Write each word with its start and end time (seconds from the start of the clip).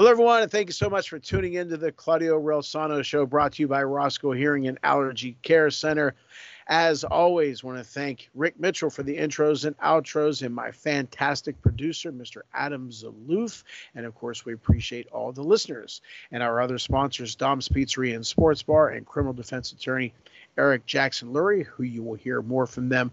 Hello, 0.00 0.10
everyone, 0.10 0.40
and 0.40 0.50
thank 0.50 0.66
you 0.66 0.72
so 0.72 0.88
much 0.88 1.10
for 1.10 1.18
tuning 1.18 1.52
in 1.52 1.68
to 1.68 1.76
the 1.76 1.92
Claudio 1.92 2.40
Relsano 2.40 3.04
Show 3.04 3.26
brought 3.26 3.52
to 3.52 3.62
you 3.62 3.68
by 3.68 3.82
Roscoe 3.82 4.32
Hearing 4.32 4.66
and 4.66 4.78
Allergy 4.82 5.36
Care 5.42 5.68
Center. 5.68 6.14
As 6.66 7.04
always, 7.04 7.62
want 7.62 7.76
to 7.76 7.84
thank 7.84 8.30
Rick 8.34 8.58
Mitchell 8.58 8.88
for 8.88 9.02
the 9.02 9.18
intros 9.18 9.66
and 9.66 9.76
outros 9.76 10.42
and 10.42 10.54
my 10.54 10.70
fantastic 10.70 11.60
producer, 11.60 12.10
Mr. 12.10 12.40
Adam 12.54 12.88
Zaloof. 12.88 13.62
And 13.94 14.06
of 14.06 14.14
course, 14.14 14.46
we 14.46 14.54
appreciate 14.54 15.06
all 15.08 15.32
the 15.32 15.44
listeners 15.44 16.00
and 16.32 16.42
our 16.42 16.62
other 16.62 16.78
sponsors, 16.78 17.34
Dom's 17.34 17.68
Pizzeria 17.68 18.14
and 18.14 18.26
Sports 18.26 18.62
Bar 18.62 18.88
and 18.88 19.04
criminal 19.04 19.34
defense 19.34 19.70
attorney 19.70 20.14
Eric 20.56 20.86
Jackson 20.86 21.34
Lurie, 21.34 21.66
who 21.66 21.82
you 21.82 22.02
will 22.02 22.14
hear 22.14 22.40
more 22.40 22.66
from 22.66 22.88
them 22.88 23.12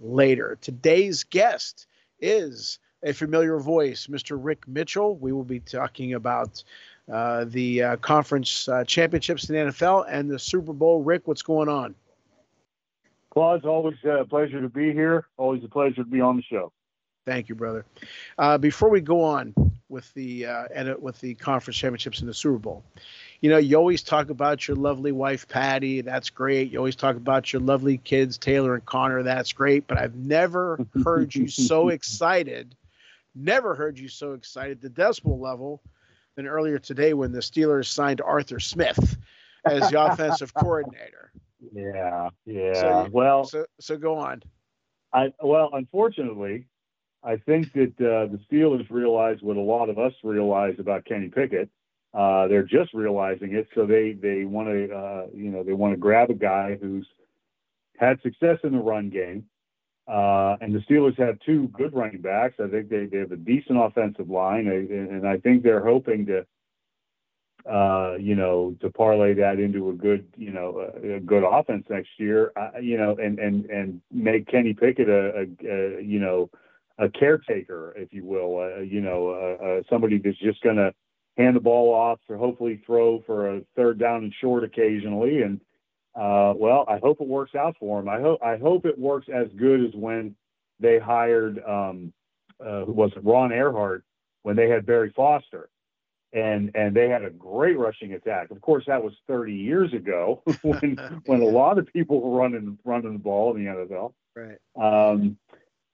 later. 0.00 0.56
Today's 0.60 1.24
guest 1.24 1.88
is 2.20 2.78
a 3.02 3.12
familiar 3.12 3.58
voice, 3.58 4.06
Mr. 4.06 4.38
Rick 4.40 4.66
Mitchell. 4.66 5.16
We 5.16 5.32
will 5.32 5.44
be 5.44 5.60
talking 5.60 6.14
about 6.14 6.62
uh, 7.12 7.44
the 7.48 7.82
uh, 7.82 7.96
conference 7.96 8.68
uh, 8.68 8.84
championships 8.84 9.48
in 9.48 9.54
the 9.54 9.72
NFL 9.72 10.06
and 10.08 10.30
the 10.30 10.38
Super 10.38 10.72
Bowl. 10.72 11.02
Rick, 11.02 11.26
what's 11.26 11.42
going 11.42 11.68
on? 11.68 11.94
Claude, 13.30 13.58
it's 13.58 13.66
always 13.66 13.96
a 14.04 14.24
pleasure 14.24 14.60
to 14.60 14.68
be 14.68 14.92
here. 14.92 15.26
Always 15.36 15.62
a 15.64 15.68
pleasure 15.68 15.96
to 15.96 16.04
be 16.04 16.20
on 16.20 16.36
the 16.36 16.42
show. 16.42 16.72
Thank 17.26 17.50
you, 17.50 17.54
brother. 17.54 17.84
Uh, 18.38 18.56
before 18.56 18.88
we 18.88 19.02
go 19.02 19.22
on 19.22 19.54
with 19.90 20.12
the 20.14 20.46
uh, 20.46 20.64
and 20.74 20.96
with 21.00 21.20
the 21.20 21.34
conference 21.34 21.76
championships 21.76 22.20
and 22.20 22.28
the 22.28 22.32
Super 22.32 22.58
Bowl, 22.58 22.82
you 23.42 23.50
know, 23.50 23.58
you 23.58 23.76
always 23.76 24.02
talk 24.02 24.30
about 24.30 24.66
your 24.66 24.78
lovely 24.78 25.12
wife 25.12 25.46
Patty. 25.46 26.00
That's 26.00 26.30
great. 26.30 26.72
You 26.72 26.78
always 26.78 26.96
talk 26.96 27.16
about 27.16 27.52
your 27.52 27.60
lovely 27.60 27.98
kids 27.98 28.38
Taylor 28.38 28.74
and 28.74 28.84
Connor. 28.86 29.22
That's 29.22 29.52
great. 29.52 29.86
But 29.86 29.98
I've 29.98 30.16
never 30.16 30.80
heard 31.04 31.34
you 31.34 31.48
so 31.48 31.90
excited 31.90 32.74
Never 33.38 33.74
heard 33.74 33.98
you 33.98 34.08
so 34.08 34.32
excited, 34.32 34.80
the 34.80 34.90
decibel 34.90 35.38
level, 35.38 35.80
than 36.34 36.46
earlier 36.46 36.78
today 36.78 37.14
when 37.14 37.30
the 37.30 37.38
Steelers 37.38 37.86
signed 37.86 38.20
Arthur 38.20 38.58
Smith 38.58 39.16
as 39.64 39.90
the 39.90 40.04
offensive 40.12 40.52
coordinator. 40.54 41.32
Yeah, 41.72 42.30
yeah. 42.44 42.74
So, 42.74 43.08
well, 43.12 43.44
so 43.44 43.66
so 43.80 43.96
go 43.96 44.16
on. 44.16 44.42
I 45.12 45.32
well, 45.42 45.70
unfortunately, 45.72 46.66
I 47.22 47.36
think 47.36 47.72
that 47.74 47.94
uh, 48.00 48.26
the 48.26 48.40
Steelers 48.50 48.90
realize 48.90 49.38
what 49.40 49.56
a 49.56 49.60
lot 49.60 49.88
of 49.88 49.98
us 49.98 50.12
realize 50.24 50.74
about 50.78 51.04
Kenny 51.04 51.28
Pickett. 51.28 51.70
Uh, 52.14 52.48
they're 52.48 52.62
just 52.62 52.94
realizing 52.94 53.54
it, 53.54 53.68
so 53.74 53.86
they 53.86 54.12
they 54.12 54.44
want 54.44 54.68
to 54.68 54.92
uh, 54.92 55.26
you 55.32 55.50
know 55.50 55.62
they 55.62 55.74
want 55.74 55.92
to 55.92 55.98
grab 55.98 56.30
a 56.30 56.34
guy 56.34 56.76
who's 56.80 57.06
had 57.98 58.20
success 58.22 58.58
in 58.64 58.72
the 58.72 58.78
run 58.78 59.10
game, 59.10 59.44
uh, 60.08 60.56
and 60.62 60.74
the 60.74 60.78
Steelers 60.80 61.18
have 61.18 61.38
two 61.40 61.68
good 61.68 61.94
running 61.94 62.22
backs. 62.22 62.54
I 62.58 62.68
think 62.68 62.88
they, 62.88 63.04
they 63.06 63.18
have 63.18 63.32
a 63.32 63.36
decent 63.36 63.78
offensive 63.78 64.30
line, 64.30 64.66
and 64.66 65.28
I 65.28 65.36
think 65.36 65.62
they're 65.62 65.84
hoping 65.84 66.24
to, 66.26 66.46
uh, 67.70 68.16
you 68.18 68.34
know, 68.34 68.74
to 68.80 68.88
parlay 68.88 69.34
that 69.34 69.58
into 69.58 69.90
a 69.90 69.92
good, 69.92 70.26
you 70.36 70.50
know, 70.50 70.90
a, 71.02 71.20
good 71.20 71.44
offense 71.44 71.84
next 71.90 72.08
year. 72.16 72.52
Uh, 72.56 72.78
you 72.80 72.96
know, 72.96 73.16
and 73.22 73.38
and 73.38 73.66
and 73.66 74.00
make 74.10 74.46
Kenny 74.46 74.72
Pickett 74.72 75.10
a, 75.10 75.46
a, 75.62 75.98
a 75.98 76.02
you 76.02 76.20
know, 76.20 76.48
a 76.98 77.10
caretaker, 77.10 77.92
if 77.94 78.10
you 78.10 78.24
will. 78.24 78.60
Uh, 78.60 78.80
you 78.80 79.02
know, 79.02 79.82
somebody 79.90 80.16
that's 80.16 80.38
just 80.38 80.62
going 80.62 80.76
to 80.76 80.94
hand 81.36 81.54
the 81.54 81.60
ball 81.60 81.94
off 81.94 82.18
or 82.30 82.38
hopefully 82.38 82.82
throw 82.86 83.22
for 83.26 83.56
a 83.56 83.60
third 83.76 83.98
down 83.98 84.24
and 84.24 84.32
short 84.40 84.64
occasionally, 84.64 85.42
and 85.42 85.60
uh, 86.18 86.52
well, 86.56 86.84
I 86.88 86.98
hope 86.98 87.20
it 87.20 87.28
works 87.28 87.54
out 87.54 87.76
for 87.78 88.00
him. 88.00 88.08
I 88.08 88.20
hope 88.20 88.40
I 88.42 88.56
hope 88.56 88.84
it 88.84 88.98
works 88.98 89.28
as 89.32 89.46
good 89.56 89.84
as 89.84 89.94
when 89.94 90.34
they 90.80 90.98
hired 90.98 91.62
um, 91.64 92.12
uh, 92.60 92.84
who 92.84 92.92
was 92.92 93.12
it, 93.14 93.24
Ron 93.24 93.50
Erhardt 93.50 94.02
when 94.42 94.56
they 94.56 94.68
had 94.68 94.84
Barry 94.84 95.12
Foster, 95.14 95.68
and 96.32 96.72
and 96.74 96.94
they 96.94 97.08
had 97.08 97.22
a 97.22 97.30
great 97.30 97.78
rushing 97.78 98.14
attack. 98.14 98.50
Of 98.50 98.60
course, 98.60 98.84
that 98.88 99.02
was 99.02 99.12
30 99.28 99.54
years 99.54 99.92
ago 99.92 100.42
when 100.62 100.96
when 101.26 101.40
a 101.40 101.46
lot 101.46 101.78
of 101.78 101.86
people 101.86 102.20
were 102.20 102.36
running 102.36 102.78
running 102.84 103.12
the 103.12 103.18
ball 103.20 103.54
in 103.54 103.64
the 103.64 103.70
NFL. 103.70 104.12
Right. 104.34 104.58
Um, 105.10 105.38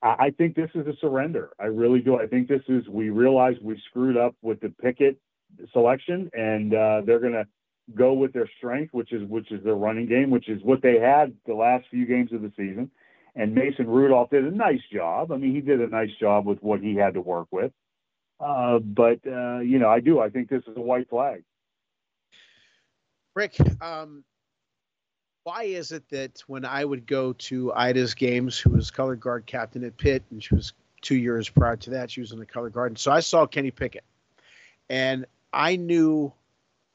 I, 0.02 0.26
I 0.26 0.30
think 0.30 0.56
this 0.56 0.70
is 0.74 0.86
a 0.86 0.96
surrender. 1.02 1.50
I 1.60 1.66
really 1.66 2.00
do. 2.00 2.18
I 2.18 2.26
think 2.26 2.48
this 2.48 2.62
is 2.68 2.88
we 2.88 3.10
realize 3.10 3.56
we 3.60 3.78
screwed 3.90 4.16
up 4.16 4.34
with 4.40 4.60
the 4.60 4.70
Pickett 4.70 5.18
selection, 5.72 6.30
and 6.32 6.74
uh, 6.74 7.02
they're 7.04 7.20
gonna 7.20 7.46
go 7.94 8.12
with 8.14 8.32
their 8.32 8.48
strength, 8.56 8.94
which 8.94 9.12
is 9.12 9.28
which 9.28 9.50
is 9.52 9.62
their 9.62 9.74
running 9.74 10.06
game, 10.06 10.30
which 10.30 10.48
is 10.48 10.62
what 10.62 10.82
they 10.82 10.98
had 10.98 11.34
the 11.46 11.54
last 11.54 11.86
few 11.90 12.06
games 12.06 12.32
of 12.32 12.42
the 12.42 12.52
season. 12.56 12.90
And 13.36 13.54
Mason 13.54 13.86
Rudolph 13.86 14.30
did 14.30 14.44
a 14.44 14.50
nice 14.50 14.82
job. 14.92 15.32
I 15.32 15.36
mean, 15.36 15.54
he 15.54 15.60
did 15.60 15.80
a 15.80 15.88
nice 15.88 16.12
job 16.20 16.46
with 16.46 16.62
what 16.62 16.80
he 16.80 16.94
had 16.94 17.14
to 17.14 17.20
work 17.20 17.48
with. 17.50 17.72
Uh, 18.40 18.78
but 18.78 19.20
uh, 19.26 19.58
you 19.58 19.78
know, 19.78 19.88
I 19.88 20.00
do. 20.00 20.20
I 20.20 20.30
think 20.30 20.48
this 20.48 20.62
is 20.66 20.76
a 20.76 20.80
white 20.80 21.08
flag. 21.08 21.44
Rick, 23.34 23.56
um, 23.82 24.22
why 25.42 25.64
is 25.64 25.92
it 25.92 26.08
that 26.10 26.42
when 26.46 26.64
I 26.64 26.84
would 26.84 27.06
go 27.06 27.32
to 27.32 27.72
Ida's 27.72 28.14
games, 28.14 28.58
who 28.58 28.70
was 28.70 28.90
color 28.90 29.16
guard 29.16 29.46
captain 29.46 29.84
at 29.84 29.96
Pitt, 29.96 30.22
and 30.30 30.42
she 30.42 30.54
was 30.54 30.72
two 31.02 31.16
years 31.16 31.48
prior 31.48 31.76
to 31.76 31.90
that, 31.90 32.10
she 32.10 32.20
was 32.20 32.32
in 32.32 32.38
the 32.38 32.46
color 32.46 32.70
guard, 32.70 32.92
and 32.92 32.98
so 32.98 33.10
I 33.10 33.20
saw 33.20 33.44
Kenny 33.46 33.70
Pickett, 33.70 34.04
and 34.88 35.26
I 35.52 35.76
knew 35.76 36.32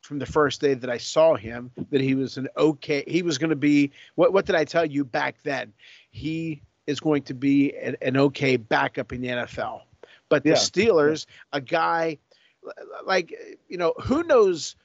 from 0.09 0.17
the 0.17 0.25
first 0.25 0.59
day 0.59 0.73
that 0.73 0.89
I 0.89 0.97
saw 0.97 1.35
him 1.35 1.69
that 1.91 2.01
he 2.01 2.15
was 2.15 2.37
an 2.37 2.47
okay. 2.57 3.03
He 3.07 3.21
was 3.21 3.37
going 3.37 3.51
to 3.51 3.55
be 3.55 3.91
what? 4.15 4.33
What 4.33 4.47
did 4.47 4.55
I 4.55 4.65
tell 4.65 4.83
you 4.83 5.05
back 5.05 5.35
then? 5.43 5.71
He 6.09 6.63
is 6.87 6.99
going 6.99 7.21
to 7.23 7.35
be 7.35 7.77
an, 7.77 7.95
an 8.01 8.17
okay 8.17 8.57
backup 8.57 9.13
in 9.13 9.21
the 9.21 9.27
NFL. 9.27 9.81
But 10.27 10.43
the 10.43 10.49
yeah. 10.49 10.55
Steelers, 10.55 11.27
a 11.53 11.61
guy 11.61 12.17
like 13.05 13.35
you 13.67 13.77
know 13.77 13.93
who 14.01 14.23
knows 14.23 14.75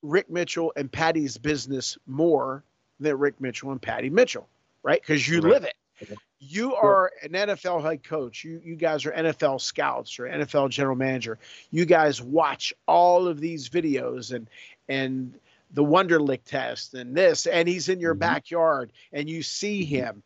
Rick 0.00 0.30
Mitchell 0.30 0.72
and 0.74 0.90
Patty's 0.90 1.36
business 1.36 1.98
more 2.06 2.64
than 2.98 3.18
Rick 3.18 3.42
Mitchell 3.42 3.72
and 3.72 3.82
Patty 3.82 4.08
Mitchell, 4.08 4.48
right? 4.82 5.02
Because 5.02 5.28
you 5.28 5.42
right. 5.42 5.52
live 5.52 5.64
it. 5.64 6.18
You 6.48 6.74
are 6.74 7.10
an 7.22 7.30
NFL 7.30 7.82
head 7.82 8.04
coach. 8.04 8.44
You 8.44 8.60
you 8.64 8.76
guys 8.76 9.04
are 9.06 9.12
NFL 9.12 9.60
scouts 9.60 10.18
or 10.18 10.24
NFL 10.24 10.70
general 10.70 10.96
manager. 10.96 11.38
You 11.70 11.84
guys 11.84 12.22
watch 12.22 12.72
all 12.86 13.26
of 13.26 13.40
these 13.40 13.68
videos 13.68 14.32
and 14.32 14.48
and 14.88 15.34
the 15.72 15.84
Wonderlic 15.84 16.40
test 16.44 16.94
and 16.94 17.14
this, 17.14 17.46
and 17.46 17.68
he's 17.68 17.88
in 17.88 18.00
your 18.00 18.14
mm-hmm. 18.14 18.20
backyard 18.20 18.92
and 19.12 19.28
you 19.28 19.42
see 19.42 19.84
him. 19.84 20.22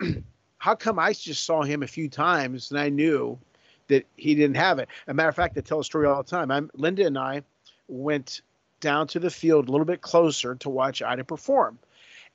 How 0.58 0.74
come 0.74 0.98
I 0.98 1.12
just 1.12 1.44
saw 1.44 1.62
him 1.62 1.82
a 1.82 1.86
few 1.86 2.08
times 2.08 2.70
and 2.70 2.80
I 2.80 2.88
knew 2.88 3.38
that 3.88 4.06
he 4.16 4.34
didn't 4.34 4.56
have 4.56 4.78
it? 4.78 4.88
a 5.06 5.14
matter 5.14 5.28
of 5.28 5.36
fact, 5.36 5.56
I 5.56 5.60
tell 5.60 5.80
a 5.80 5.84
story 5.84 6.06
all 6.06 6.22
the 6.22 6.30
time. 6.30 6.50
I'm 6.50 6.70
Linda 6.74 7.06
and 7.06 7.18
I 7.18 7.42
went 7.86 8.40
down 8.80 9.06
to 9.08 9.20
the 9.20 9.30
field 9.30 9.68
a 9.68 9.72
little 9.72 9.86
bit 9.86 10.00
closer 10.00 10.54
to 10.56 10.70
watch 10.70 11.02
Ida 11.02 11.24
perform. 11.24 11.78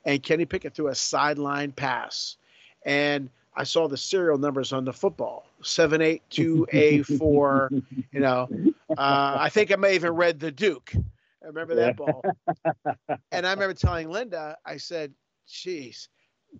And 0.04 0.22
Kenny 0.22 0.44
Pickett 0.44 0.74
threw 0.74 0.88
a 0.88 0.94
sideline 0.94 1.72
pass 1.72 2.36
and 2.84 3.28
I 3.56 3.64
saw 3.64 3.88
the 3.88 3.96
serial 3.96 4.38
numbers 4.38 4.72
on 4.72 4.84
the 4.84 4.92
football 4.92 5.46
seven 5.62 6.02
eight 6.02 6.22
two 6.30 6.66
A 6.72 7.02
four. 7.02 7.70
You 8.12 8.20
know, 8.20 8.48
uh, 8.90 9.36
I 9.40 9.48
think 9.48 9.72
I 9.72 9.76
may 9.76 9.94
even 9.94 10.12
read 10.12 10.40
the 10.40 10.50
Duke. 10.50 10.92
I 10.94 11.46
remember 11.46 11.74
that 11.74 11.96
ball. 11.96 12.22
and 13.32 13.46
I 13.46 13.52
remember 13.52 13.74
telling 13.74 14.10
Linda, 14.10 14.56
I 14.64 14.76
said, 14.76 15.12
"Geez, 15.46 16.08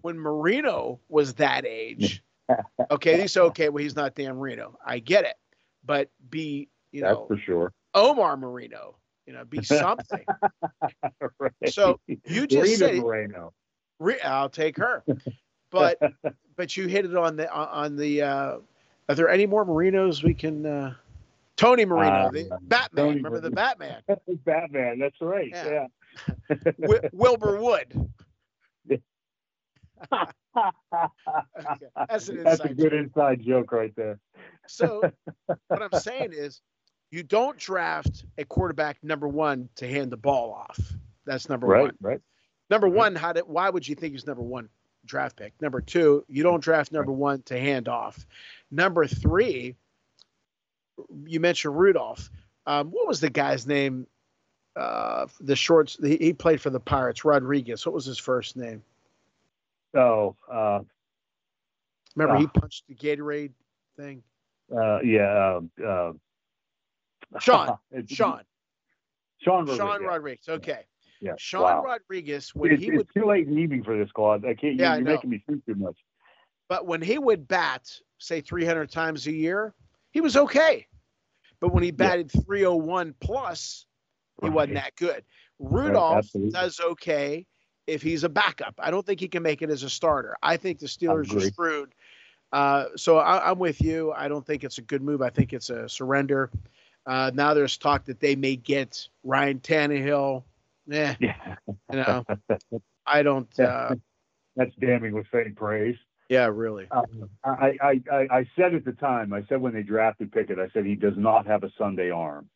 when 0.03 0.19
Marino 0.19 1.01
was 1.09 1.35
that 1.35 1.65
age, 1.67 2.23
okay, 2.91 3.21
he's 3.21 3.37
okay. 3.37 3.69
Well, 3.69 3.83
he's 3.83 3.97
not 3.97 4.15
Dan 4.15 4.37
Marino. 4.37 4.79
I 4.85 4.99
get 4.99 5.25
it, 5.25 5.37
but 5.85 6.11
be 6.31 6.69
you 6.93 7.03
know, 7.03 7.09
That's 7.09 7.27
for 7.29 7.37
sure. 7.39 7.73
Omar 7.95 8.37
Marino, 8.37 8.97
you 9.27 9.33
know, 9.33 9.45
be 9.45 9.63
something. 9.63 10.25
right. 11.39 11.53
So 11.69 11.99
you 12.25 12.47
just 12.47 12.63
Rita 12.63 12.77
said, 12.77 12.97
Moreno. 12.97 13.53
I'll 14.25 14.49
take 14.49 14.77
her 14.77 15.05
but 15.75 15.99
but 16.57 16.77
you 16.77 16.87
hit 16.87 17.05
it 17.05 17.17
on 17.17 17.37
the 17.37 17.53
on 17.53 17.97
the. 17.97 18.23
Uh, 18.23 18.59
are 19.09 19.15
there 19.15 19.29
any 19.29 19.45
more 19.45 19.67
Marinos 19.67 20.23
we 20.23 20.33
can? 20.33 20.65
Uh, 20.65 20.95
Tony 21.57 21.85
Marino, 21.85 22.13
uh, 22.13 22.31
the 22.31 22.59
Batman. 22.63 23.05
Tony 23.05 23.17
remember 23.17 23.41
Marino. 23.41 23.49
the 23.49 23.55
Batman? 23.55 24.03
Batman. 24.45 24.99
That's 24.99 25.21
right. 25.21 25.51
Yeah. 25.53 25.87
yeah. 26.59 26.73
w- 26.81 27.09
Wilbur 27.13 27.61
Wood. 27.61 28.11
okay. 28.91 29.01
That's 32.09 32.29
an 32.29 32.43
That's 32.43 32.61
a 32.61 32.69
good 32.69 32.91
joke. 32.91 32.93
inside 32.93 33.41
joke 33.45 33.73
right 33.73 33.95
there. 33.97 34.19
so 34.67 35.03
what 35.69 35.83
I'm 35.83 36.01
saying 36.01 36.33
is, 36.33 36.61
you 37.11 37.23
don't 37.23 37.57
draft 37.57 38.25
a 38.39 38.45
quarterback 38.45 38.99
number 39.05 39.29
one 39.29 39.69
to 39.77 39.87
hand 39.87 40.11
the 40.11 40.17
ball 40.17 40.53
off. 40.53 40.79
That's 41.25 41.49
number 41.49 41.67
right, 41.69 41.83
one. 41.83 41.97
Right. 42.01 42.21
Number 42.71 42.89
one, 42.89 43.15
how 43.15 43.33
did 43.33 43.45
why 43.47 43.71
would 43.71 43.87
you 43.87 43.95
think 43.95 44.13
he's 44.15 44.27
number 44.27 44.43
one 44.43 44.69
draft 45.05 45.37
pick? 45.37 45.53
Number 45.61 45.81
two, 45.81 46.25
you 46.29 46.43
don't 46.43 46.63
draft 46.63 46.93
number 46.93 47.13
one 47.13 47.43
to 47.43 47.59
hand 47.59 47.89
off. 47.89 48.27
Number 48.71 49.07
three, 49.07 49.77
you 51.27 51.41
mentioned 51.41 51.79
Rudolph. 51.79 52.31
Um, 52.67 52.91
what 52.91 53.07
was 53.07 53.21
the 53.21 53.31
guy's 53.31 53.67
name? 53.67 54.07
Uh, 54.77 55.27
the 55.41 55.55
shorts. 55.55 55.97
He, 56.03 56.17
he, 56.17 56.33
played 56.33 56.61
for 56.61 56.71
the 56.71 56.81
Pirates. 56.81 57.25
Rodriguez. 57.25 57.87
What 57.87 57.95
was 57.95 58.05
his 58.05 58.19
first 58.19 58.57
name? 58.57 58.83
Oh, 59.95 60.35
uh, 60.51 60.81
remember 62.17 62.37
uh, 62.37 62.41
he 62.41 62.47
punched 62.49 62.85
the 62.89 62.95
Gatorade 62.95 63.53
thing. 63.97 64.23
Uh, 64.75 65.01
yeah. 65.03 65.61
Uh, 65.87 66.13
Sean. 67.39 67.79
Sean. 68.09 68.41
Sean 69.39 69.67
Rodriguez. 69.67 69.77
Sean 69.77 70.03
Rodriguez. 70.05 70.49
Okay. 70.49 70.87
Yeah. 71.21 71.35
Sean 71.39 71.63
wow. 71.63 71.83
Rodriguez, 71.83 72.55
when 72.55 72.73
it's, 72.73 72.83
he 72.83 72.89
it's 72.89 72.99
would 72.99 73.09
too 73.15 73.27
late 73.27 73.47
in 73.47 73.55
the 73.55 73.61
evening 73.61 73.85
for 73.85 73.97
this, 73.97 74.11
Claude. 74.13 74.45
I 74.45 74.55
can't. 74.55 74.77
Yeah, 74.79 74.97
you're 74.97 75.05
making 75.05 75.31
me 75.31 75.43
think 75.47 75.65
too 75.65 75.75
much. 75.75 75.97
But 76.69 76.87
when 76.87 77.03
he 77.03 77.19
would 77.19 77.47
bat, 77.47 77.91
say 78.19 78.41
300 78.41 78.91
times 78.91 79.27
a 79.27 79.33
year, 79.33 79.75
he 80.13 80.21
was 80.21 80.37
okay. 80.37 80.87
But 81.61 81.73
when 81.73 81.83
he 81.83 81.91
batted 81.91 82.31
yeah. 82.35 82.43
301 82.43 83.15
plus, 83.21 83.87
he 84.41 84.49
right. 84.49 84.55
wasn't 84.55 84.75
that 84.75 84.97
good. 84.97 85.25
Rudolph 85.59 86.29
right, 86.35 86.53
does 86.53 86.81
okay 86.81 87.47
if 87.87 88.03
he's 88.03 88.25
a 88.25 88.29
backup. 88.29 88.75
I 88.79 88.91
don't 88.91 89.05
think 89.05 89.21
he 89.21 89.29
can 89.29 89.43
make 89.43 89.63
it 89.63 89.71
as 89.71 89.83
a 89.83 89.91
starter. 89.91 90.37
I 90.43 90.57
think 90.57 90.79
the 90.79 90.87
Steelers 90.87 91.35
are 91.35 91.41
screwed. 91.41 91.95
Uh, 92.53 92.87
so 92.97 93.19
I, 93.19 93.51
am 93.51 93.59
with 93.59 93.81
you. 93.81 94.13
I 94.13 94.29
don't 94.29 94.47
think 94.47 94.65
it's 94.65 94.79
a 94.79 94.83
good 94.83 95.03
move. 95.03 95.23
I 95.23 95.31
think 95.31 95.53
it's 95.53 95.71
a 95.71 95.89
surrender. 95.89 96.51
Uh, 97.07 97.31
now 97.35 97.53
there's 97.53 97.77
talk 97.77 98.05
that 98.07 98.21
they 98.21 98.37
may 98.37 98.57
get 98.57 99.09
Ryan 99.23 99.61
Tannehill. 99.61 100.45
Eh, 100.91 101.15
yeah. 101.21 101.57
you 101.67 101.75
know, 101.91 102.25
I 103.07 103.23
don't. 103.23 103.49
Uh, 103.59 103.95
That's 104.57 104.75
damning 104.81 105.15
with 105.15 105.27
faint 105.33 105.57
praise. 105.57 105.97
Yeah, 106.29 106.49
really. 106.53 106.87
Um, 106.91 107.29
I, 107.45 107.77
I, 107.83 108.01
I, 108.11 108.27
I 108.31 108.49
said 108.57 108.75
at 108.75 108.85
the 108.85 108.93
time, 108.93 109.33
I 109.33 109.45
said 109.49 109.61
when 109.61 109.75
they 109.75 109.83
drafted 109.83 110.33
Pickett, 110.33 110.59
I 110.59 110.69
said 110.73 110.87
he 110.87 110.95
does 110.95 111.17
not 111.17 111.47
have 111.47 111.65
a 111.65 111.71
Sunday 111.77 112.11
arm, 112.11 112.49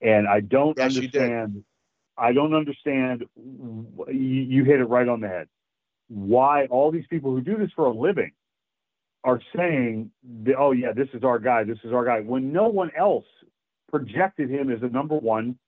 and 0.00 0.26
I 0.26 0.40
don't 0.40 0.76
yes, 0.78 0.96
understand. 0.96 1.64
I 2.18 2.32
don't 2.32 2.54
understand. 2.54 3.24
You, 3.36 4.06
you 4.08 4.64
hit 4.64 4.80
it 4.80 4.84
right 4.84 5.08
on 5.08 5.20
the 5.20 5.28
head. 5.28 5.48
Why 6.08 6.66
all 6.66 6.90
these 6.90 7.06
people 7.10 7.32
who 7.32 7.42
do 7.42 7.58
this 7.58 7.70
for 7.76 7.86
a 7.86 7.92
living 7.92 8.32
are 9.24 9.40
saying, 9.54 10.10
"Oh 10.56 10.72
yeah, 10.72 10.92
this 10.92 11.08
is 11.12 11.22
our 11.24 11.38
guy. 11.38 11.64
This 11.64 11.78
is 11.84 11.92
our 11.92 12.04
guy," 12.04 12.20
when 12.20 12.52
no 12.52 12.68
one 12.68 12.90
else 12.96 13.26
projected 13.90 14.48
him 14.50 14.70
as 14.70 14.82
a 14.82 14.88
number 14.88 15.16
one, 15.16 15.58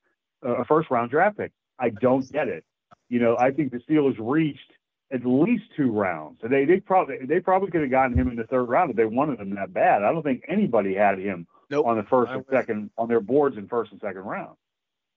uh, 0.46 0.56
a 0.56 0.64
first 0.64 0.90
round 0.90 1.10
draft 1.10 1.36
pick. 1.36 1.52
I 1.78 1.90
don't 1.90 2.30
get 2.32 2.48
it. 2.48 2.64
You 3.08 3.20
know, 3.20 3.36
I 3.38 3.50
think 3.50 3.72
the 3.72 3.78
Steelers 3.78 4.16
reached 4.18 4.72
at 5.10 5.24
least 5.24 5.64
two 5.76 5.90
rounds. 5.90 6.38
They 6.42 6.64
they 6.64 6.80
probably 6.80 7.18
they 7.26 7.40
probably 7.40 7.70
could 7.70 7.80
have 7.80 7.90
gotten 7.90 8.16
him 8.16 8.28
in 8.28 8.36
the 8.36 8.44
third 8.44 8.64
round 8.64 8.90
if 8.90 8.96
they 8.96 9.06
wanted 9.06 9.40
him 9.40 9.54
that 9.54 9.72
bad. 9.72 10.02
I 10.02 10.12
don't 10.12 10.22
think 10.22 10.44
anybody 10.48 10.94
had 10.94 11.18
him 11.18 11.46
nope. 11.70 11.86
on 11.86 11.96
the 11.96 12.02
first 12.04 12.30
and 12.32 12.44
second 12.50 12.90
on 12.98 13.08
their 13.08 13.20
boards 13.20 13.56
in 13.56 13.68
first 13.68 13.92
and 13.92 14.00
second 14.00 14.22
round. 14.22 14.56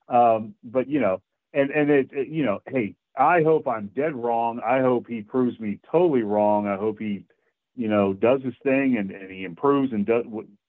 Um, 0.08 0.54
but 0.64 0.88
you 0.88 1.00
know, 1.00 1.20
and 1.52 1.70
and 1.70 1.90
it, 1.90 2.10
it, 2.12 2.28
you 2.28 2.44
know, 2.44 2.60
hey, 2.66 2.94
I 3.16 3.42
hope 3.42 3.68
I'm 3.68 3.88
dead 3.94 4.14
wrong. 4.14 4.60
I 4.64 4.80
hope 4.80 5.06
he 5.06 5.22
proves 5.22 5.58
me 5.60 5.78
totally 5.90 6.22
wrong. 6.22 6.66
I 6.66 6.76
hope 6.76 6.98
he, 6.98 7.24
you 7.76 7.88
know, 7.88 8.14
does 8.14 8.42
his 8.42 8.54
thing 8.62 8.96
and, 8.98 9.10
and 9.10 9.30
he 9.30 9.44
improves 9.44 9.92
and 9.92 10.06
does 10.06 10.24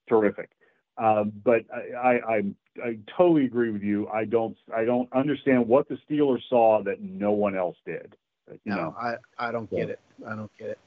terrific. 0.09 0.49
Uh, 0.97 1.23
but 1.23 1.63
I, 1.73 2.19
I, 2.27 2.43
I 2.83 2.97
totally 3.17 3.45
agree 3.45 3.71
with 3.71 3.81
you. 3.81 4.07
I 4.09 4.25
don't 4.25 4.57
I 4.75 4.85
don't 4.85 5.11
understand 5.13 5.67
what 5.67 5.87
the 5.89 5.97
Steelers 6.07 6.41
saw 6.49 6.83
that 6.83 7.01
no 7.01 7.31
one 7.31 7.55
else 7.55 7.77
did. 7.85 8.15
You 8.47 8.59
no, 8.65 8.75
know, 8.75 8.95
I, 8.99 9.15
I 9.39 9.51
don't 9.51 9.69
get 9.69 9.89
it. 9.89 9.99
I 10.27 10.35
don't 10.35 10.51
get 10.57 10.69
it. 10.69 10.79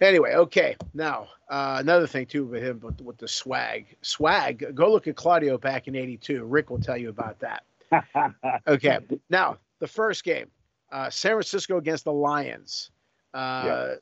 Anyway, 0.00 0.34
okay. 0.34 0.76
Now 0.92 1.28
uh, 1.48 1.76
another 1.80 2.06
thing 2.06 2.26
too 2.26 2.44
with 2.44 2.62
him, 2.62 2.78
but 2.78 3.00
with 3.00 3.16
the 3.16 3.28
swag, 3.28 3.96
swag. 4.02 4.74
Go 4.74 4.90
look 4.90 5.06
at 5.06 5.16
Claudio 5.16 5.56
back 5.56 5.88
in 5.88 5.94
'82. 5.94 6.44
Rick 6.44 6.68
will 6.68 6.80
tell 6.80 6.96
you 6.96 7.08
about 7.08 7.38
that. 7.40 7.64
okay. 8.66 8.98
Now 9.30 9.58
the 9.78 9.86
first 9.86 10.24
game, 10.24 10.50
uh, 10.92 11.08
San 11.08 11.32
Francisco 11.32 11.78
against 11.78 12.04
the 12.04 12.12
Lions. 12.12 12.90
Uh, 13.32 13.62
yeah. 13.66 13.94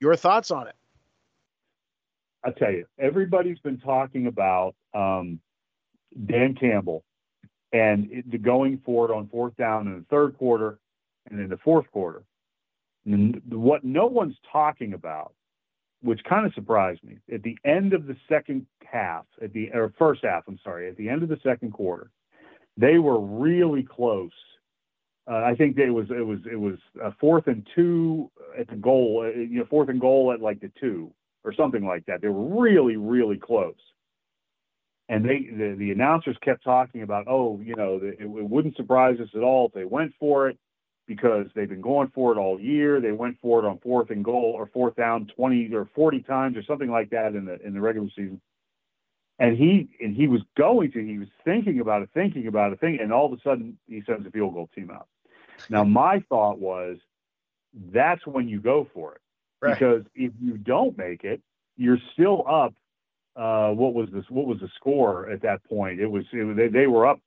Your 0.00 0.14
thoughts 0.14 0.52
on 0.52 0.68
it? 0.68 0.76
I 2.48 2.58
tell 2.58 2.72
you, 2.72 2.86
everybody's 2.98 3.58
been 3.58 3.78
talking 3.78 4.26
about 4.26 4.74
um, 4.94 5.38
Dan 6.26 6.54
Campbell 6.58 7.04
and 7.72 8.08
it, 8.10 8.42
going 8.42 8.80
for 8.84 9.04
it 9.10 9.14
on 9.14 9.28
fourth 9.28 9.54
down 9.56 9.86
in 9.86 9.98
the 9.98 10.04
third 10.08 10.38
quarter 10.38 10.78
and 11.30 11.38
in 11.38 11.50
the 11.50 11.58
fourth 11.58 11.90
quarter. 11.92 12.22
And 13.04 13.42
what 13.50 13.84
no 13.84 14.06
one's 14.06 14.36
talking 14.50 14.94
about, 14.94 15.34
which 16.02 16.20
kind 16.24 16.46
of 16.46 16.54
surprised 16.54 17.04
me, 17.04 17.18
at 17.32 17.42
the 17.42 17.58
end 17.66 17.92
of 17.92 18.06
the 18.06 18.16
second 18.28 18.66
half, 18.82 19.26
at 19.42 19.52
the 19.52 19.70
or 19.74 19.92
first 19.98 20.24
half, 20.24 20.44
I'm 20.48 20.58
sorry, 20.64 20.88
at 20.88 20.96
the 20.96 21.08
end 21.10 21.22
of 21.22 21.28
the 21.28 21.40
second 21.42 21.72
quarter, 21.72 22.10
they 22.78 22.98
were 22.98 23.20
really 23.20 23.82
close. 23.82 24.32
Uh, 25.30 25.42
I 25.44 25.54
think 25.54 25.76
it 25.76 25.90
was 25.90 26.06
it 26.10 26.24
was 26.24 26.38
it 26.50 26.56
was 26.56 26.78
a 27.02 27.12
fourth 27.20 27.46
and 27.46 27.66
two 27.74 28.30
at 28.58 28.68
the 28.68 28.76
goal, 28.76 29.24
uh, 29.26 29.38
you 29.38 29.58
know, 29.58 29.66
fourth 29.68 29.90
and 29.90 30.00
goal 30.00 30.32
at 30.32 30.40
like 30.40 30.60
the 30.60 30.72
two 30.80 31.12
or 31.44 31.52
something 31.54 31.84
like 31.84 32.06
that. 32.06 32.20
They 32.20 32.28
were 32.28 32.62
really 32.62 32.96
really 32.96 33.36
close. 33.36 33.76
And 35.08 35.24
they 35.24 35.48
the, 35.50 35.74
the 35.78 35.90
announcers 35.90 36.36
kept 36.42 36.64
talking 36.64 37.02
about 37.02 37.26
oh 37.28 37.60
you 37.62 37.74
know 37.74 38.00
it, 38.02 38.18
it, 38.20 38.28
wouldn't 38.28 38.76
surprise 38.76 39.18
us 39.20 39.28
at 39.34 39.42
all 39.42 39.66
if 39.66 39.72
they 39.72 39.84
went 39.84 40.12
for 40.18 40.48
it 40.48 40.58
because 41.06 41.46
they've 41.54 41.68
been 41.68 41.80
going 41.80 42.12
for 42.14 42.32
it 42.32 42.38
all 42.38 42.60
year. 42.60 43.00
They 43.00 43.12
went 43.12 43.38
for 43.40 43.64
it 43.64 43.66
on 43.66 43.78
fourth 43.78 44.10
and 44.10 44.22
goal 44.22 44.52
or 44.54 44.66
fourth 44.66 44.96
down 44.96 45.30
20 45.34 45.74
or 45.74 45.88
40 45.94 46.20
times 46.20 46.56
or 46.56 46.62
something 46.62 46.90
like 46.90 47.10
that 47.10 47.34
in 47.34 47.46
the 47.46 47.58
in 47.64 47.72
the 47.72 47.80
regular 47.80 48.08
season. 48.10 48.40
And 49.38 49.56
he 49.56 49.88
and 50.00 50.14
he 50.14 50.28
was 50.28 50.42
going 50.56 50.92
to 50.92 51.04
he 51.04 51.18
was 51.18 51.28
thinking 51.44 51.80
about 51.80 52.02
it 52.02 52.10
thinking 52.12 52.46
about 52.46 52.72
it 52.72 52.80
thinking 52.80 53.00
and 53.00 53.12
all 53.12 53.32
of 53.32 53.38
a 53.38 53.42
sudden 53.42 53.78
he 53.88 54.02
sends 54.06 54.26
a 54.26 54.30
field 54.30 54.52
goal 54.52 54.68
team 54.74 54.90
out. 54.90 55.08
Now 55.70 55.84
my 55.84 56.22
thought 56.28 56.58
was 56.58 56.98
that's 57.92 58.26
when 58.26 58.48
you 58.48 58.60
go 58.60 58.86
for 58.92 59.14
it 59.14 59.20
right. 59.60 59.78
because 59.78 60.04
if 60.14 60.32
you 60.40 60.56
don't 60.58 60.96
make 60.96 61.24
it 61.24 61.40
you're 61.76 61.98
still 62.12 62.44
up 62.48 62.74
uh, 63.38 63.70
what 63.70 63.94
was 63.94 64.08
this? 64.12 64.24
What 64.28 64.46
was 64.46 64.58
the 64.58 64.68
score 64.74 65.30
at 65.30 65.42
that 65.42 65.62
point? 65.62 66.00
It 66.00 66.08
was, 66.08 66.24
it, 66.32 66.56
they, 66.56 66.66
they 66.66 66.86
were 66.88 67.06
up 67.06 67.20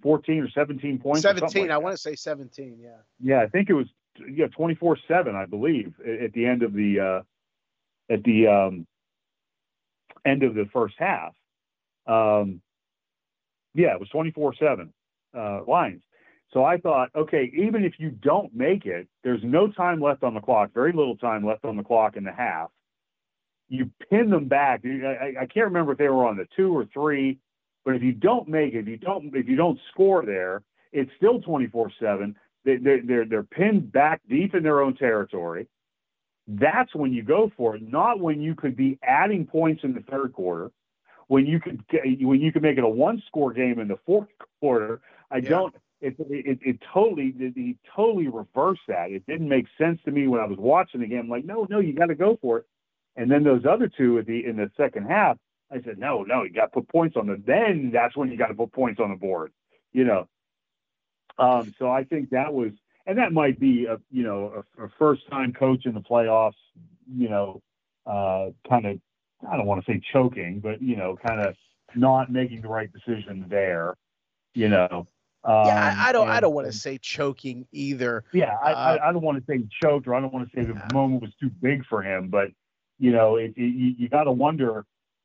14 0.00 0.40
or 0.40 0.48
17 0.48 0.98
points. 0.98 1.22
17. 1.22 1.62
Like 1.62 1.70
I 1.72 1.78
want 1.78 1.94
to 1.94 2.00
say 2.00 2.14
17. 2.14 2.78
Yeah. 2.80 2.90
Yeah, 3.20 3.42
I 3.42 3.48
think 3.48 3.68
it 3.68 3.74
was 3.74 3.86
yeah 4.28 4.46
24 4.48 4.98
seven. 5.08 5.34
I 5.34 5.46
believe 5.46 5.94
at 6.00 6.32
the 6.34 6.46
end 6.46 6.62
of 6.62 6.72
the 6.72 7.00
uh, 7.00 8.12
at 8.12 8.22
the 8.22 8.46
um, 8.46 8.86
end 10.24 10.44
of 10.44 10.54
the 10.54 10.66
first 10.72 10.94
half. 10.98 11.34
Um, 12.06 12.60
yeah, 13.74 13.94
it 13.94 14.00
was 14.00 14.08
24 14.10 14.54
seven 14.54 14.92
uh, 15.36 15.60
Lions. 15.66 16.02
So 16.52 16.64
I 16.64 16.76
thought, 16.76 17.08
okay, 17.16 17.50
even 17.56 17.84
if 17.84 17.94
you 17.98 18.10
don't 18.10 18.54
make 18.54 18.84
it, 18.84 19.08
there's 19.24 19.40
no 19.42 19.68
time 19.68 20.00
left 20.00 20.22
on 20.22 20.34
the 20.34 20.40
clock, 20.40 20.70
very 20.74 20.92
little 20.92 21.16
time 21.16 21.46
left 21.46 21.64
on 21.64 21.76
the 21.76 21.82
clock 21.82 22.16
in 22.16 22.24
the 22.24 22.32
half 22.32 22.70
you 23.72 23.90
pin 24.10 24.28
them 24.28 24.48
back. 24.48 24.82
I, 24.84 25.32
I 25.40 25.46
can't 25.46 25.64
remember 25.64 25.92
if 25.92 25.98
they 25.98 26.08
were 26.08 26.26
on 26.26 26.36
the 26.36 26.46
two 26.54 26.76
or 26.76 26.84
three, 26.92 27.38
but 27.86 27.94
if 27.94 28.02
you 28.02 28.12
don't 28.12 28.46
make 28.46 28.74
it, 28.74 28.80
if 28.80 28.88
you 28.88 28.98
don't 28.98 29.34
if 29.34 29.48
you 29.48 29.56
don't 29.56 29.78
score 29.90 30.24
there, 30.26 30.62
it's 30.92 31.10
still 31.16 31.40
24/7. 31.40 32.34
They, 32.64 32.76
they're 32.76 33.00
they're 33.02 33.24
they're 33.24 33.42
pinned 33.42 33.90
back 33.90 34.20
deep 34.28 34.54
in 34.54 34.62
their 34.62 34.82
own 34.82 34.94
territory. 34.94 35.68
That's 36.46 36.94
when 36.94 37.14
you 37.14 37.22
go 37.22 37.50
for 37.56 37.76
it, 37.76 37.82
not 37.82 38.20
when 38.20 38.42
you 38.42 38.54
could 38.54 38.76
be 38.76 38.98
adding 39.02 39.46
points 39.46 39.84
in 39.84 39.94
the 39.94 40.02
third 40.02 40.34
quarter, 40.34 40.70
when 41.28 41.46
you 41.46 41.58
could 41.58 41.82
when 42.20 42.42
you 42.42 42.52
could 42.52 42.62
make 42.62 42.76
it 42.76 42.84
a 42.84 42.88
one 42.88 43.22
score 43.26 43.54
game 43.54 43.80
in 43.80 43.88
the 43.88 43.98
fourth 44.04 44.28
quarter. 44.60 45.00
I 45.30 45.38
yeah. 45.38 45.48
don't. 45.48 45.74
It, 46.02 46.16
it, 46.18 46.58
it 46.60 46.78
totally 46.92 47.32
it, 47.38 47.52
he 47.54 47.78
totally 47.94 48.26
reversed 48.26 48.82
that. 48.88 49.12
It 49.12 49.24
didn't 49.26 49.48
make 49.48 49.66
sense 49.78 50.00
to 50.04 50.10
me 50.10 50.26
when 50.26 50.40
I 50.40 50.46
was 50.46 50.58
watching 50.58 51.00
the 51.00 51.06
game. 51.06 51.20
I'm 51.20 51.28
like, 51.28 51.44
no, 51.44 51.66
no, 51.70 51.78
you 51.78 51.94
got 51.94 52.06
to 52.06 52.16
go 52.16 52.36
for 52.42 52.58
it. 52.58 52.66
And 53.16 53.30
then 53.30 53.44
those 53.44 53.64
other 53.64 53.88
two 53.88 54.18
at 54.18 54.26
the 54.26 54.44
in 54.44 54.56
the 54.56 54.70
second 54.76 55.06
half, 55.06 55.38
I 55.70 55.80
said, 55.82 55.98
no, 55.98 56.22
no, 56.22 56.42
you 56.42 56.52
got 56.52 56.66
to 56.66 56.80
put 56.80 56.88
points 56.88 57.16
on 57.16 57.28
the. 57.28 57.40
Then 57.46 57.90
that's 57.92 58.16
when 58.16 58.30
you 58.30 58.36
got 58.36 58.48
to 58.48 58.54
put 58.54 58.72
points 58.72 59.00
on 59.00 59.10
the 59.10 59.16
board, 59.16 59.52
you 59.92 60.04
know. 60.04 60.28
Um, 61.38 61.74
so 61.78 61.90
I 61.90 62.04
think 62.04 62.30
that 62.30 62.52
was, 62.52 62.72
and 63.06 63.16
that 63.18 63.32
might 63.32 63.58
be 63.58 63.86
a 63.86 63.98
you 64.10 64.22
know 64.22 64.64
a, 64.78 64.84
a 64.84 64.88
first 64.98 65.28
time 65.30 65.52
coach 65.52 65.86
in 65.86 65.94
the 65.94 66.00
playoffs, 66.00 66.52
you 67.10 67.28
know, 67.28 67.62
uh, 68.06 68.50
kind 68.68 68.86
of 68.86 68.98
I 69.48 69.56
don't 69.56 69.66
want 69.66 69.84
to 69.84 69.92
say 69.92 70.00
choking, 70.12 70.60
but 70.60 70.82
you 70.82 70.96
know, 70.96 71.16
kind 71.16 71.40
of 71.40 71.54
not 71.94 72.30
making 72.30 72.62
the 72.62 72.68
right 72.68 72.90
decision 72.92 73.46
there, 73.48 73.94
you 74.54 74.68
know. 74.68 75.06
Um, 75.44 75.66
yeah, 75.66 75.96
I, 75.98 76.08
I 76.08 76.12
don't. 76.12 76.28
And, 76.28 76.32
I 76.32 76.40
don't 76.40 76.54
want 76.54 76.68
to 76.68 76.72
say 76.72 76.98
choking 76.98 77.66
either. 77.72 78.24
Yeah, 78.32 78.56
I, 78.62 78.72
uh, 78.72 78.76
I, 78.76 79.08
I, 79.08 79.12
don't 79.12 79.22
want 79.22 79.38
to 79.38 79.44
say 79.44 79.64
choked, 79.82 80.06
or 80.06 80.14
I 80.14 80.20
don't 80.20 80.32
want 80.32 80.48
to 80.48 80.56
say 80.56 80.64
the 80.64 80.94
moment 80.94 81.22
was 81.22 81.32
too 81.40 81.50
big 81.50 81.84
for 81.86 82.02
him. 82.02 82.28
But 82.28 82.50
you 82.98 83.10
know, 83.10 83.36
it, 83.36 83.52
it, 83.56 83.60
you, 83.60 83.94
you 83.98 84.08
got 84.08 84.24
to 84.24 84.32
wonder, 84.32 84.84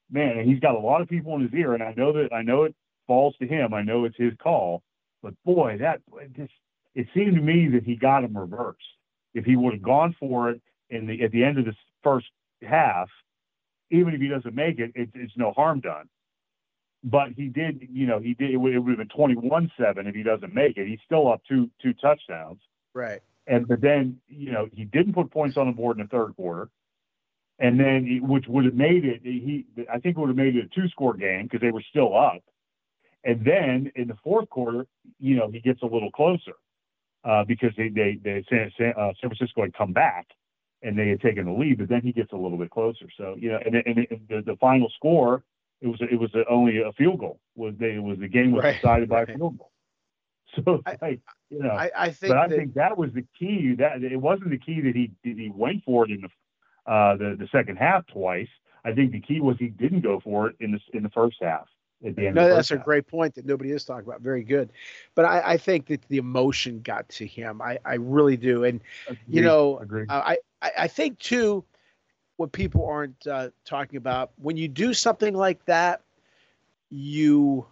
man. 0.09 0.39
And 0.39 0.49
He's 0.49 0.59
got 0.59 0.73
a 0.73 0.79
lot 0.79 1.01
of 1.01 1.07
people 1.07 1.35
in 1.35 1.41
his 1.41 1.53
ear, 1.53 1.75
and 1.75 1.83
I 1.83 1.93
know 1.95 2.13
that 2.13 2.33
I 2.33 2.41
know 2.41 2.63
it 2.63 2.75
falls 3.05 3.35
to 3.37 3.47
him. 3.47 3.75
I 3.75 3.83
know 3.83 4.05
it's 4.05 4.17
his 4.17 4.33
call, 4.41 4.81
but 5.21 5.35
boy, 5.45 5.77
that 5.81 6.01
just 6.35 6.53
it 6.95 7.07
seemed 7.13 7.35
to 7.35 7.41
me 7.41 7.67
that 7.69 7.83
he 7.83 7.95
got 7.95 8.23
him 8.23 8.35
reversed. 8.35 8.79
If 9.35 9.45
he 9.45 9.55
would 9.55 9.73
have 9.73 9.83
gone 9.83 10.15
for 10.19 10.49
it 10.49 10.61
in 10.89 11.05
the 11.05 11.21
at 11.21 11.31
the 11.31 11.43
end 11.43 11.59
of 11.59 11.65
the 11.65 11.75
first 12.03 12.27
half, 12.63 13.07
even 13.91 14.15
if 14.15 14.21
he 14.21 14.29
doesn't 14.29 14.55
make 14.55 14.79
it, 14.79 14.93
it 14.95 15.09
it's 15.13 15.37
no 15.37 15.51
harm 15.51 15.79
done. 15.79 16.09
But 17.03 17.29
he 17.35 17.47
did, 17.47 17.87
you 17.91 18.07
know, 18.07 18.19
he 18.19 18.33
did. 18.33 18.51
It 18.51 18.57
would, 18.57 18.73
it 18.73 18.79
would 18.79 18.97
have 18.97 19.07
been 19.07 19.17
21-7 19.17 19.69
if 19.79 20.15
he 20.15 20.23
doesn't 20.23 20.53
make 20.53 20.77
it. 20.77 20.87
He's 20.87 20.99
still 21.05 21.31
up 21.31 21.41
two 21.47 21.69
two 21.81 21.93
touchdowns. 21.93 22.59
Right. 22.93 23.21
And 23.45 23.67
but 23.67 23.81
then, 23.81 24.19
you 24.27 24.51
know, 24.51 24.67
he 24.73 24.83
didn't 24.83 25.13
put 25.13 25.31
points 25.31 25.57
on 25.57 25.67
the 25.67 25.73
board 25.73 25.97
in 25.97 26.03
the 26.03 26.09
third 26.09 26.35
quarter. 26.35 26.69
And 27.59 27.79
then, 27.79 28.19
which 28.21 28.45
would 28.47 28.65
have 28.65 28.75
made 28.75 29.03
it, 29.03 29.21
he, 29.23 29.65
I 29.91 29.97
think, 29.97 30.17
would 30.17 30.27
have 30.27 30.37
made 30.37 30.55
it 30.55 30.65
a 30.65 30.75
two-score 30.79 31.15
game 31.15 31.43
because 31.43 31.61
they 31.61 31.71
were 31.71 31.83
still 31.89 32.15
up. 32.15 32.43
And 33.23 33.43
then 33.43 33.91
in 33.95 34.07
the 34.07 34.17
fourth 34.23 34.47
quarter, 34.49 34.85
you 35.19 35.35
know, 35.35 35.49
he 35.49 35.59
gets 35.59 35.81
a 35.81 35.87
little 35.87 36.11
closer 36.11 36.53
uh, 37.23 37.43
because 37.45 37.71
they, 37.75 37.89
they, 37.89 38.19
they 38.23 38.45
San, 38.47 38.93
uh, 38.97 39.11
San 39.19 39.31
Francisco 39.31 39.63
had 39.63 39.73
come 39.73 39.91
back 39.91 40.27
and 40.83 40.97
they 40.97 41.09
had 41.09 41.21
taken 41.21 41.45
the 41.45 41.51
lead, 41.51 41.79
but 41.79 41.89
then 41.89 42.01
he 42.01 42.11
gets 42.11 42.31
a 42.31 42.37
little 42.37 42.57
bit 42.57 42.69
closer. 42.69 43.07
So 43.17 43.35
you 43.39 43.49
know, 43.51 43.59
and, 43.65 43.75
and, 43.75 43.97
and 43.97 44.19
the, 44.29 44.41
the 44.45 44.55
final 44.57 44.89
score, 44.95 45.43
it 45.81 45.87
was 45.87 45.99
it 46.01 46.19
was 46.19 46.31
only 46.49 46.81
a 46.81 46.91
field 46.93 47.19
goal. 47.19 47.39
Was 47.55 47.75
they 47.77 47.95
it 47.95 48.03
was 48.03 48.19
the 48.19 48.27
game 48.27 48.51
was 48.51 48.63
right, 48.63 48.75
decided 48.75 49.09
by 49.09 49.19
right. 49.19 49.29
a 49.29 49.37
field 49.37 49.57
goal. 49.57 49.71
So 50.65 50.81
I, 50.85 50.97
like, 51.01 51.19
you 51.49 51.61
know, 51.61 51.69
I, 51.69 51.91
I 51.95 52.09
think, 52.09 52.31
but 52.31 52.37
I 52.37 52.47
that, 52.47 52.55
think 52.55 52.73
that 52.75 52.97
was 52.97 53.11
the 53.13 53.25
key. 53.37 53.75
That 53.77 54.01
it 54.01 54.15
wasn't 54.15 54.49
the 54.49 54.57
key 54.57 54.79
that 54.79 54.95
he 54.95 55.11
did 55.21 55.37
he 55.37 55.51
went 55.53 55.83
for 55.83 56.05
it 56.05 56.11
in 56.11 56.21
the 56.21 56.91
uh, 56.91 57.17
the 57.17 57.35
the 57.37 57.47
second 57.51 57.75
half 57.75 58.07
twice. 58.07 58.47
I 58.85 58.93
think 58.93 59.11
the 59.11 59.19
key 59.19 59.41
was 59.41 59.57
he 59.59 59.67
didn't 59.67 60.01
go 60.01 60.21
for 60.21 60.47
it 60.47 60.55
in 60.61 60.71
the 60.71 60.79
in 60.93 61.03
the 61.03 61.09
first 61.09 61.37
half 61.41 61.67
at 62.05 62.15
the 62.15 62.27
end. 62.27 62.35
No, 62.35 62.47
that's 62.47 62.71
a 62.71 62.77
great 62.77 63.07
point 63.07 63.35
that 63.35 63.45
nobody 63.45 63.71
is 63.71 63.83
talking 63.83 64.07
about. 64.07 64.21
Very 64.21 64.43
good, 64.43 64.71
but 65.15 65.25
I, 65.25 65.41
I 65.45 65.57
think 65.57 65.87
that 65.87 66.07
the 66.07 66.17
emotion 66.17 66.81
got 66.81 67.07
to 67.09 67.27
him. 67.27 67.61
I, 67.61 67.77
I 67.85 67.95
really 67.95 68.37
do, 68.37 68.63
and 68.63 68.81
Agreed. 69.07 69.19
you 69.27 69.41
know, 69.41 69.79
Agreed. 69.79 70.07
I, 70.09 70.37
I 70.61 70.71
I 70.77 70.87
think 70.87 71.19
too, 71.19 71.63
what 72.37 72.51
people 72.51 72.85
aren't 72.85 73.27
uh, 73.27 73.49
talking 73.65 73.97
about 73.97 74.31
when 74.37 74.57
you 74.57 74.67
do 74.67 74.93
something 74.93 75.33
like 75.33 75.63
that, 75.65 76.01
you 76.89 77.65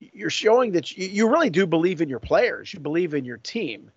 you're 0.00 0.30
showing 0.30 0.72
that 0.72 0.96
you, 0.96 1.08
you 1.08 1.28
really 1.28 1.50
do 1.50 1.66
believe 1.66 2.00
in 2.00 2.08
your 2.08 2.20
players. 2.20 2.72
You 2.72 2.80
believe 2.80 3.14
in 3.14 3.24
your 3.24 3.38
team. 3.38 3.90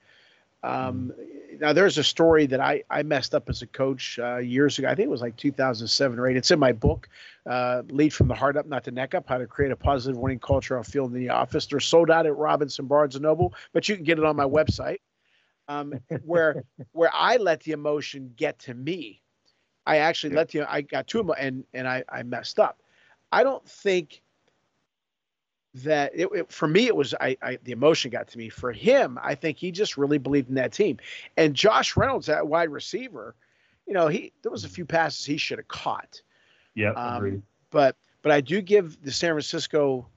Um, 0.64 1.12
now, 1.60 1.74
there's 1.74 1.98
a 1.98 2.04
story 2.04 2.46
that 2.48 2.60
I, 2.60 2.84
I 2.90 3.04
messed 3.04 3.36
up 3.36 3.50
as 3.50 3.62
a 3.62 3.68
coach 3.68 4.20
uh, 4.20 4.38
years 4.38 4.80
ago. 4.80 4.88
I 4.88 4.96
think 4.96 5.08
it 5.08 5.12
was 5.12 5.22
like 5.22 5.36
2007 5.38 6.18
or 6.18 6.28
8. 6.28 6.38
It's 6.38 6.52
in 6.52 6.60
my 6.60 6.72
book, 6.72 7.10
uh, 7.48 7.84
Lead 7.90 8.14
from 8.14 8.28
the 8.28 8.36
Heart 8.36 8.58
Up, 8.58 8.66
Not 8.68 8.84
the 8.84 8.92
Neck 8.92 9.14
Up 9.14 9.28
How 9.28 9.38
to 9.38 9.48
Create 9.48 9.72
a 9.72 9.76
Positive 9.76 10.18
Winning 10.18 10.40
Culture 10.40 10.78
on 10.78 10.84
Field 10.84 11.14
in 11.14 11.20
the 11.20 11.30
Office. 11.30 11.66
They're 11.66 11.80
sold 11.80 12.10
out 12.10 12.26
at 12.26 12.36
Robinson 12.36 12.86
Barnes 12.86 13.16
and 13.16 13.24
Noble, 13.24 13.54
but 13.74 13.90
you 13.90 13.96
can 13.96 14.04
get 14.04 14.18
it 14.18 14.24
on 14.24 14.36
my 14.36 14.46
website. 14.46 15.00
Um, 15.68 15.94
where 16.24 16.64
where 16.92 17.12
I 17.14 17.38
let 17.38 17.62
the 17.62 17.72
emotion 17.72 18.34
get 18.36 18.60
to 18.60 18.74
me. 18.74 19.21
I 19.92 19.98
actually 19.98 20.36
let 20.36 20.48
the 20.48 20.72
I 20.72 20.82
got 20.82 21.08
too 21.08 21.34
and 21.34 21.66
and 21.74 21.86
I, 21.86 22.06
I 22.08 22.24
messed 22.24 22.62
up. 22.62 22.82
I 23.34 23.44
don't 23.44 23.68
think 23.68 24.22
that 25.74 26.14
it, 26.16 26.30
it, 26.34 26.52
for 26.52 26.68
me 26.68 26.88
it 26.88 26.96
was 26.96 27.14
I, 27.20 27.36
I, 27.42 27.58
the 27.64 27.74
emotion 27.74 28.10
got 28.10 28.30
to 28.30 28.38
me. 28.38 28.48
For 28.48 28.72
him 28.72 29.20
i 29.22 29.36
think 29.36 29.58
he 29.58 29.70
just 29.70 29.98
really 29.98 30.18
believed 30.18 30.48
in 30.48 30.56
that 30.56 30.72
team. 30.72 30.98
And 31.36 31.54
josh 31.54 31.98
reynolds 31.98 32.28
that 32.28 32.48
wide 32.48 32.70
receiver 32.70 33.36
you 33.86 33.94
know 33.94 34.08
he 34.08 34.32
there 34.44 34.52
was 34.52 34.64
a 34.64 34.70
few 34.70 34.86
passes 34.86 35.26
he 35.26 35.36
should 35.36 35.60
have 35.60 35.68
caught. 35.68 36.22
Yeah 36.74 36.92
um, 36.92 37.44
but 37.70 37.98
but 38.22 38.32
i 38.32 38.40
do 38.40 38.62
give 38.62 39.02
the 39.04 39.12
san 39.12 39.32
francisco 39.32 40.08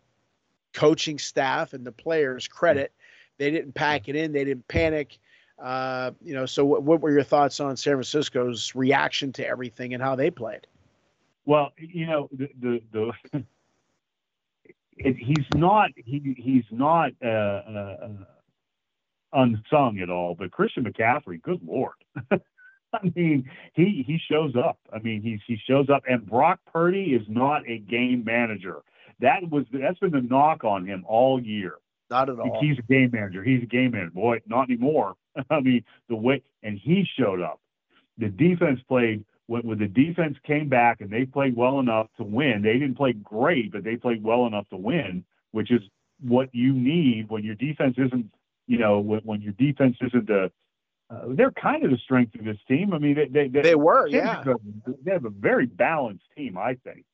coaching 0.72 1.18
staff 1.18 1.72
and 1.72 1.84
the 1.84 1.92
players 1.92 2.46
credit. 2.46 2.92
They 3.38 3.50
didn't 3.50 3.74
pack 3.74 4.08
it 4.08 4.14
in. 4.14 4.32
They 4.32 4.44
didn't 4.44 4.68
panic 4.68 5.18
uh, 5.62 6.10
you 6.22 6.34
know 6.34 6.46
so 6.46 6.64
what, 6.64 6.82
what 6.82 7.00
were 7.00 7.10
your 7.10 7.22
thoughts 7.22 7.60
on 7.60 7.76
san 7.76 7.94
francisco's 7.94 8.74
reaction 8.74 9.32
to 9.32 9.46
everything 9.46 9.94
and 9.94 10.02
how 10.02 10.16
they 10.16 10.30
played 10.30 10.66
well 11.44 11.72
you 11.78 12.06
know 12.06 12.28
the 12.32 12.48
the, 12.60 12.80
the 13.32 13.44
it, 14.96 15.16
he's 15.16 15.46
not 15.54 15.90
he 15.96 16.34
he's 16.38 16.64
not 16.70 17.12
uh, 17.24 17.28
uh, 17.28 18.08
unsung 19.32 20.00
at 20.00 20.10
all. 20.10 20.34
But 20.34 20.52
Christian 20.52 20.84
McCaffrey, 20.84 21.42
good 21.42 21.60
lord, 21.64 21.94
I 22.30 23.12
mean 23.14 23.50
he 23.74 24.04
he 24.06 24.18
shows 24.30 24.54
up. 24.56 24.78
I 24.92 24.98
mean 24.98 25.22
he's 25.22 25.40
he 25.46 25.58
shows 25.68 25.88
up, 25.90 26.04
and 26.08 26.26
Brock 26.26 26.60
Purdy 26.72 27.14
is 27.14 27.26
not 27.28 27.68
a 27.68 27.78
game 27.78 28.24
manager. 28.24 28.82
That 29.20 29.48
was 29.50 29.64
that's 29.72 29.98
been 29.98 30.12
the 30.12 30.20
knock 30.20 30.64
on 30.64 30.86
him 30.86 31.04
all 31.06 31.40
year. 31.40 31.74
Not 32.10 32.28
at 32.28 32.38
all. 32.38 32.58
He's 32.60 32.78
a 32.78 32.82
game 32.82 33.10
manager. 33.12 33.42
He's 33.42 33.62
a 33.62 33.66
game 33.66 33.92
manager. 33.92 34.10
Boy, 34.10 34.40
not 34.46 34.70
anymore. 34.70 35.14
I 35.50 35.60
mean 35.60 35.84
the 36.08 36.16
way 36.16 36.42
and 36.62 36.78
he 36.78 37.06
showed 37.18 37.40
up. 37.40 37.60
The 38.18 38.28
defense 38.28 38.80
played 38.88 39.24
when, 39.46 39.62
when 39.62 39.78
the 39.78 39.88
defense 39.88 40.36
came 40.46 40.68
back 40.68 41.00
and 41.00 41.10
they 41.10 41.24
played 41.24 41.56
well 41.56 41.80
enough 41.80 42.08
to 42.16 42.24
win, 42.24 42.62
they 42.62 42.74
didn't 42.74 42.96
play 42.96 43.12
great, 43.12 43.72
but 43.72 43.84
they 43.84 43.96
played 43.96 44.22
well 44.22 44.46
enough 44.46 44.68
to 44.70 44.76
win, 44.76 45.24
which 45.52 45.70
is 45.70 45.82
what 46.20 46.48
you 46.52 46.72
need 46.72 47.28
when 47.28 47.44
your 47.44 47.54
defense 47.54 47.96
isn't, 47.98 48.30
you 48.66 48.78
know, 48.78 49.00
when, 49.00 49.20
when 49.20 49.42
your 49.42 49.52
defense 49.54 49.96
isn't 50.00 50.26
the, 50.26 50.50
uh, 51.10 51.20
they're 51.28 51.52
kind 51.52 51.84
of 51.84 51.90
the 51.90 51.98
strength 51.98 52.34
of 52.34 52.44
this 52.44 52.56
team. 52.66 52.94
I 52.94 52.98
mean, 52.98 53.14
they 53.14 53.26
they, 53.26 53.48
they, 53.48 53.60
they 53.60 53.74
were, 53.74 54.06
yeah. 54.08 54.42
they 55.04 55.12
have 55.12 55.26
a 55.26 55.30
very 55.30 55.66
balanced 55.66 56.24
team, 56.36 56.56
I 56.56 56.78
think. 56.82 57.04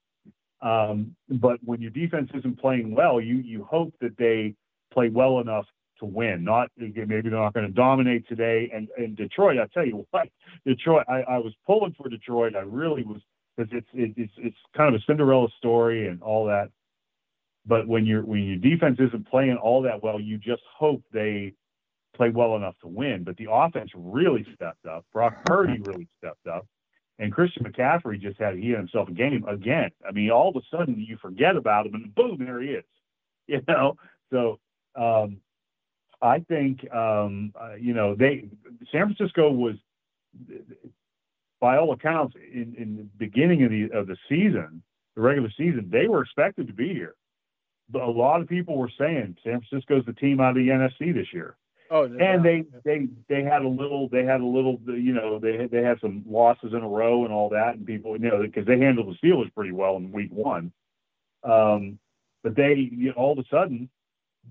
Um, 0.63 1.17
but 1.29 1.59
when 1.65 1.81
your 1.81 1.91
defense 1.91 2.31
isn't 2.35 2.61
playing 2.61 2.95
well, 2.95 3.21
you 3.21 3.37
you 3.37 3.65
hope 3.65 3.95
that 4.01 4.17
they 4.17 4.55
play 4.93 5.09
well 5.09 5.41
enough 5.41 5.67
to 6.01 6.07
win. 6.07 6.45
Not 6.45 6.71
maybe 6.77 7.07
they're 7.07 7.31
not 7.31 7.55
going 7.55 7.67
to 7.67 7.73
dominate 7.73 8.29
today. 8.29 8.71
And 8.75 8.89
and 8.97 9.17
Detroit, 9.17 9.59
I 9.59 9.67
tell 9.73 9.87
you 9.87 10.07
what, 10.11 10.29
Detroit, 10.67 11.05
I, 11.09 11.23
I 11.23 11.39
was 11.39 11.55
pulling 11.67 11.95
for 11.95 12.09
Detroit. 12.09 12.57
I 12.57 12.61
really 12.61 13.05
was 13.05 13.21
because 13.57 13.73
it's 13.73 13.89
it, 13.95 14.15
it's 14.17 14.33
it's 14.39 14.57
kind 14.77 14.95
of 14.95 15.01
a 15.01 15.05
Cinderella 15.07 15.49
story 15.59 16.09
and 16.09 16.23
all 16.23 16.47
that. 16.47 16.71
But 17.67 17.87
when 17.87 18.07
your 18.07 18.25
when 18.25 18.45
your 18.45 18.57
defense 18.57 18.99
isn't 18.99 19.29
playing 19.29 19.57
all 19.57 19.83
that 19.83 20.03
well, 20.03 20.21
you 20.21 20.39
just 20.39 20.63
hope 20.77 21.03
they 21.13 21.55
play 22.17 22.31
well 22.31 22.57
enough 22.57 22.75
to 22.83 22.89
win. 22.89 23.25
But 23.25 23.37
the 23.37 23.49
offense 23.51 23.91
really 23.95 24.47
stepped 24.55 24.87
up. 24.87 25.05
Brock 25.13 25.45
Purdy 25.45 25.81
really 25.85 26.09
stepped 26.19 26.47
up. 26.47 26.67
And 27.19 27.33
Christian 27.33 27.65
McCaffrey 27.65 28.19
just 28.19 28.41
had 28.41 28.57
he 28.57 28.71
had 28.71 28.79
himself 28.79 29.09
a 29.09 29.13
game 29.13 29.45
again. 29.47 29.91
I 30.09 30.13
mean, 30.13 30.31
all 30.31 30.49
of 30.49 30.57
a 30.57 30.77
sudden 30.77 30.99
you 30.99 31.19
forget 31.21 31.55
about 31.55 31.87
him 31.87 31.95
and 31.95 32.15
boom, 32.15 32.39
there 32.39 32.61
he 32.61 32.71
is. 32.71 32.85
You 33.47 33.61
know, 33.67 33.97
so 34.33 34.61
um, 34.95 35.39
I 36.23 36.41
think 36.41 36.93
um, 36.93 37.53
uh, 37.61 37.75
you 37.75 37.95
know 37.95 38.15
they 38.15 38.49
San 38.93 39.15
Francisco 39.15 39.51
was, 39.51 39.75
by 41.61 41.77
all 41.79 41.93
accounts, 41.93 42.37
in, 42.37 42.75
in 42.77 42.97
the 42.97 43.09
beginning 43.19 43.65
of 43.65 43.71
the 43.71 43.91
of 43.93 44.07
the 44.07 44.17
season, 44.29 44.83
the 45.17 45.23
regular 45.23 45.51
season, 45.57 45.89
they 45.91 46.09
were 46.09 46.23
expected 46.23 46.67
to 46.67 46.73
be 46.73 46.93
here. 46.93 47.15
But 47.89 48.03
a 48.03 48.11
lot 48.11 48.41
of 48.41 48.49
people 48.49 48.77
were 48.77 48.91
saying 48.99 49.37
San 49.43 49.63
Francisco's 49.63 50.05
the 50.07 50.13
team 50.13 50.41
out 50.41 50.51
of 50.51 50.57
the 50.57 50.69
NFC 50.69 51.13
this 51.13 51.33
year. 51.33 51.57
Oh, 51.93 52.05
and 52.05 52.45
they 52.45 52.65
they 52.85 53.09
they 53.29 53.43
had 53.43 53.63
a 53.63 53.69
little 53.69 54.09
they 54.09 54.25
had 54.25 54.41
a 54.41 54.47
little 54.47 54.79
you 54.87 55.13
know 55.13 55.41
they 55.41 55.67
they 55.67 55.83
had 55.83 55.99
some 56.01 56.23
losses 56.25 56.73
in 56.73 56.83
a 56.83 56.89
row 56.89 57.25
and 57.25 57.33
all 57.33 57.49
that 57.49 57.75
and 57.75 57.85
people 57.85 58.13
you 58.13 58.31
know 58.31 58.43
because 58.43 58.65
they 58.65 58.79
handled 58.79 59.09
the 59.09 59.27
Steelers 59.27 59.53
pretty 59.55 59.73
well 59.73 59.97
in 59.97 60.13
week 60.13 60.31
one. 60.31 60.71
Um, 61.43 61.99
but 62.45 62.55
they 62.55 62.75
you 62.93 63.09
know, 63.09 63.15
all 63.17 63.33
of 63.33 63.39
a 63.39 63.45
sudden 63.51 63.89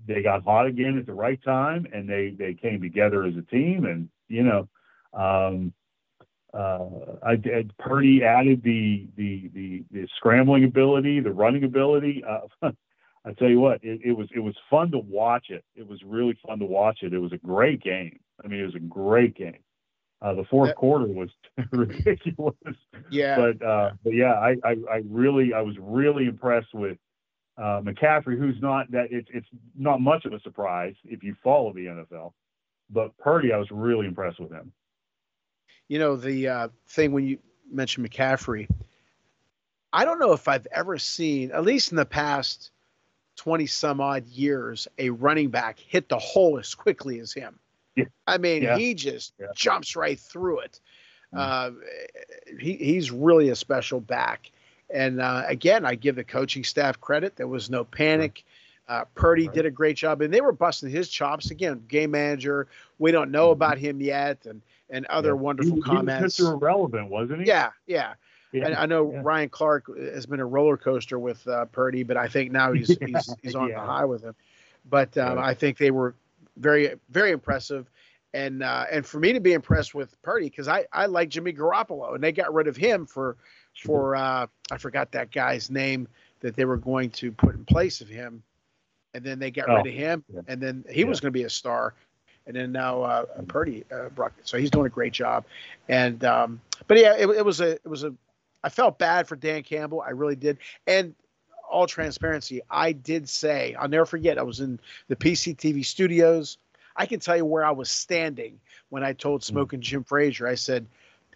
they 0.06 0.22
got 0.22 0.44
hot 0.44 0.66
again 0.66 0.98
at 0.98 1.06
the 1.06 1.12
right 1.12 1.42
time 1.42 1.86
and 1.92 2.08
they 2.08 2.34
they 2.38 2.54
came 2.54 2.80
together 2.80 3.24
as 3.24 3.34
a 3.36 3.42
team 3.42 3.84
and 3.84 4.08
you 4.28 4.42
know 4.42 4.68
um, 5.12 5.72
uh, 6.52 7.16
I, 7.22 7.32
I, 7.32 7.64
Purdy 7.78 8.24
added 8.24 8.62
the, 8.62 9.06
the 9.16 9.50
the 9.54 9.84
the 9.92 10.08
scrambling 10.16 10.64
ability, 10.64 11.20
the 11.20 11.32
running 11.32 11.64
ability. 11.64 12.24
Uh, 12.28 12.70
I 13.24 13.32
tell 13.34 13.48
you 13.48 13.60
what, 13.60 13.84
it, 13.84 14.00
it, 14.02 14.12
was 14.12 14.28
it 14.34 14.40
was 14.40 14.54
fun 14.68 14.90
to 14.92 14.98
watch 14.98 15.46
it. 15.50 15.64
It 15.76 15.86
was 15.86 16.00
really 16.04 16.38
fun 16.46 16.58
to 16.58 16.64
watch 16.64 17.00
it. 17.02 17.12
It 17.12 17.18
was 17.18 17.32
a 17.32 17.36
great 17.36 17.82
game. 17.82 18.18
I 18.42 18.48
mean, 18.48 18.60
it 18.60 18.64
was 18.64 18.74
a 18.74 18.80
great 18.80 19.36
game. 19.36 19.58
Uh, 20.22 20.34
the 20.34 20.44
fourth 20.50 20.74
quarter 20.74 21.06
was 21.06 21.28
ridiculous. 21.72 22.56
Yeah. 23.10 23.36
But 23.36 23.66
uh, 23.66 23.90
but 24.02 24.14
yeah, 24.14 24.32
I, 24.32 24.56
I 24.64 24.76
I 24.90 25.02
really 25.08 25.54
I 25.54 25.60
was 25.60 25.76
really 25.78 26.26
impressed 26.26 26.74
with 26.74 26.98
uh, 27.60 27.82
McCaffrey, 27.82 28.38
who's 28.38 28.60
not 28.62 28.90
that 28.90 29.08
it's 29.10 29.28
it's 29.32 29.48
not 29.76 30.00
much 30.00 30.24
of 30.24 30.32
a 30.32 30.40
surprise 30.40 30.94
if 31.04 31.22
you 31.22 31.36
follow 31.44 31.72
the 31.72 31.86
NFL, 31.86 32.32
but 32.88 33.16
Purdy, 33.18 33.52
I 33.52 33.58
was 33.58 33.70
really 33.70 34.06
impressed 34.06 34.40
with 34.40 34.50
him. 34.50 34.72
You 35.88 35.98
know 35.98 36.16
the 36.16 36.48
uh, 36.48 36.68
thing 36.88 37.12
when 37.12 37.26
you 37.26 37.38
mentioned 37.70 38.08
McCaffrey, 38.08 38.66
I 39.92 40.06
don't 40.06 40.18
know 40.18 40.32
if 40.32 40.48
I've 40.48 40.66
ever 40.72 40.96
seen, 40.96 41.50
at 41.50 41.64
least 41.64 41.90
in 41.90 41.96
the 41.96 42.06
past 42.06 42.70
twenty 43.36 43.66
some 43.66 44.00
odd 44.00 44.26
years, 44.28 44.88
a 44.98 45.10
running 45.10 45.50
back 45.50 45.78
hit 45.78 46.08
the 46.08 46.18
hole 46.18 46.58
as 46.58 46.74
quickly 46.74 47.20
as 47.20 47.32
him. 47.32 47.58
Yeah. 47.94 48.04
I 48.26 48.38
mean, 48.38 48.62
yeah. 48.62 48.78
he 48.78 48.94
just 48.94 49.34
yeah. 49.38 49.48
jumps 49.54 49.96
right 49.96 50.18
through 50.18 50.60
it. 50.60 50.80
Mm-hmm. 51.34 51.76
Uh, 51.76 52.58
he, 52.58 52.74
he's 52.76 53.10
really 53.10 53.50
a 53.50 53.56
special 53.56 54.00
back. 54.00 54.50
And 54.92 55.20
uh, 55.20 55.44
again, 55.46 55.84
I 55.84 55.94
give 55.94 56.16
the 56.16 56.24
coaching 56.24 56.64
staff 56.64 57.00
credit. 57.00 57.36
There 57.36 57.46
was 57.46 57.70
no 57.70 57.84
panic. 57.84 58.44
Uh, 58.88 59.04
Purdy 59.14 59.46
did 59.46 59.66
a 59.66 59.70
great 59.70 59.96
job, 59.96 60.20
and 60.20 60.34
they 60.34 60.40
were 60.40 60.52
busting 60.52 60.90
his 60.90 61.08
chops 61.08 61.52
again. 61.52 61.84
Game 61.86 62.10
manager, 62.10 62.66
we 62.98 63.12
don't 63.12 63.30
know 63.30 63.46
mm-hmm. 63.46 63.52
about 63.52 63.78
him 63.78 64.00
yet, 64.00 64.46
and 64.46 64.60
and 64.90 65.06
other 65.06 65.28
yeah. 65.28 65.34
wonderful 65.34 65.76
he, 65.76 65.82
comments. 65.82 66.36
He 66.36 66.42
was. 66.42 66.52
Irrelevant, 66.52 67.08
wasn't 67.08 67.42
he? 67.42 67.46
Yeah, 67.46 67.70
yeah. 67.86 68.14
yeah. 68.50 68.66
And 68.66 68.74
I 68.74 68.86
know 68.86 69.12
yeah. 69.12 69.20
Ryan 69.22 69.48
Clark 69.48 69.96
has 69.96 70.26
been 70.26 70.40
a 70.40 70.46
roller 70.46 70.76
coaster 70.76 71.20
with 71.20 71.46
uh, 71.46 71.66
Purdy, 71.66 72.02
but 72.02 72.16
I 72.16 72.26
think 72.26 72.50
now 72.50 72.72
he's 72.72 72.88
he's, 72.98 73.34
he's 73.42 73.54
on 73.54 73.68
the 73.68 73.78
high 73.78 74.04
with 74.04 74.22
him. 74.22 74.34
But 74.88 75.16
um. 75.16 75.38
I 75.38 75.54
think 75.54 75.78
they 75.78 75.92
were 75.92 76.16
very 76.56 76.94
very 77.10 77.30
impressive, 77.30 77.88
and 78.34 78.62
uh, 78.62 78.86
and 78.90 79.04
for 79.04 79.18
me 79.18 79.32
to 79.32 79.40
be 79.40 79.52
impressed 79.52 79.94
with 79.94 80.20
Purdy 80.22 80.46
because 80.46 80.68
I 80.68 80.86
I 80.92 81.06
like 81.06 81.28
Jimmy 81.28 81.52
Garoppolo, 81.52 82.14
and 82.14 82.22
they 82.22 82.32
got 82.32 82.52
rid 82.52 82.66
of 82.66 82.76
him 82.76 83.06
for 83.06 83.36
for 83.82 84.16
uh, 84.16 84.46
I 84.70 84.78
forgot 84.78 85.12
that 85.12 85.32
guy's 85.32 85.70
name 85.70 86.08
that 86.40 86.56
they 86.56 86.64
were 86.64 86.76
going 86.76 87.10
to 87.10 87.32
put 87.32 87.54
in 87.54 87.64
place 87.64 88.00
of 88.00 88.08
him, 88.08 88.42
and 89.14 89.24
then 89.24 89.38
they 89.38 89.50
got 89.50 89.68
oh, 89.68 89.76
rid 89.76 89.86
of 89.86 89.92
him, 89.92 90.24
yeah. 90.32 90.40
and 90.48 90.60
then 90.60 90.84
he 90.90 91.00
yeah. 91.00 91.06
was 91.06 91.20
going 91.20 91.32
to 91.32 91.38
be 91.38 91.44
a 91.44 91.50
star, 91.50 91.94
and 92.46 92.54
then 92.54 92.72
now 92.72 93.02
uh, 93.02 93.24
Purdy 93.48 93.84
uh, 93.92 94.08
brought, 94.10 94.32
so 94.44 94.58
he's 94.58 94.70
doing 94.70 94.86
a 94.86 94.90
great 94.90 95.12
job, 95.12 95.44
and 95.88 96.24
um, 96.24 96.60
but 96.86 96.98
yeah, 96.98 97.14
it, 97.16 97.28
it 97.28 97.44
was 97.44 97.60
a 97.60 97.72
it 97.72 97.88
was 97.88 98.04
a 98.04 98.14
I 98.62 98.68
felt 98.68 98.98
bad 98.98 99.26
for 99.26 99.36
Dan 99.36 99.62
Campbell, 99.62 100.02
I 100.02 100.10
really 100.10 100.36
did, 100.36 100.58
and 100.86 101.14
all 101.70 101.86
transparency, 101.86 102.60
I 102.68 102.92
did 102.92 103.28
say 103.28 103.74
I'll 103.74 103.88
never 103.88 104.04
forget 104.04 104.38
I 104.38 104.42
was 104.42 104.60
in 104.60 104.80
the 105.08 105.16
PCTV 105.16 105.84
studios. 105.84 106.58
I 106.96 107.06
can 107.06 107.20
tell 107.20 107.36
you 107.36 107.44
where 107.44 107.64
I 107.64 107.70
was 107.70 107.90
standing 107.90 108.60
when 108.88 109.04
I 109.04 109.12
told 109.12 109.42
hmm. 109.42 109.52
Smoking 109.52 109.80
Jim 109.80 110.04
Frazier. 110.04 110.46
I 110.46 110.54
said 110.54 110.86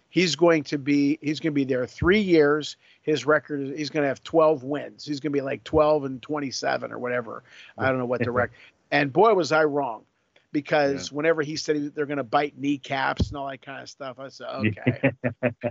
he's 0.09 0.35
going 0.35 0.63
to 0.65 0.77
be 0.77 1.19
he's 1.21 1.39
going 1.39 1.53
to 1.53 1.55
be 1.55 1.65
there 1.65 1.85
three 1.85 2.21
years 2.21 2.77
his 3.05 3.25
record 3.25 3.61
is 3.61 3.77
he's 3.77 3.89
going 3.91 4.01
to 4.01 4.07
have 4.07 4.23
12 4.23 4.63
wins. 4.63 5.05
He's 5.05 5.19
going 5.19 5.31
to 5.31 5.37
be 5.37 5.41
like 5.41 5.63
12 5.63 6.05
and 6.05 6.21
27 6.21 6.91
or 6.91 6.97
whatever. 6.97 7.43
I 7.77 7.87
don't 7.87 7.99
know 7.99 8.07
what 8.07 8.23
the 8.23 8.31
record. 8.31 8.55
And 8.89 9.13
boy, 9.13 9.35
was 9.35 9.51
I 9.51 9.63
wrong 9.65 10.05
because 10.51 11.11
yeah. 11.11 11.15
whenever 11.15 11.43
he 11.43 11.55
said 11.55 11.93
they're 11.93 12.07
going 12.07 12.17
to 12.17 12.23
bite 12.23 12.57
kneecaps 12.57 13.27
and 13.27 13.37
all 13.37 13.47
that 13.47 13.61
kind 13.61 13.83
of 13.83 13.89
stuff, 13.89 14.17
I 14.17 14.29
said, 14.29 14.47
okay, 14.47 15.11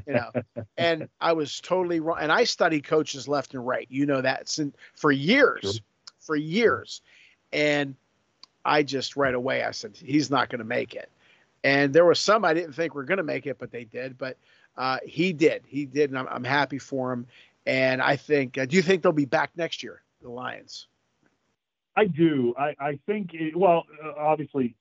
you 0.07 0.15
know, 0.15 0.31
and 0.77 1.09
I 1.21 1.33
was 1.33 1.61
totally 1.61 1.99
wrong. 1.99 2.19
And 2.21 2.31
I 2.31 2.45
studied 2.45 2.85
coaches 2.85 3.27
left 3.27 3.53
and 3.55 3.67
right. 3.67 3.89
You 3.91 4.07
know 4.07 4.21
that 4.21 4.49
since 4.49 4.77
for 4.95 5.11
years, 5.11 5.61
sure. 5.63 5.73
for 6.21 6.37
years. 6.37 7.03
And 7.53 7.97
I 8.65 8.83
just 8.83 9.17
right 9.17 9.35
away, 9.35 9.63
I 9.63 9.71
said, 9.71 9.97
he's 9.97 10.31
not 10.31 10.49
going 10.49 10.59
to 10.61 10.65
make 10.65 10.95
it. 10.95 11.11
And 11.63 11.93
there 11.93 12.05
were 12.05 12.15
some 12.15 12.45
I 12.45 12.55
didn't 12.55 12.75
think 12.75 12.95
were 12.95 13.05
going 13.05 13.19
to 13.19 13.25
make 13.25 13.47
it, 13.47 13.59
but 13.59 13.71
they 13.71 13.85
did. 13.85 14.19
But 14.19 14.37
uh, 14.77 14.99
he 15.05 15.33
did. 15.33 15.63
He 15.67 15.87
did, 15.87 16.11
and 16.11 16.19
I'm, 16.19 16.29
I'm 16.29 16.45
happy 16.45 16.79
for 16.79 17.13
him. 17.13 17.27
And 17.67 18.03
I 18.03 18.17
think, 18.17 18.59
uh, 18.59 18.67
do 18.67 18.77
you 18.77 18.83
think 18.83 19.03
they'll 19.03 19.13
be 19.13 19.25
back 19.25 19.51
next 19.57 19.83
year, 19.83 20.03
the 20.21 20.31
Lions? 20.31 20.89
I 21.97 22.07
do. 22.07 22.55
I, 22.59 22.75
I 22.79 22.99
think, 23.07 23.31
it, 23.33 23.57
well, 23.57 23.85
uh, 24.05 24.13
obviously, 24.19 24.75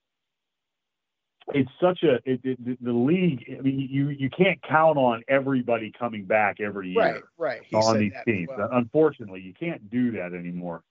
it's 1.54 1.70
such 1.82 2.04
a 2.04 2.16
it, 2.26 2.40
it, 2.44 2.84
the 2.84 2.94
league. 2.94 3.46
I 3.58 3.62
mean, 3.62 3.88
you 3.92 4.10
you 4.10 4.30
can't 4.30 4.62
count 4.62 4.98
on 4.98 5.24
everybody 5.28 5.92
coming 5.98 6.24
back 6.24 6.62
every 6.62 6.92
year. 6.92 7.00
Right, 7.02 7.22
right. 7.38 7.62
He 7.66 7.76
on 7.76 8.00
these 8.00 8.14
teams. 8.26 8.50
Well. 8.56 8.70
Unfortunately, 8.72 9.42
you 9.42 9.54
can't 9.54 9.90
do 9.90 10.12
that 10.12 10.34
anymore. 10.34 10.84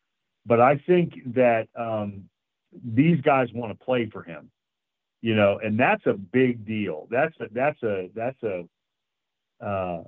But 0.44 0.60
I 0.60 0.76
think 0.76 1.14
that 1.34 1.68
um, 1.74 2.28
these 2.84 3.20
guys 3.20 3.48
want 3.54 3.76
to 3.78 3.84
play 3.84 4.08
for 4.10 4.22
him, 4.22 4.50
you 5.20 5.34
know, 5.34 5.60
and 5.62 5.78
that's 5.78 6.06
a 6.06 6.14
big 6.14 6.66
deal. 6.66 7.06
That's 7.10 7.34
a 7.40 7.46
that's 7.52 7.82
a 7.82 8.10
that's 8.14 8.42
a 8.42 8.64
uh, 9.64 10.02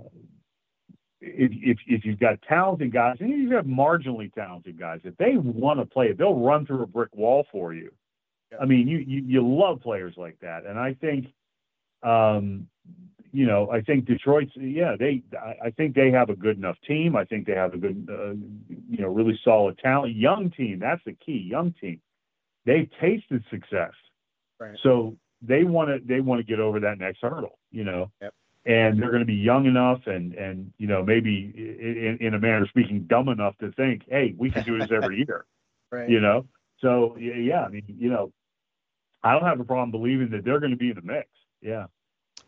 if, 1.20 1.50
if, 1.54 1.78
if 1.86 2.04
you've 2.04 2.20
got 2.20 2.40
talented 2.42 2.92
guys, 2.92 3.16
and 3.20 3.30
you 3.30 3.54
have 3.54 3.64
marginally 3.64 4.32
talented 4.32 4.78
guys, 4.78 5.00
if 5.04 5.16
they 5.16 5.36
want 5.36 5.80
to 5.80 5.86
play 5.86 6.06
it, 6.06 6.18
they'll 6.18 6.38
run 6.38 6.66
through 6.66 6.82
a 6.82 6.86
brick 6.86 7.14
wall 7.14 7.46
for 7.50 7.72
you. 7.72 7.92
Yeah. 8.52 8.58
I 8.60 8.66
mean, 8.66 8.88
you, 8.88 8.98
you 8.98 9.22
you 9.26 9.46
love 9.46 9.80
players 9.80 10.14
like 10.16 10.38
that, 10.40 10.66
and 10.66 10.78
I 10.78 10.94
think, 10.94 11.26
um, 12.02 12.66
you 13.32 13.46
know, 13.46 13.70
I 13.70 13.80
think 13.80 14.04
Detroit's 14.04 14.52
yeah 14.56 14.96
they 14.98 15.22
I, 15.32 15.66
I 15.66 15.70
think 15.70 15.94
they 15.94 16.10
have 16.10 16.30
a 16.30 16.36
good 16.36 16.58
enough 16.58 16.76
team. 16.86 17.16
I 17.16 17.24
think 17.24 17.46
they 17.46 17.54
have 17.54 17.74
a 17.74 17.78
good 17.78 18.08
uh, 18.10 18.34
you 18.90 18.98
know 18.98 19.08
really 19.08 19.38
solid 19.44 19.78
talent, 19.78 20.14
young 20.14 20.50
team. 20.50 20.78
That's 20.78 21.02
the 21.04 21.14
key, 21.14 21.46
young 21.48 21.74
team. 21.80 22.00
They've 22.66 22.88
tasted 23.00 23.44
success, 23.50 23.92
right. 24.58 24.76
so 24.82 25.16
they 25.42 25.64
want 25.64 25.90
to 25.90 26.06
they 26.06 26.20
want 26.20 26.40
to 26.40 26.44
get 26.44 26.60
over 26.60 26.80
that 26.80 26.98
next 26.98 27.18
hurdle. 27.22 27.58
You 27.70 27.84
know. 27.84 28.10
Yep 28.20 28.34
and 28.66 29.00
they're 29.00 29.10
going 29.10 29.20
to 29.20 29.26
be 29.26 29.34
young 29.34 29.66
enough 29.66 30.00
and 30.06 30.34
and 30.34 30.72
you 30.78 30.86
know 30.86 31.02
maybe 31.02 31.52
in, 31.54 32.18
in 32.20 32.34
a 32.34 32.38
manner 32.38 32.62
of 32.62 32.68
speaking 32.68 33.02
dumb 33.02 33.28
enough 33.28 33.56
to 33.58 33.70
think 33.72 34.02
hey 34.08 34.34
we 34.38 34.50
can 34.50 34.62
do 34.64 34.78
this 34.78 34.90
every 34.90 35.18
year 35.18 35.44
right. 35.92 36.08
you 36.08 36.20
know 36.20 36.46
so 36.80 37.16
yeah 37.18 37.64
i 37.64 37.68
mean 37.68 37.82
you 37.86 38.08
know 38.08 38.32
i 39.22 39.32
don't 39.32 39.44
have 39.44 39.60
a 39.60 39.64
problem 39.64 39.90
believing 39.90 40.30
that 40.30 40.44
they're 40.44 40.60
going 40.60 40.70
to 40.70 40.76
be 40.76 40.90
in 40.90 40.96
the 40.96 41.02
mix 41.02 41.28
yeah 41.60 41.86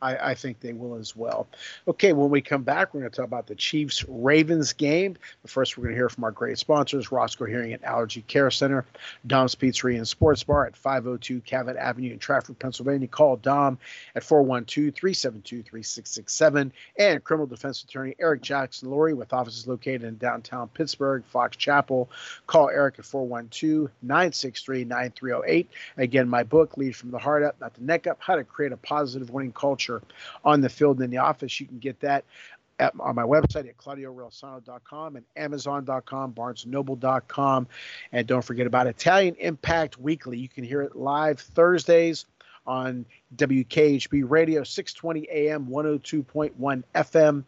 I, 0.02 0.30
I, 0.30 0.34
think 0.34 0.60
they 0.60 0.72
will 0.72 0.96
as 0.96 1.16
well. 1.16 1.46
Okay, 1.88 2.12
when 2.12 2.28
we 2.28 2.42
come 2.42 2.62
back, 2.62 2.92
we're 2.92 3.00
going 3.00 3.10
to 3.10 3.16
talk 3.16 3.26
about 3.26 3.46
the 3.46 3.54
Chiefs 3.54 4.04
Ravens 4.06 4.72
game. 4.72 5.16
But 5.42 5.50
first, 5.50 5.76
we're 5.76 5.84
going 5.84 5.94
to 5.94 5.98
hear 5.98 6.08
from 6.08 6.24
our 6.24 6.30
great 6.30 6.58
sponsors 6.58 7.10
Roscoe 7.10 7.46
Hearing 7.46 7.72
and 7.72 7.84
Allergy 7.84 8.22
Care 8.22 8.50
Center, 8.50 8.84
Dom's 9.26 9.54
Pizzeria 9.54 9.96
and 9.96 10.06
Sports 10.06 10.42
Bar 10.44 10.66
at 10.66 10.76
502 10.76 11.40
Cavitt 11.40 11.76
Avenue 11.76 12.12
in 12.12 12.18
Trafford, 12.18 12.58
Pennsylvania. 12.58 13.08
Call 13.08 13.36
Dom 13.36 13.78
at 14.14 14.22
412 14.22 14.94
372 14.94 15.62
3667. 15.62 16.72
And 16.98 17.24
criminal 17.24 17.46
defense 17.46 17.82
attorney 17.82 18.14
Eric 18.18 18.42
Jackson 18.42 18.90
Lurie 18.90 19.16
with 19.16 19.32
offices 19.32 19.66
located 19.66 20.04
in 20.04 20.18
downtown 20.18 20.68
Pittsburgh, 20.68 21.24
Fox 21.24 21.56
Chapel. 21.56 22.10
Call 22.46 22.68
Eric 22.68 22.98
at 22.98 23.04
412 23.06 23.90
963 24.02 24.84
9308. 24.84 25.70
Again, 25.96 26.28
my 26.28 26.42
book, 26.42 26.76
Lead 26.76 26.94
from 26.94 27.10
the 27.10 27.18
Heart 27.18 27.44
Up, 27.44 27.60
Not 27.60 27.74
the 27.74 27.82
Neck 27.82 28.06
Up 28.06 28.18
How 28.20 28.36
to 28.36 28.44
Create 28.44 28.72
a 28.72 28.76
Positive 28.76 29.30
Winning 29.30 29.52
Culture 29.52 29.85
culture 29.86 30.02
on 30.44 30.60
the 30.60 30.68
field 30.68 30.98
and 30.98 31.04
in 31.04 31.10
the 31.10 31.18
office. 31.18 31.60
You 31.60 31.66
can 31.66 31.78
get 31.78 32.00
that 32.00 32.24
at, 32.78 32.92
on 33.00 33.14
my 33.14 33.22
website 33.22 33.66
at 33.68 33.78
claudiorelsano.com 33.78 35.16
and 35.16 35.24
amazon.com, 35.36 36.32
barnesnoble.com. 36.32 37.66
And 38.12 38.26
don't 38.26 38.44
forget 38.44 38.66
about 38.66 38.86
Italian 38.86 39.36
Impact 39.36 39.98
Weekly. 39.98 40.36
You 40.38 40.48
can 40.48 40.64
hear 40.64 40.82
it 40.82 40.94
live 40.96 41.40
Thursdays 41.40 42.26
on 42.66 43.06
WKHB 43.36 44.28
Radio, 44.28 44.64
620 44.64 45.28
AM, 45.30 45.66
102.1 45.66 46.82
FM. 46.94 47.44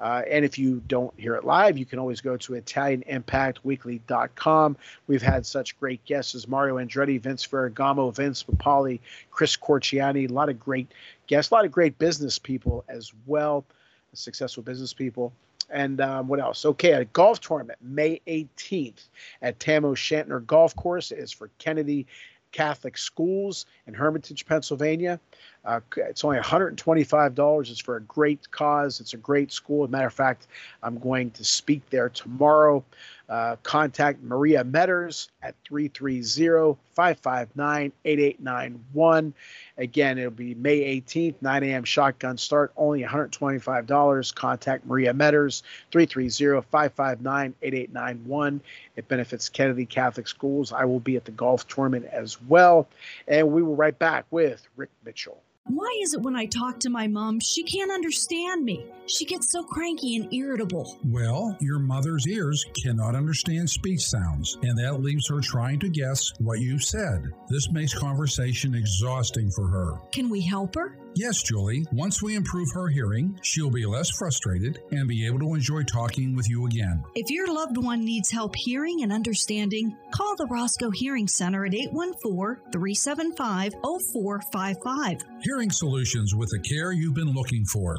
Uh, 0.00 0.22
and 0.28 0.46
if 0.46 0.58
you 0.58 0.82
don't 0.86 1.12
hear 1.18 1.34
it 1.34 1.44
live, 1.44 1.76
you 1.78 1.84
can 1.84 1.98
always 1.98 2.22
go 2.22 2.38
to 2.38 2.54
ItalianImpactWeekly.com. 2.54 4.76
We've 5.06 5.22
had 5.22 5.46
such 5.46 5.78
great 5.78 6.04
guests 6.04 6.34
as 6.34 6.48
Mario 6.48 6.78
Andretti, 6.78 7.20
Vince 7.20 7.46
Ferragamo, 7.46 8.12
Vince 8.14 8.42
Papale, 8.42 8.98
Chris 9.30 9.56
Corciani, 9.56 10.28
a 10.28 10.32
lot 10.32 10.48
of 10.48 10.58
great 10.58 10.90
guests, 11.32 11.50
a 11.50 11.54
lot 11.54 11.64
of 11.64 11.72
great 11.72 11.98
business 11.98 12.38
people 12.38 12.84
as 12.88 13.10
well, 13.24 13.64
successful 14.12 14.62
business 14.62 14.92
people. 14.92 15.32
And 15.70 15.98
um, 16.02 16.28
what 16.28 16.40
else? 16.40 16.66
Okay, 16.66 16.92
a 16.92 17.06
golf 17.06 17.40
tournament 17.40 17.78
May 17.80 18.20
18th 18.26 19.08
at 19.40 19.58
Tam 19.58 19.86
O'Shanter 19.86 20.40
Golf 20.40 20.76
Course 20.76 21.10
is 21.10 21.32
for 21.32 21.48
Kennedy 21.56 22.06
Catholic 22.50 22.98
Schools 22.98 23.64
in 23.86 23.94
Hermitage, 23.94 24.44
Pennsylvania. 24.44 25.18
Uh, 25.64 25.80
it's 25.96 26.24
only 26.24 26.38
$125. 26.38 27.70
It's 27.70 27.80
for 27.80 27.96
a 27.96 28.00
great 28.02 28.50
cause. 28.50 29.00
It's 29.00 29.14
a 29.14 29.18
great 29.18 29.52
school. 29.52 29.84
As 29.84 29.88
a 29.88 29.92
matter 29.92 30.08
of 30.08 30.12
fact, 30.12 30.48
I'm 30.82 30.98
going 30.98 31.30
to 31.32 31.44
speak 31.44 31.88
there 31.90 32.08
tomorrow. 32.08 32.84
Uh, 33.28 33.56
contact 33.62 34.22
Maria 34.22 34.64
Metters 34.64 35.28
at 35.40 35.54
330 35.64 36.78
559 36.94 37.92
8891. 38.04 39.32
Again, 39.78 40.18
it'll 40.18 40.30
be 40.32 40.54
May 40.54 41.00
18th, 41.00 41.36
9 41.40 41.62
a.m. 41.62 41.84
shotgun 41.84 42.36
start, 42.36 42.72
only 42.76 43.02
$125. 43.02 44.34
Contact 44.34 44.84
Maria 44.84 45.14
Metters, 45.14 45.62
330 45.92 46.66
559 46.70 47.54
8891. 47.62 48.60
It 48.96 49.08
benefits 49.08 49.48
Kennedy 49.48 49.86
Catholic 49.86 50.26
Schools. 50.26 50.72
I 50.72 50.84
will 50.84 51.00
be 51.00 51.16
at 51.16 51.24
the 51.24 51.30
golf 51.30 51.66
tournament 51.68 52.06
as 52.12 52.42
well. 52.42 52.88
And 53.28 53.52
we 53.52 53.62
will 53.62 53.76
right 53.76 53.98
back 53.98 54.26
with 54.30 54.66
Rick 54.76 54.90
Mitchell. 55.04 55.40
Why 55.66 56.00
is 56.02 56.12
it 56.12 56.22
when 56.22 56.34
I 56.34 56.46
talk 56.46 56.80
to 56.80 56.90
my 56.90 57.06
mom, 57.06 57.38
she 57.38 57.62
can't 57.62 57.92
understand 57.92 58.64
me? 58.64 58.84
She 59.06 59.24
gets 59.24 59.50
so 59.50 59.62
cranky 59.62 60.16
and 60.16 60.32
irritable. 60.32 60.98
Well, 61.04 61.56
your 61.60 61.78
mother's 61.78 62.26
ears 62.26 62.64
cannot 62.82 63.14
understand 63.14 63.70
speech 63.70 64.00
sounds, 64.00 64.58
and 64.62 64.76
that 64.78 65.00
leaves 65.00 65.28
her 65.28 65.40
trying 65.40 65.78
to 65.80 65.88
guess 65.88 66.32
what 66.38 66.60
you've 66.60 66.82
said. 66.84 67.32
This 67.48 67.70
makes 67.70 67.94
conversation 67.96 68.74
exhausting 68.74 69.50
for 69.50 69.68
her. 69.68 69.98
Can 70.12 70.28
we 70.28 70.40
help 70.40 70.74
her? 70.74 70.98
Yes, 71.14 71.42
Julie. 71.42 71.84
Once 71.92 72.22
we 72.22 72.36
improve 72.36 72.68
her 72.72 72.88
hearing, 72.88 73.38
she'll 73.42 73.70
be 73.70 73.84
less 73.84 74.08
frustrated 74.10 74.80
and 74.92 75.06
be 75.06 75.26
able 75.26 75.40
to 75.40 75.54
enjoy 75.54 75.82
talking 75.82 76.34
with 76.34 76.48
you 76.48 76.64
again. 76.66 77.04
If 77.14 77.30
your 77.30 77.52
loved 77.52 77.76
one 77.76 78.02
needs 78.02 78.30
help 78.30 78.54
hearing 78.56 79.02
and 79.02 79.12
understanding, 79.12 79.94
call 80.10 80.36
the 80.36 80.46
Roscoe 80.46 80.90
Hearing 80.90 81.28
Center 81.28 81.66
at 81.66 81.74
814 81.74 82.72
375 82.72 83.72
0455. 83.82 85.18
Solutions 85.52 86.34
with 86.34 86.48
the 86.48 86.60
care 86.60 86.92
you've 86.92 87.14
been 87.14 87.34
looking 87.34 87.66
for. 87.66 87.98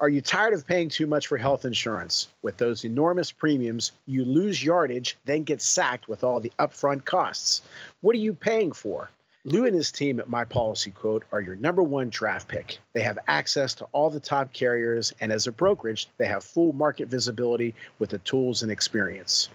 Are 0.00 0.08
you 0.08 0.20
tired 0.20 0.54
of 0.54 0.64
paying 0.64 0.88
too 0.88 1.08
much 1.08 1.26
for 1.26 1.36
health 1.36 1.64
insurance? 1.64 2.28
With 2.42 2.56
those 2.56 2.84
enormous 2.84 3.32
premiums, 3.32 3.90
you 4.06 4.24
lose 4.24 4.62
yardage, 4.62 5.18
then 5.24 5.42
get 5.42 5.60
sacked 5.60 6.06
with 6.06 6.22
all 6.22 6.38
the 6.38 6.52
upfront 6.60 7.04
costs. 7.04 7.62
What 8.00 8.14
are 8.14 8.20
you 8.20 8.32
paying 8.32 8.70
for? 8.70 9.10
Lou 9.44 9.66
and 9.66 9.74
his 9.74 9.92
team 9.92 10.18
at 10.18 10.28
My 10.28 10.44
Policy 10.44 10.90
Quote 10.90 11.24
are 11.30 11.40
your 11.40 11.54
number 11.56 11.82
one 11.82 12.10
draft 12.10 12.48
pick. 12.48 12.78
They 12.92 13.02
have 13.02 13.20
access 13.28 13.72
to 13.74 13.84
all 13.92 14.10
the 14.10 14.18
top 14.18 14.52
carriers, 14.52 15.14
and 15.20 15.30
as 15.30 15.46
a 15.46 15.52
brokerage, 15.52 16.08
they 16.18 16.26
have 16.26 16.42
full 16.42 16.72
market 16.72 17.08
visibility 17.08 17.74
with 18.00 18.10
the 18.10 18.18
tools 18.18 18.62
and 18.62 18.72
experience. 18.72 19.48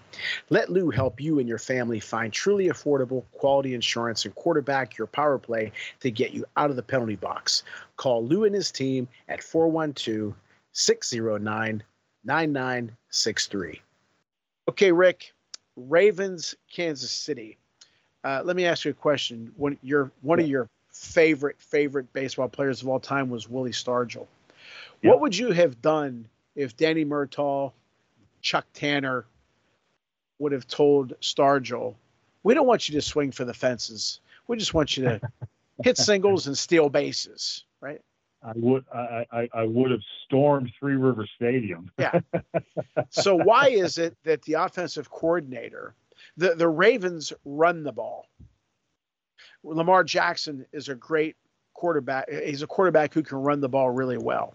Let 0.48 0.70
Lou 0.70 0.90
help 0.90 1.20
you 1.20 1.38
and 1.38 1.48
your 1.48 1.58
family 1.58 2.00
find 2.00 2.32
truly 2.32 2.68
affordable, 2.68 3.24
quality 3.32 3.74
insurance 3.74 4.24
and 4.24 4.34
quarterback 4.34 4.96
your 4.96 5.06
power 5.06 5.38
play 5.38 5.70
to 6.00 6.10
get 6.10 6.32
you 6.32 6.46
out 6.56 6.70
of 6.70 6.76
the 6.76 6.82
penalty 6.82 7.16
box. 7.16 7.62
Call 7.96 8.24
Lou 8.24 8.44
and 8.44 8.54
his 8.54 8.70
team 8.72 9.06
at 9.28 9.42
412 9.42 10.34
609 10.72 11.82
9963. 12.24 13.82
Okay, 14.66 14.92
Rick, 14.92 15.34
Ravens, 15.76 16.54
Kansas 16.72 17.10
City. 17.10 17.58
Uh, 18.24 18.40
let 18.42 18.56
me 18.56 18.64
ask 18.64 18.86
you 18.86 18.90
a 18.90 18.94
question. 18.94 19.52
One, 19.56 19.78
your 19.82 20.10
one 20.22 20.38
yeah. 20.38 20.44
of 20.44 20.50
your 20.50 20.68
favorite 20.92 21.60
favorite 21.60 22.10
baseball 22.12 22.48
players 22.48 22.80
of 22.80 22.88
all 22.88 22.98
time 22.98 23.28
was 23.28 23.48
Willie 23.48 23.70
Stargell. 23.70 24.26
Yeah. 25.02 25.10
What 25.10 25.20
would 25.20 25.36
you 25.36 25.52
have 25.52 25.82
done 25.82 26.26
if 26.56 26.76
Danny 26.76 27.04
Murtaugh, 27.04 27.72
Chuck 28.40 28.66
Tanner 28.72 29.26
would 30.38 30.52
have 30.52 30.66
told 30.66 31.12
Stargell, 31.20 31.94
"We 32.42 32.54
don't 32.54 32.66
want 32.66 32.88
you 32.88 32.94
to 32.94 33.02
swing 33.02 33.30
for 33.30 33.44
the 33.44 33.54
fences. 33.54 34.20
We 34.48 34.56
just 34.56 34.72
want 34.72 34.96
you 34.96 35.04
to 35.04 35.20
hit 35.84 35.98
singles 35.98 36.46
and 36.46 36.56
steal 36.56 36.88
bases." 36.88 37.64
Right? 37.82 38.00
I 38.42 38.52
would 38.56 38.84
I, 38.94 39.26
I, 39.32 39.48
I 39.52 39.64
would 39.64 39.90
have 39.90 40.02
stormed 40.24 40.72
Three 40.78 40.96
River 40.96 41.26
Stadium. 41.36 41.90
yeah. 41.98 42.20
So 43.10 43.36
why 43.36 43.68
is 43.68 43.98
it 43.98 44.16
that 44.24 44.42
the 44.42 44.54
offensive 44.54 45.10
coordinator 45.10 45.94
the 46.36 46.54
the 46.54 46.68
Ravens 46.68 47.32
run 47.44 47.82
the 47.82 47.92
ball. 47.92 48.26
Lamar 49.62 50.04
Jackson 50.04 50.66
is 50.72 50.88
a 50.88 50.94
great 50.94 51.36
quarterback. 51.72 52.30
He's 52.30 52.62
a 52.62 52.66
quarterback 52.66 53.14
who 53.14 53.22
can 53.22 53.38
run 53.38 53.60
the 53.60 53.68
ball 53.68 53.90
really 53.90 54.18
well. 54.18 54.54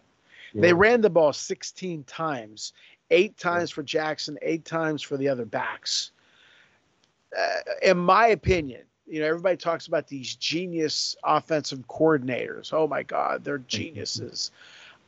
Yeah. 0.54 0.62
They 0.62 0.74
ran 0.74 1.02
the 1.02 1.10
ball 1.10 1.34
16 1.34 2.04
times, 2.04 2.74
eight 3.12 3.38
times 3.38 3.72
for 3.72 3.84
Jackson, 3.84 4.38
eight 4.42 4.66
times 4.66 5.02
for 5.02 5.18
the 5.18 5.28
other 5.28 5.46
backs. 5.46 6.12
Uh, 7.38 7.58
in 7.84 7.98
my 7.98 8.28
opinion, 8.28 8.82
you 9.08 9.20
know, 9.20 9.28
everybody 9.28 9.58
talks 9.58 9.88
about 9.88 10.08
these 10.08 10.36
genius 10.36 11.16
offensive 11.24 11.88
coordinators. 11.88 12.74
Oh 12.74 12.88
my 12.88 13.04
God, 13.04 13.44
they're 13.44 13.58
geniuses. 13.68 14.52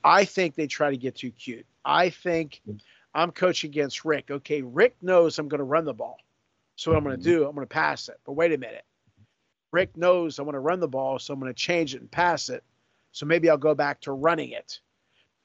I 0.04 0.26
think 0.26 0.56
they 0.56 0.68
try 0.68 0.90
to 0.90 0.98
get 0.98 1.16
too 1.16 1.32
cute. 1.32 1.66
I 1.86 2.10
think 2.10 2.62
I'm 3.14 3.32
coaching 3.32 3.70
against 3.70 4.04
Rick. 4.04 4.32
Okay, 4.32 4.62
Rick 4.62 4.96
knows 5.02 5.38
I'm 5.38 5.48
going 5.48 5.60
to 5.60 5.64
run 5.64 5.86
the 5.86 5.94
ball. 5.94 6.18
So 6.82 6.90
what 6.90 6.98
I'm 6.98 7.04
going 7.04 7.16
to 7.16 7.22
mm-hmm. 7.22 7.42
do, 7.42 7.46
I'm 7.46 7.54
going 7.54 7.68
to 7.68 7.72
pass 7.72 8.10
it. 8.10 8.20
But 8.26 8.32
wait 8.32 8.52
a 8.54 8.58
minute. 8.58 8.86
Rick 9.72 9.96
knows 9.96 10.40
I 10.40 10.42
want 10.42 10.56
to 10.56 10.60
run 10.60 10.80
the 10.80 10.88
ball, 10.88 11.20
so 11.20 11.32
I'm 11.32 11.40
going 11.40 11.54
to 11.54 11.56
change 11.60 11.94
it 11.94 12.02
and 12.02 12.10
pass 12.10 12.50
it. 12.50 12.64
So 13.12 13.28
maybe 13.28 13.52
I'll 13.52 13.58
go 13.58 13.76
back 13.76 14.02
to 14.02 14.14
running 14.14 14.50
it. 14.50 14.80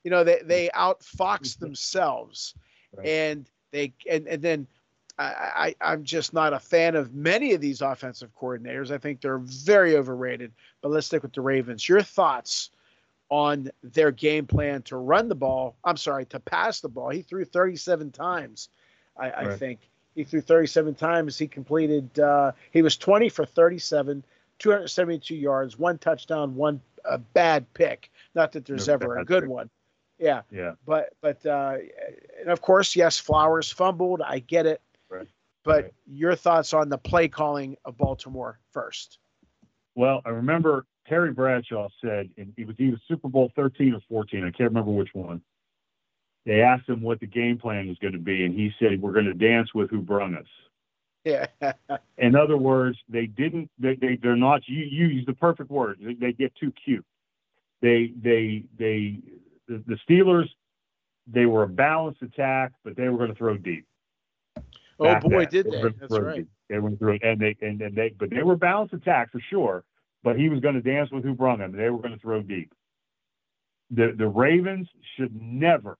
You 0.02 0.10
know, 0.10 0.24
they 0.24 0.40
they 0.42 0.70
outfox 0.74 1.40
mm-hmm. 1.40 1.66
themselves, 1.66 2.54
right. 2.96 3.06
and 3.06 3.50
they 3.70 3.92
and 4.10 4.26
and 4.26 4.40
then 4.40 4.66
I, 5.18 5.74
I 5.82 5.92
I'm 5.92 6.04
just 6.04 6.32
not 6.32 6.54
a 6.54 6.58
fan 6.58 6.96
of 6.96 7.12
many 7.12 7.52
of 7.52 7.60
these 7.60 7.82
offensive 7.82 8.30
coordinators. 8.34 8.90
I 8.90 8.96
think 8.96 9.20
they're 9.20 9.36
very 9.36 9.94
overrated. 9.94 10.52
But 10.80 10.90
let's 10.90 11.06
stick 11.06 11.22
with 11.22 11.34
the 11.34 11.42
Ravens. 11.42 11.86
Your 11.86 12.00
thoughts 12.00 12.70
on 13.28 13.70
their 13.82 14.10
game 14.10 14.46
plan 14.46 14.80
to 14.84 14.96
run 14.96 15.28
the 15.28 15.34
ball? 15.34 15.76
I'm 15.84 15.98
sorry, 15.98 16.24
to 16.26 16.40
pass 16.40 16.80
the 16.80 16.88
ball. 16.88 17.10
He 17.10 17.20
threw 17.20 17.44
37 17.44 18.10
times, 18.12 18.70
I, 19.18 19.24
right. 19.24 19.48
I 19.48 19.56
think. 19.56 19.80
He 20.16 20.24
threw 20.24 20.40
37 20.40 20.94
times. 20.94 21.38
He 21.38 21.46
completed. 21.46 22.18
Uh, 22.18 22.52
he 22.72 22.80
was 22.80 22.96
20 22.96 23.28
for 23.28 23.44
37, 23.44 24.24
272 24.58 25.36
yards, 25.36 25.78
one 25.78 25.98
touchdown, 25.98 26.56
one 26.56 26.80
uh, 27.04 27.18
bad 27.34 27.72
pick. 27.74 28.10
Not 28.34 28.50
that 28.52 28.64
there's 28.64 28.88
no 28.88 28.94
ever 28.94 29.18
a 29.18 29.24
good 29.24 29.42
pick. 29.42 29.50
one. 29.50 29.70
Yeah. 30.18 30.40
Yeah. 30.50 30.72
But 30.86 31.10
but 31.20 31.44
uh, 31.44 31.76
and 32.40 32.50
of 32.50 32.62
course, 32.62 32.96
yes, 32.96 33.18
Flowers 33.18 33.70
fumbled. 33.70 34.22
I 34.22 34.38
get 34.38 34.64
it. 34.64 34.80
Right. 35.10 35.28
But 35.62 35.84
right. 35.84 35.94
your 36.06 36.34
thoughts 36.34 36.72
on 36.72 36.88
the 36.88 36.98
play 36.98 37.28
calling 37.28 37.76
of 37.84 37.98
Baltimore 37.98 38.58
first? 38.72 39.18
Well, 39.94 40.22
I 40.24 40.30
remember 40.30 40.86
Terry 41.06 41.32
Bradshaw 41.32 41.88
said, 42.02 42.30
and 42.38 42.54
it 42.56 42.66
was 42.66 42.76
either 42.78 42.98
Super 43.06 43.28
Bowl 43.28 43.52
13 43.54 43.92
or 43.92 44.00
14. 44.08 44.44
I 44.44 44.50
can't 44.50 44.70
remember 44.70 44.92
which 44.92 45.10
one 45.12 45.42
they 46.46 46.62
asked 46.62 46.88
him 46.88 47.02
what 47.02 47.18
the 47.18 47.26
game 47.26 47.58
plan 47.58 47.88
was 47.88 47.98
going 47.98 48.12
to 48.12 48.20
be, 48.20 48.44
and 48.44 48.54
he 48.54 48.72
said, 48.78 49.02
"We're 49.02 49.12
going 49.12 49.26
to 49.26 49.34
dance 49.34 49.74
with 49.74 49.90
who 49.90 50.00
brung 50.00 50.34
us." 50.36 50.46
Yeah. 51.24 51.46
In 52.18 52.36
other 52.36 52.56
words, 52.56 52.96
they 53.08 53.26
didn't. 53.26 53.68
They, 53.78 53.96
they 53.96 54.16
they're 54.16 54.36
not. 54.36 54.62
You, 54.66 54.84
you 54.84 55.06
use 55.06 55.26
the 55.26 55.34
perfect 55.34 55.70
word. 55.70 55.98
They, 56.00 56.14
they 56.14 56.32
get 56.32 56.54
too 56.54 56.72
cute. 56.84 57.04
They 57.82 58.12
they 58.22 58.64
they 58.78 59.18
the, 59.68 59.82
the 59.86 59.98
Steelers. 60.08 60.48
They 61.26 61.46
were 61.46 61.64
a 61.64 61.68
balanced 61.68 62.22
attack, 62.22 62.72
but 62.84 62.96
they 62.96 63.08
were 63.08 63.18
going 63.18 63.30
to 63.30 63.34
throw 63.34 63.56
deep. 63.56 63.84
Oh 65.00 65.18
boy, 65.18 65.40
that. 65.40 65.50
did 65.50 65.66
they? 65.66 65.82
they 65.82 65.88
That's 66.00 66.18
right. 66.18 66.36
Deep. 66.36 66.48
They 66.70 66.78
went 66.78 67.00
through 67.00 67.18
and 67.22 67.40
they 67.40 67.56
and, 67.60 67.82
and 67.82 67.96
they 67.96 68.14
but 68.16 68.30
they 68.30 68.44
were 68.44 68.56
balanced 68.56 68.94
attack 68.94 69.32
for 69.32 69.40
sure. 69.50 69.82
But 70.22 70.38
he 70.38 70.48
was 70.48 70.60
going 70.60 70.74
to 70.74 70.80
dance 70.80 71.10
with 71.10 71.24
who 71.24 71.34
brung 71.34 71.58
him. 71.58 71.72
They 71.72 71.90
were 71.90 71.98
going 71.98 72.14
to 72.14 72.20
throw 72.20 72.40
deep. 72.40 72.72
The 73.90 74.14
the 74.16 74.28
Ravens 74.28 74.88
should 75.16 75.34
never 75.40 75.98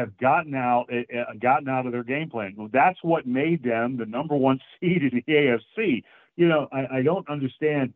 have 0.00 0.16
gotten 0.18 0.54
out 0.54 0.90
uh, 0.92 1.32
gotten 1.40 1.68
out 1.68 1.86
of 1.86 1.92
their 1.92 2.02
game 2.02 2.30
plan. 2.30 2.56
That's 2.72 2.98
what 3.02 3.26
made 3.26 3.62
them 3.62 3.96
the 3.96 4.06
number 4.06 4.34
one 4.34 4.60
seed 4.80 5.02
in 5.02 5.22
the 5.26 5.32
AFC. 5.32 6.02
You 6.36 6.48
know, 6.48 6.68
I, 6.72 6.98
I 6.98 7.02
don't 7.02 7.28
understand, 7.28 7.92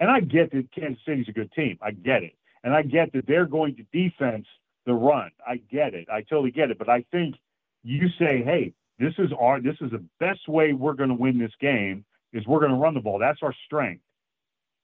and 0.00 0.10
I 0.10 0.20
get 0.20 0.52
that 0.52 0.72
Kansas 0.72 1.02
City's 1.04 1.28
a 1.28 1.32
good 1.32 1.52
team. 1.52 1.78
I 1.82 1.90
get 1.90 2.22
it, 2.22 2.34
and 2.62 2.74
I 2.74 2.82
get 2.82 3.12
that 3.12 3.26
they're 3.26 3.46
going 3.46 3.76
to 3.76 3.82
defense 3.92 4.46
the 4.86 4.94
run. 4.94 5.30
I 5.46 5.56
get 5.56 5.94
it. 5.94 6.08
I 6.10 6.22
totally 6.22 6.50
get 6.50 6.70
it. 6.70 6.78
But 6.78 6.88
I 6.88 7.04
think 7.10 7.34
you 7.82 8.08
say, 8.18 8.42
hey, 8.42 8.72
this 8.98 9.14
is 9.18 9.30
our 9.38 9.60
this 9.60 9.76
is 9.80 9.90
the 9.90 10.04
best 10.20 10.48
way 10.48 10.72
we're 10.72 10.94
going 10.94 11.10
to 11.10 11.14
win 11.14 11.38
this 11.38 11.52
game 11.60 12.04
is 12.32 12.46
we're 12.46 12.60
going 12.60 12.72
to 12.72 12.76
run 12.76 12.94
the 12.94 13.00
ball. 13.00 13.18
That's 13.18 13.42
our 13.42 13.54
strength. 13.66 14.02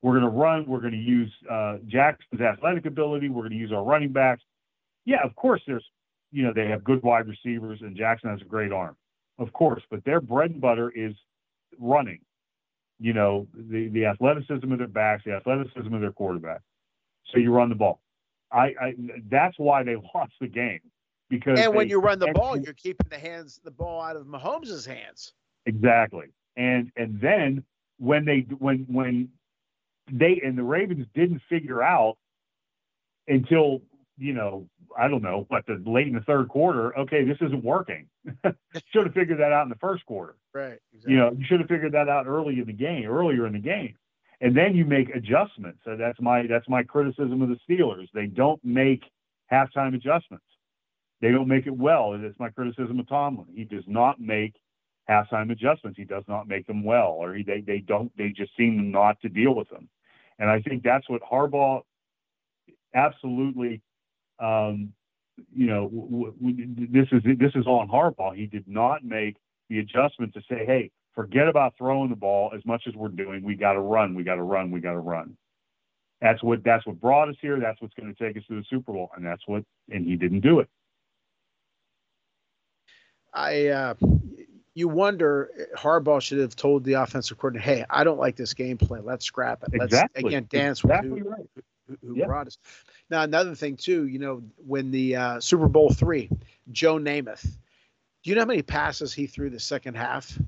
We're 0.03 0.13
going 0.13 0.25
to 0.25 0.29
run. 0.29 0.67
We're 0.67 0.81
going 0.81 0.93
to 0.93 0.99
use 0.99 1.33
uh, 1.51 1.79
Jackson's 1.87 2.41
athletic 2.41 2.85
ability. 2.87 3.29
We're 3.29 3.43
going 3.43 3.53
to 3.53 3.59
use 3.59 3.73
our 3.73 3.83
running 3.83 4.13
backs. 4.13 4.43
Yeah, 5.07 5.23
of 5.25 5.35
course, 5.35 5.63
there's 5.67 5.85
you 6.35 6.43
know, 6.43 6.53
they 6.53 6.67
have 6.67 6.83
good 6.83 7.01
wide 7.05 7.29
receivers 7.29 7.79
and 7.81 7.97
Jackson 7.97 8.29
has 8.29 8.41
a 8.41 8.45
great 8.45 8.73
arm, 8.73 8.97
of 9.39 9.53
course, 9.53 9.83
but 9.89 10.05
their 10.05 10.21
bread 10.21 10.51
and 10.51 10.61
butter 10.61 10.91
is 10.91 11.15
running. 11.79 12.19
You 12.99 13.13
know, 13.13 13.47
the, 13.55 13.89
the 13.89 14.07
athleticism 14.07 14.71
of 14.71 14.79
their 14.79 14.89
backs, 14.89 15.23
the 15.25 15.35
athleticism 15.35 15.95
of 15.95 16.01
their 16.01 16.11
quarterback. 16.11 16.61
So 17.31 17.39
you 17.39 17.53
run 17.53 17.69
the 17.69 17.77
ball. 17.77 18.01
I, 18.51 18.75
I 18.81 18.95
that's 19.31 19.57
why 19.59 19.85
they 19.85 19.95
lost 20.15 20.33
the 20.41 20.49
game 20.49 20.81
because 21.31 21.61
and 21.61 21.73
when 21.73 21.89
you 21.89 22.01
run 22.01 22.19
the 22.19 22.33
ball, 22.33 22.57
you're 22.57 22.75
keeping 22.75 23.07
the 23.09 23.19
hands 23.19 23.61
the 23.63 23.71
ball 23.71 24.01
out 24.01 24.17
of 24.17 24.27
Mahomes' 24.27 24.87
hands. 24.87 25.35
Exactly, 25.67 26.27
and 26.57 26.91
and 26.97 27.21
then 27.21 27.63
when 27.99 28.25
they 28.25 28.41
when 28.59 28.87
when 28.89 29.29
they 30.13 30.41
and 30.45 30.59
the 30.59 30.65
Ravens 30.65 31.07
didn't 31.15 31.43
figure 31.49 31.83
out 31.83 32.17
until 33.29 33.83
you 34.17 34.33
know, 34.33 34.69
I 34.97 35.09
don't 35.09 35.23
know, 35.23 35.47
what 35.49 35.67
the 35.67 35.83
late 35.85 36.07
in 36.07 36.15
the 36.15 36.21
third 36.21 36.49
quarter, 36.49 36.97
okay, 36.99 37.25
this 37.25 37.39
isn't 37.41 37.65
working. 37.65 38.07
should 38.93 39.07
have 39.07 39.15
figured 39.15 39.41
that 39.41 39.53
out 39.53 39.65
in 39.65 39.69
the 39.69 39.77
first 39.77 40.07
quarter. 40.07 40.37
Right. 40.53 40.79
Exactly. 40.93 41.13
You 41.13 41.19
know, 41.19 41.33
you 41.37 41.45
should 41.47 41.61
have 41.61 41.69
figured 41.69 41.93
that 41.93 42.09
out 42.09 42.27
early 42.27 42.59
in 42.59 42.67
the 42.67 42.73
game, 42.73 43.07
earlier 43.09 43.47
in 43.47 43.53
the 43.53 43.59
game. 43.59 43.97
And 44.41 44.57
then 44.57 44.75
you 44.75 44.85
make 44.85 45.15
adjustments. 45.15 45.81
So 45.85 45.97
that's 45.97 46.21
my 46.21 46.47
that's 46.47 46.69
my 46.69 46.83
criticism 46.83 47.41
of 47.43 47.49
the 47.49 47.59
Steelers. 47.69 48.09
They 48.13 48.27
don't 48.27 48.63
make 48.65 49.05
halftime 49.51 49.95
adjustments. 49.95 50.45
They 51.21 51.31
don't 51.31 51.49
make 51.49 51.67
it 51.67 51.77
well. 51.77 52.19
That's 52.19 52.39
my 52.39 52.51
criticism 52.51 53.01
of 53.01 53.09
Tomlin. 53.09 53.47
He 53.55 53.65
does 53.65 53.85
not 53.87 54.21
make 54.21 54.55
halftime 55.09 55.51
adjustments. 55.51 55.97
He 55.97 56.05
does 56.05 56.25
not 56.29 56.49
make 56.49 56.67
them 56.67 56.85
well, 56.85 57.13
or 57.13 57.35
he, 57.35 57.43
they 57.43 57.61
they 57.61 57.79
don't. 57.79 58.13
They 58.17 58.31
just 58.31 58.55
seem 58.57 58.91
not 58.91 59.21
to 59.23 59.29
deal 59.29 59.55
with 59.55 59.69
them. 59.71 59.89
And 60.39 60.51
I 60.51 60.61
think 60.61 60.83
that's 60.83 61.09
what 61.09 61.23
Harbaugh 61.23 61.83
absolutely 62.95 63.83
um, 64.39 64.93
you 65.55 65.67
know, 65.67 65.89
w- 65.89 66.33
w- 66.41 66.89
this 66.91 67.09
is 67.13 67.23
this 67.39 67.53
is 67.55 67.67
on 67.67 67.89
Harbaugh. 67.89 68.37
He 68.37 68.47
did 68.47 68.67
not 68.67 69.05
make 69.05 69.37
the 69.69 69.81
adjustment 69.81 70.33
to 70.35 70.41
say, 70.49 70.65
"Hey, 70.65 70.91
forget 71.15 71.49
about 71.49 71.75
throwing 71.77 72.11
the 72.11 72.17
ball 72.17 72.53
as 72.55 72.65
much 72.65 72.83
as 72.87 72.95
we're 72.95 73.09
doing. 73.09 73.43
We 73.43 73.55
got 73.55 73.73
to 73.73 73.81
run. 73.81 74.15
We 74.15 74.23
got 74.23 74.37
to 74.37 74.43
run. 74.43 74.71
We 74.71 74.81
got 74.81 74.93
to 74.93 74.99
run." 74.99 75.37
That's 76.21 76.43
what 76.43 76.63
that's 76.65 76.87
what 76.87 77.01
brought 77.01 77.29
us 77.29 77.37
here. 77.41 77.59
That's 77.61 77.81
what's 77.81 77.95
going 77.95 78.15
to 78.15 78.25
take 78.25 78.37
us 78.37 78.45
to 78.49 78.57
the 78.57 78.65
Super 78.71 78.93
Bowl, 78.93 79.11
and 79.17 79.25
that's 79.25 79.43
what. 79.47 79.65
And 79.91 80.07
he 80.07 80.17
didn't 80.17 80.41
do 80.41 80.61
it. 80.61 80.69
I 83.33 83.67
uh, 83.67 83.95
you 84.75 84.89
wonder 84.89 85.51
Harbaugh 85.77 86.21
should 86.21 86.39
have 86.39 86.57
told 86.57 86.85
the 86.85 86.95
offensive 86.95 87.39
coordinator, 87.39 87.65
"Hey, 87.65 87.85
I 87.91 88.05
don't 88.05 88.19
like 88.19 88.37
this 88.37 88.55
game 88.55 88.79
plan. 88.79 89.05
Let's 89.05 89.25
scrap 89.25 89.63
it. 89.63 89.71
Let's 89.73 89.93
exactly. 89.93 90.29
again 90.29 90.47
dance 90.49 90.83
exactly 90.83 91.11
with 91.11 91.23
who, 91.23 91.31
right. 91.31 91.49
Who, 91.89 91.97
who 92.07 92.17
Yeah. 92.19 92.27
brought 92.27 92.47
us." 92.47 92.59
Now 93.11 93.23
another 93.23 93.55
thing 93.55 93.77
too, 93.77 94.07
you 94.07 94.19
know, 94.19 94.43
when 94.57 94.91
the 94.91 95.17
uh, 95.17 95.41
Super 95.41 95.69
Bowl 95.69 95.91
three, 95.93 96.31
Joe 96.73 96.97
Namath, 96.97 97.45
do 97.45 98.31
you 98.31 98.35
know 98.35 98.43
how 98.43 98.47
many 98.47 98.63
passes 98.63 99.13
he 99.13 99.27
threw 99.27 99.51
the 99.51 99.61
second 99.61 99.97
half? 99.97 100.39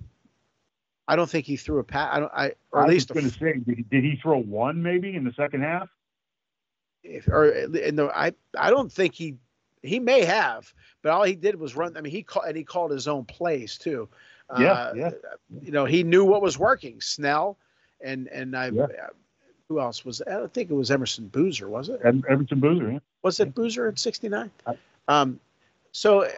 I 1.08 1.14
don't 1.14 1.30
think 1.30 1.46
he 1.46 1.56
threw 1.56 1.78
a 1.78 1.84
pass. 1.84 2.08
I 2.12 2.20
don't. 2.20 2.32
I 2.34 2.52
or 2.72 2.80
at 2.80 2.86
I 2.86 2.88
least 2.88 3.10
was 3.10 3.20
going 3.22 3.30
to 3.30 3.38
say, 3.38 3.52
did 3.64 3.76
he, 3.76 3.82
did 3.84 4.04
he 4.04 4.16
throw 4.16 4.38
one 4.38 4.82
maybe 4.82 5.14
in 5.14 5.24
the 5.24 5.32
second 5.32 5.62
half? 5.62 5.88
if, 7.04 7.28
or 7.28 7.46
in 7.46 7.96
the 7.96 8.10
I 8.14 8.32
I 8.58 8.70
don't 8.70 8.90
think 8.90 9.14
he 9.14 9.36
he 9.82 10.00
may 10.00 10.24
have, 10.24 10.72
but 11.02 11.12
all 11.12 11.22
he 11.22 11.36
did 11.36 11.54
was 11.54 11.76
run. 11.76 11.96
I 11.96 12.00
mean, 12.00 12.10
he 12.10 12.22
called 12.22 12.46
and 12.48 12.56
he 12.56 12.64
called 12.64 12.90
his 12.90 13.06
own 13.06 13.24
plays 13.24 13.78
too. 13.78 14.08
Yeah, 14.58 14.72
Uh, 14.72 14.92
yeah. 14.96 15.10
You 15.62 15.72
know, 15.72 15.84
he 15.84 16.02
knew 16.02 16.24
what 16.24 16.42
was 16.42 16.58
working. 16.58 17.00
Snell 17.00 17.58
and 18.00 18.28
and 18.28 18.56
I. 18.56 18.68
Yeah. 18.70 18.86
Who 19.68 19.80
else 19.80 20.04
was? 20.04 20.22
I 20.22 20.46
think 20.48 20.70
it 20.70 20.74
was 20.74 20.90
Emerson 20.90 21.26
Boozer, 21.28 21.68
was 21.68 21.88
it? 21.88 22.00
Emerson 22.04 22.60
Boozer. 22.60 22.92
Yeah. 22.92 22.98
Was 23.22 23.40
it 23.40 23.54
Boozer 23.54 23.88
at 23.88 23.98
sixty 23.98 24.28
nine? 24.28 24.50
Um, 25.08 25.40
so, 25.92 26.24
uh, 26.24 26.28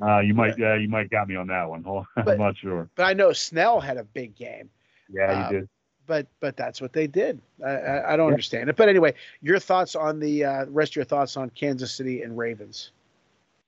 Uh, 0.00 0.20
you 0.20 0.32
might 0.32 0.58
uh, 0.60 0.74
you 0.74 0.88
might 0.88 1.10
got 1.10 1.28
me 1.28 1.36
on 1.36 1.48
that 1.48 1.68
one. 1.68 1.84
I'm 2.16 2.24
But- 2.24 2.38
not 2.38 2.56
sure. 2.56 2.88
but 2.94 3.04
I 3.04 3.12
know 3.12 3.32
Snell 3.32 3.80
had 3.80 3.98
a 3.98 4.04
big 4.04 4.34
game. 4.34 4.70
Yeah, 5.10 5.48
he 5.48 5.54
did. 5.54 5.68
But 6.06 6.26
but 6.40 6.56
that's 6.56 6.80
what 6.80 6.92
they 6.94 7.06
did. 7.06 7.40
I 7.64 7.68
I, 7.70 8.12
I 8.14 8.16
don't 8.16 8.28
Yeah. 8.28 8.32
understand 8.32 8.70
it. 8.70 8.76
But 8.76 8.88
anyway, 8.88 9.14
your 9.42 9.58
thoughts 9.58 9.94
on 9.94 10.18
the 10.18 10.44
uh, 10.44 10.64
rest 10.66 10.92
of 10.92 10.96
your 10.96 11.04
thoughts 11.04 11.36
on 11.36 11.50
Kansas 11.50 11.94
City 11.94 12.22
and 12.22 12.36
Ravens? 12.38 12.92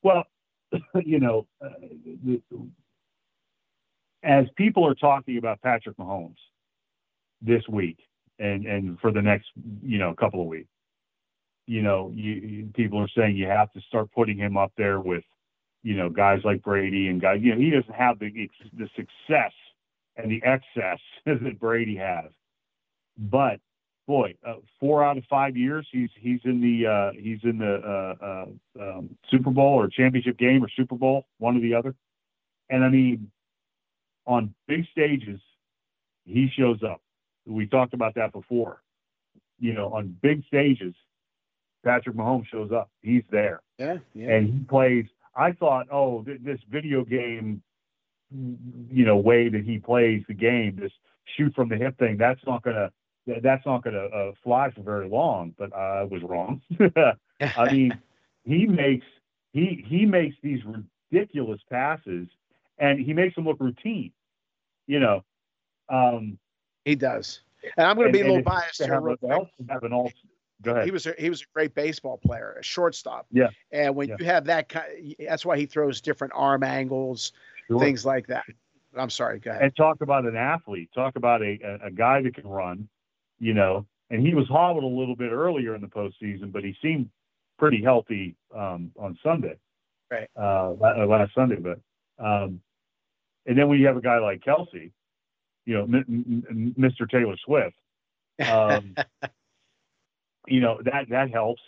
Well, 0.02 0.24
you 1.04 1.20
know, 1.20 1.46
uh, 1.60 1.68
as 4.22 4.46
people 4.56 4.86
are 4.86 4.94
talking 4.94 5.36
about 5.36 5.60
Patrick 5.60 5.96
Mahomes 5.98 6.38
this 7.42 7.62
week 7.68 7.98
and 8.38 8.66
and 8.66 8.98
for 9.00 9.12
the 9.12 9.22
next 9.22 9.46
you 9.82 9.98
know 9.98 10.14
couple 10.14 10.40
of 10.40 10.46
weeks, 10.46 10.68
you 11.66 11.82
know, 11.82 12.10
you, 12.14 12.32
you 12.32 12.66
people 12.74 13.00
are 13.00 13.08
saying 13.16 13.36
you 13.36 13.46
have 13.46 13.72
to 13.72 13.80
start 13.82 14.10
putting 14.12 14.36
him 14.36 14.56
up 14.56 14.72
there 14.76 15.00
with 15.00 15.24
you 15.82 15.96
know 15.96 16.08
guys 16.08 16.40
like 16.44 16.62
Brady 16.62 17.08
and 17.08 17.20
guys. 17.20 17.40
You 17.40 17.54
know, 17.54 17.60
he 17.60 17.70
doesn't 17.70 17.94
have 17.94 18.18
the 18.18 18.30
the 18.76 18.88
success 18.96 19.52
and 20.16 20.30
the 20.30 20.42
excess 20.44 21.00
that 21.26 21.58
Brady 21.58 21.96
has, 21.96 22.30
but 23.16 23.60
boy, 24.06 24.34
uh, 24.46 24.56
four 24.78 25.04
out 25.04 25.16
of 25.16 25.24
five 25.30 25.56
years 25.56 25.86
he's 25.90 26.10
he's 26.18 26.40
in 26.44 26.60
the 26.60 26.86
uh, 26.86 27.12
he's 27.18 27.40
in 27.44 27.58
the 27.58 27.74
uh, 27.74 28.24
uh, 28.24 28.82
um, 28.82 29.16
Super 29.30 29.50
Bowl 29.50 29.74
or 29.74 29.88
championship 29.88 30.38
game 30.38 30.62
or 30.62 30.68
Super 30.76 30.96
Bowl, 30.96 31.26
one 31.38 31.56
or 31.56 31.60
the 31.60 31.74
other. 31.74 31.94
And 32.70 32.84
I 32.84 32.88
mean, 32.88 33.30
on 34.26 34.54
big 34.66 34.86
stages, 34.90 35.40
he 36.24 36.50
shows 36.56 36.82
up. 36.82 37.00
We 37.46 37.66
talked 37.66 37.94
about 37.94 38.14
that 38.14 38.32
before. 38.32 38.80
You 39.58 39.72
know, 39.72 39.92
on 39.92 40.16
big 40.22 40.44
stages, 40.46 40.94
Patrick 41.84 42.16
Mahomes 42.16 42.46
shows 42.48 42.72
up. 42.72 42.90
He's 43.02 43.22
there 43.30 43.60
Yeah, 43.78 43.98
yeah. 44.14 44.30
and 44.34 44.52
he 44.52 44.64
plays. 44.64 45.06
I 45.36 45.52
thought, 45.52 45.86
oh, 45.90 46.22
th- 46.22 46.40
this 46.42 46.60
video 46.70 47.04
game, 47.04 47.62
you 48.90 49.04
know, 49.04 49.16
way 49.16 49.48
that 49.48 49.64
he 49.64 49.78
plays 49.78 50.22
the 50.28 50.34
game, 50.34 50.76
this 50.80 50.92
shoot 51.36 51.54
from 51.54 51.68
the 51.68 51.76
hip 51.76 51.98
thing, 51.98 52.16
that's 52.16 52.40
not 52.46 52.62
gonna, 52.62 52.90
th- 53.26 53.42
that's 53.42 53.64
not 53.66 53.82
gonna 53.84 54.04
uh, 54.06 54.32
fly 54.42 54.70
for 54.70 54.82
very 54.82 55.08
long. 55.08 55.54
But 55.58 55.74
I 55.74 56.04
was 56.04 56.22
wrong. 56.22 56.60
I 57.56 57.72
mean, 57.72 57.98
he 58.44 58.66
makes 58.66 59.06
he 59.52 59.84
he 59.86 60.06
makes 60.06 60.36
these 60.42 60.60
ridiculous 61.12 61.60
passes, 61.70 62.28
and 62.78 62.98
he 62.98 63.12
makes 63.12 63.34
them 63.34 63.44
look 63.44 63.60
routine. 63.60 64.12
You 64.86 65.00
know, 65.00 65.24
um, 65.88 66.38
He 66.84 66.94
does. 66.94 67.40
And 67.76 67.86
I'm 67.86 67.96
going 67.96 68.08
to 68.08 68.12
be 68.12 68.20
a 68.20 68.26
little 68.26 68.42
biased 68.42 68.76
to 68.78 68.84
here. 68.84 68.94
have, 68.94 69.02
real 69.02 69.16
quick. 69.16 69.48
have 69.70 69.82
an 69.84 69.92
all. 69.92 70.12
Go 70.62 70.72
ahead. 70.72 70.84
He 70.84 70.90
was 70.90 71.06
a, 71.06 71.14
he 71.18 71.28
was 71.30 71.42
a 71.42 71.44
great 71.54 71.74
baseball 71.74 72.18
player, 72.18 72.56
a 72.58 72.62
shortstop. 72.62 73.26
Yeah. 73.30 73.48
And 73.72 73.94
when 73.96 74.08
Yeah. 74.08 74.16
you 74.18 74.24
have 74.26 74.44
that 74.46 74.68
kind, 74.68 75.14
that's 75.18 75.44
why 75.44 75.56
he 75.58 75.66
throws 75.66 76.00
different 76.00 76.32
arm 76.36 76.62
angles, 76.62 77.32
Sure. 77.68 77.80
things 77.80 78.04
like 78.04 78.26
that. 78.28 78.44
I'm 78.96 79.10
sorry. 79.10 79.40
Go 79.40 79.50
ahead. 79.50 79.62
and 79.62 79.76
talk 79.76 80.00
about 80.02 80.24
an 80.26 80.36
athlete, 80.36 80.90
talk 80.94 81.16
about 81.16 81.42
a, 81.42 81.58
a, 81.82 81.86
a 81.86 81.90
guy 81.90 82.22
that 82.22 82.34
can 82.34 82.46
run, 82.46 82.88
you 83.40 83.52
know, 83.54 83.84
and 84.10 84.24
he 84.24 84.34
was 84.34 84.46
hobbled 84.48 84.84
a 84.84 84.86
little 84.86 85.16
bit 85.16 85.32
earlier 85.32 85.74
in 85.74 85.80
the 85.80 85.86
postseason, 85.88 86.52
but 86.52 86.62
he 86.62 86.76
seemed 86.80 87.08
pretty 87.58 87.82
healthy 87.82 88.36
um, 88.54 88.90
on 88.98 89.18
Sunday, 89.22 89.56
Right. 90.10 90.28
Uh, 90.38 90.74
uh, 90.80 91.06
last 91.06 91.34
Sunday. 91.34 91.56
But 91.56 91.80
um, 92.24 92.60
and 93.46 93.58
then 93.58 93.68
when 93.68 93.80
you 93.80 93.86
have 93.86 93.96
a 93.96 94.00
guy 94.02 94.18
like 94.18 94.40
Kelce, 94.44 94.92
you 95.66 95.74
know, 95.74 95.84
M- 95.84 96.44
M- 96.48 96.74
Mr. 96.78 97.08
Taylor 97.08 97.36
Swift, 97.44 97.76
um, 98.48 98.94
you 100.46 100.60
know 100.60 100.80
that 100.84 101.08
that 101.10 101.30
helps. 101.30 101.62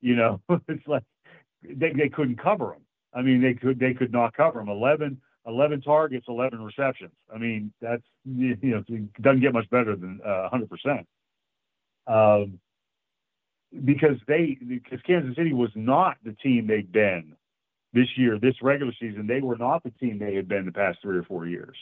You 0.00 0.16
know, 0.16 0.40
it's 0.68 0.86
like 0.86 1.04
they 1.62 1.92
they 1.92 2.08
couldn't 2.08 2.42
cover 2.42 2.74
him. 2.74 2.82
I 3.14 3.22
mean, 3.22 3.40
they 3.42 3.54
could 3.54 3.78
they 3.78 3.94
could 3.94 4.12
not 4.12 4.36
cover 4.36 4.60
him. 4.60 4.68
11, 4.68 5.20
11 5.46 5.80
targets, 5.82 6.26
eleven 6.28 6.62
receptions. 6.62 7.14
I 7.34 7.38
mean, 7.38 7.72
that's 7.80 8.02
you 8.24 8.56
know 8.62 8.84
it 8.88 9.22
doesn't 9.22 9.40
get 9.40 9.52
much 9.52 9.68
better 9.70 9.96
than 9.96 10.20
uh, 10.24 10.48
hundred 10.48 10.70
percent. 10.70 11.06
Um, 12.06 12.60
because 13.84 14.16
they 14.26 14.58
because 14.66 15.00
Kansas 15.06 15.36
City 15.36 15.52
was 15.52 15.70
not 15.74 16.16
the 16.24 16.32
team 16.32 16.66
they'd 16.66 16.90
been 16.90 17.34
this 17.92 18.08
year, 18.16 18.38
this 18.38 18.54
regular 18.62 18.92
season. 19.00 19.26
They 19.26 19.40
were 19.40 19.56
not 19.56 19.82
the 19.82 19.90
team 19.90 20.18
they 20.18 20.34
had 20.34 20.48
been 20.48 20.66
the 20.66 20.72
past 20.72 20.98
three 21.02 21.18
or 21.18 21.24
four 21.24 21.46
years. 21.46 21.76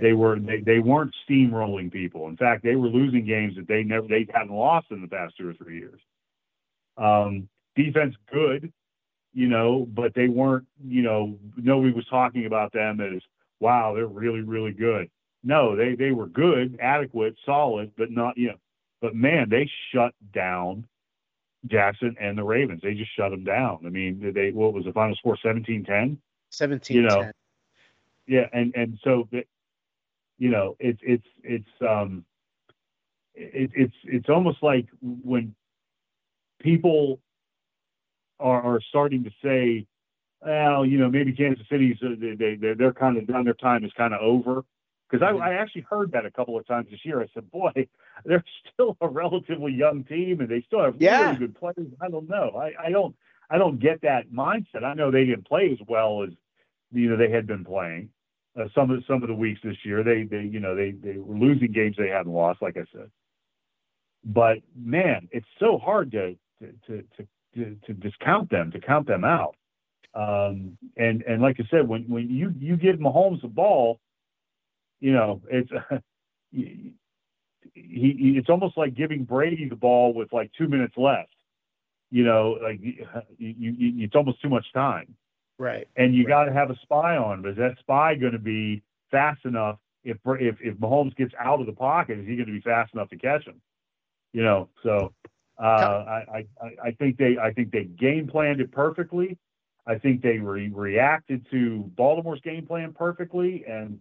They 0.00 0.12
were 0.12 0.38
they, 0.38 0.60
they 0.60 0.78
weren't 0.78 1.14
steamrolling 1.28 1.92
people. 1.92 2.28
In 2.28 2.36
fact, 2.36 2.62
they 2.62 2.76
were 2.76 2.88
losing 2.88 3.26
games 3.26 3.56
that 3.56 3.68
they 3.68 3.82
never 3.82 4.06
they 4.06 4.26
hadn't 4.32 4.54
lost 4.54 4.86
in 4.90 5.00
the 5.00 5.08
past 5.08 5.36
two 5.36 5.48
or 5.48 5.54
three 5.54 5.78
years. 5.78 6.00
Um, 6.96 7.48
defense 7.74 8.14
good, 8.30 8.72
you 9.32 9.48
know, 9.48 9.86
but 9.90 10.14
they 10.14 10.28
weren't, 10.28 10.66
you 10.86 11.02
know, 11.02 11.38
nobody 11.56 11.92
was 11.92 12.06
talking 12.06 12.46
about 12.46 12.72
them 12.72 13.00
as 13.00 13.22
wow, 13.60 13.94
they're 13.94 14.06
really 14.06 14.40
really 14.40 14.72
good. 14.72 15.10
No, 15.44 15.74
they 15.74 15.94
they 15.94 16.12
were 16.12 16.26
good, 16.26 16.78
adequate, 16.80 17.36
solid, 17.44 17.92
but 17.96 18.10
not 18.10 18.36
you 18.36 18.48
know. 18.48 18.58
But 19.00 19.16
man, 19.16 19.48
they 19.48 19.68
shut 19.92 20.14
down 20.32 20.86
Jackson 21.66 22.16
and 22.20 22.36
the 22.36 22.44
Ravens. 22.44 22.80
They 22.82 22.94
just 22.94 23.14
shut 23.16 23.30
them 23.30 23.44
down. 23.44 23.80
I 23.84 23.88
mean, 23.88 24.32
they 24.34 24.50
what 24.52 24.72
was 24.72 24.84
the 24.84 24.92
final 24.92 25.16
score? 25.16 25.36
17-10? 25.44 26.16
17 26.50 26.96
you 26.96 27.02
know, 27.02 27.30
Yeah, 28.26 28.46
and 28.52 28.74
and 28.76 28.98
so 29.02 29.28
you 30.38 30.50
know, 30.50 30.76
it's 30.80 31.00
it's 31.02 31.26
it's 31.42 31.68
um 31.80 32.24
it, 33.34 33.70
it's 33.74 33.94
it's 34.04 34.28
almost 34.28 34.62
like 34.62 34.86
when 35.00 35.54
people 36.60 37.20
are, 38.38 38.62
are 38.62 38.80
starting 38.88 39.24
to 39.24 39.30
say, 39.42 39.86
well, 40.44 40.84
you 40.84 40.98
know, 40.98 41.08
maybe 41.08 41.32
Kansas 41.32 41.66
City's 41.70 41.96
uh, 42.02 42.10
they 42.18 42.34
they 42.34 42.54
they're, 42.56 42.74
they're 42.74 42.92
kind 42.92 43.16
of 43.16 43.26
done. 43.26 43.44
Their 43.44 43.54
time 43.54 43.84
is 43.84 43.92
kind 43.96 44.14
of 44.14 44.20
over. 44.20 44.64
Because 45.08 45.22
I, 45.22 45.50
I 45.50 45.54
actually 45.54 45.86
heard 45.90 46.10
that 46.12 46.24
a 46.24 46.30
couple 46.30 46.56
of 46.56 46.66
times 46.66 46.86
this 46.90 47.04
year. 47.04 47.20
I 47.20 47.26
said, 47.34 47.50
boy, 47.50 47.70
they're 48.24 48.42
still 48.72 48.96
a 49.02 49.08
relatively 49.08 49.70
young 49.72 50.04
team, 50.04 50.40
and 50.40 50.48
they 50.48 50.62
still 50.62 50.82
have 50.82 50.94
Yeah. 50.98 51.20
really 51.26 51.36
good 51.36 51.54
players. 51.54 51.92
I 52.00 52.08
don't 52.08 52.28
know. 52.30 52.52
I, 52.56 52.86
I 52.86 52.90
don't 52.90 53.14
I 53.50 53.58
don't 53.58 53.78
get 53.78 54.00
that 54.02 54.30
mindset. 54.32 54.84
I 54.84 54.94
know 54.94 55.10
they 55.10 55.26
didn't 55.26 55.46
play 55.46 55.70
as 55.70 55.86
well 55.86 56.22
as 56.22 56.30
you 56.92 57.10
know 57.10 57.16
they 57.16 57.30
had 57.30 57.46
been 57.46 57.64
playing. 57.64 58.08
Uh, 58.58 58.64
some 58.74 58.90
of 58.90 59.02
some 59.06 59.22
of 59.22 59.28
the 59.28 59.34
weeks 59.34 59.60
this 59.64 59.76
year, 59.84 60.04
they 60.04 60.24
they 60.24 60.42
you 60.42 60.60
know 60.60 60.74
they 60.74 60.90
they 60.90 61.16
were 61.16 61.36
losing 61.36 61.72
games 61.72 61.96
they 61.96 62.08
hadn't 62.08 62.32
lost, 62.32 62.60
like 62.60 62.76
I 62.76 62.84
said. 62.92 63.10
But 64.24 64.58
man, 64.76 65.28
it's 65.32 65.46
so 65.58 65.78
hard 65.78 66.12
to 66.12 66.36
to 66.60 66.72
to, 66.86 67.04
to 67.56 67.76
to, 67.86 67.92
discount 67.94 68.50
them, 68.50 68.70
to 68.72 68.80
count 68.80 69.06
them 69.06 69.24
out. 69.24 69.56
Um, 70.14 70.76
and 70.96 71.22
and 71.22 71.40
like 71.40 71.56
I 71.58 71.64
said, 71.70 71.88
when 71.88 72.02
when 72.02 72.28
you 72.28 72.52
you 72.58 72.76
give 72.76 72.96
Mahomes 72.96 73.40
the 73.40 73.48
ball, 73.48 74.00
you 75.00 75.12
know 75.12 75.40
it's 75.50 75.70
he, 76.52 76.92
he 77.74 78.34
it's 78.36 78.50
almost 78.50 78.76
like 78.76 78.94
giving 78.94 79.24
Brady 79.24 79.68
the 79.68 79.76
ball 79.76 80.12
with 80.12 80.32
like 80.32 80.50
two 80.56 80.68
minutes 80.68 80.94
left. 80.96 81.32
You 82.10 82.24
know, 82.24 82.58
like 82.62 82.80
you, 82.82 83.06
you, 83.38 83.72
you 83.72 84.04
it's 84.04 84.14
almost 84.14 84.42
too 84.42 84.50
much 84.50 84.66
time. 84.74 85.14
Right. 85.58 85.88
And 85.96 86.14
you 86.14 86.24
right. 86.24 86.28
got 86.28 86.44
to 86.44 86.52
have 86.52 86.70
a 86.70 86.76
spy 86.82 87.16
on. 87.16 87.42
But 87.42 87.52
is 87.52 87.56
that 87.58 87.78
spy 87.78 88.14
going 88.14 88.32
to 88.32 88.38
be 88.38 88.82
fast 89.10 89.44
enough? 89.44 89.78
If 90.04 90.18
if 90.26 90.56
if 90.60 90.74
Mahomes 90.78 91.14
gets 91.14 91.32
out 91.38 91.60
of 91.60 91.66
the 91.66 91.72
pocket, 91.72 92.18
is 92.18 92.26
he 92.26 92.36
going 92.36 92.46
to 92.46 92.52
be 92.52 92.60
fast 92.60 92.92
enough 92.94 93.08
to 93.10 93.16
catch 93.16 93.46
him? 93.46 93.60
You 94.32 94.42
know, 94.42 94.68
so 94.82 95.12
uh, 95.62 95.62
I, 95.62 96.46
I 96.60 96.70
I 96.82 96.90
think 96.92 97.18
they 97.18 97.38
I 97.38 97.52
think 97.52 97.70
they 97.70 97.84
game 97.84 98.26
planned 98.26 98.60
it 98.60 98.72
perfectly. 98.72 99.38
I 99.86 99.98
think 99.98 100.22
they 100.22 100.38
re- 100.38 100.70
reacted 100.72 101.46
to 101.50 101.90
Baltimore's 101.96 102.40
game 102.40 102.66
plan 102.66 102.92
perfectly, 102.92 103.64
and 103.66 104.00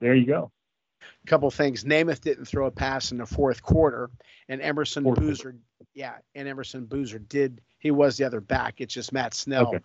there 0.00 0.14
you 0.14 0.26
go. 0.26 0.50
A 1.24 1.26
couple 1.26 1.50
things. 1.50 1.84
Namath 1.84 2.20
didn't 2.20 2.46
throw 2.46 2.66
a 2.66 2.70
pass 2.70 3.12
in 3.12 3.18
the 3.18 3.26
fourth 3.26 3.62
quarter, 3.62 4.10
and 4.48 4.60
Emerson 4.60 5.04
fourth 5.04 5.18
Boozer, 5.18 5.42
quarter. 5.42 5.58
yeah, 5.94 6.14
and 6.34 6.48
Emerson 6.48 6.86
Boozer 6.86 7.18
did. 7.18 7.60
He 7.78 7.90
was 7.90 8.16
the 8.16 8.24
other 8.24 8.40
back. 8.40 8.80
It's 8.80 8.94
just 8.94 9.12
Matt 9.12 9.34
Snell 9.34 9.68
okay. 9.68 9.80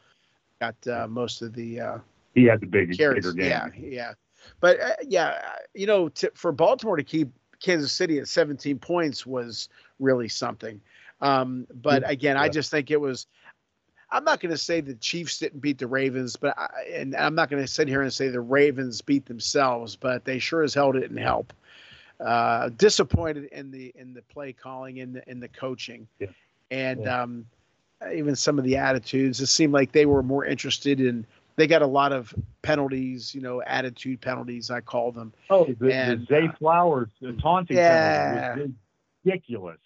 Got 0.61 0.75
uh, 0.87 1.07
most 1.07 1.41
of 1.41 1.53
the. 1.53 1.79
Uh, 1.79 1.97
he 2.33 2.45
had 2.45 2.61
the 2.61 2.67
big, 2.67 2.97
bigger 2.97 3.33
game. 3.33 3.45
Yeah, 3.45 3.67
yeah, 3.77 4.13
but 4.61 4.79
uh, 4.79 4.93
yeah, 5.05 5.41
you 5.73 5.87
know, 5.87 6.07
to, 6.09 6.31
for 6.35 6.51
Baltimore 6.51 6.95
to 6.95 7.03
keep 7.03 7.29
Kansas 7.59 7.91
City 7.91 8.19
at 8.19 8.27
17 8.27 8.79
points 8.79 9.25
was 9.25 9.67
really 9.99 10.29
something. 10.29 10.79
Um, 11.19 11.67
but 11.81 12.09
again, 12.09 12.35
yeah. 12.35 12.43
I 12.43 12.49
just 12.49 12.71
think 12.71 12.89
it 12.89 12.99
was 12.99 13.27
I'm 14.11 14.23
not 14.23 14.39
going 14.39 14.51
to 14.51 14.57
say 14.57 14.81
the 14.81 14.95
Chiefs 14.95 15.39
didn't 15.39 15.61
beat 15.61 15.77
the 15.77 15.87
Ravens, 15.87 16.35
but 16.35 16.57
I, 16.57 16.67
and 16.91 17.15
I'm 17.15 17.35
not 17.35 17.49
going 17.49 17.63
to 17.63 17.67
sit 17.67 17.87
here 17.87 18.01
and 18.01 18.13
say 18.13 18.27
the 18.27 18.41
Ravens 18.41 19.01
beat 19.01 19.25
themselves, 19.25 19.95
but 19.95 20.25
they 20.25 20.37
sure 20.39 20.63
as 20.63 20.73
hell 20.73 20.91
didn't 20.91 21.17
help. 21.17 21.53
Uh, 22.19 22.69
disappointed 22.69 23.45
in 23.45 23.71
the 23.71 23.91
in 23.95 24.13
the 24.13 24.21
play 24.23 24.53
calling 24.53 24.97
in 24.97 25.13
the 25.13 25.27
in 25.29 25.39
the 25.39 25.47
coaching, 25.47 26.07
yeah. 26.19 26.27
and 26.69 27.03
yeah. 27.03 27.21
Um, 27.21 27.45
even 28.13 28.35
some 28.35 28.57
of 28.57 28.65
the 28.65 28.77
attitudes. 28.77 29.39
It 29.39 29.47
seemed 29.47 29.73
like 29.73 29.91
they 29.91 30.05
were 30.05 30.23
more 30.23 30.45
interested 30.45 30.99
in. 30.99 31.25
They 31.57 31.67
got 31.67 31.81
a 31.81 31.87
lot 31.87 32.13
of 32.13 32.33
penalties, 32.61 33.35
you 33.35 33.41
know, 33.41 33.61
attitude 33.61 34.21
penalties. 34.21 34.71
I 34.71 34.81
call 34.81 35.11
them. 35.11 35.33
Oh, 35.49 35.65
the, 35.79 35.93
and, 35.93 36.21
the 36.21 36.25
Zay 36.25 36.47
uh, 36.47 36.51
Flowers 36.57 37.09
the 37.21 37.33
taunting 37.33 37.77
yeah. 37.77 38.55
was 38.55 38.69
ridiculous. 39.25 39.79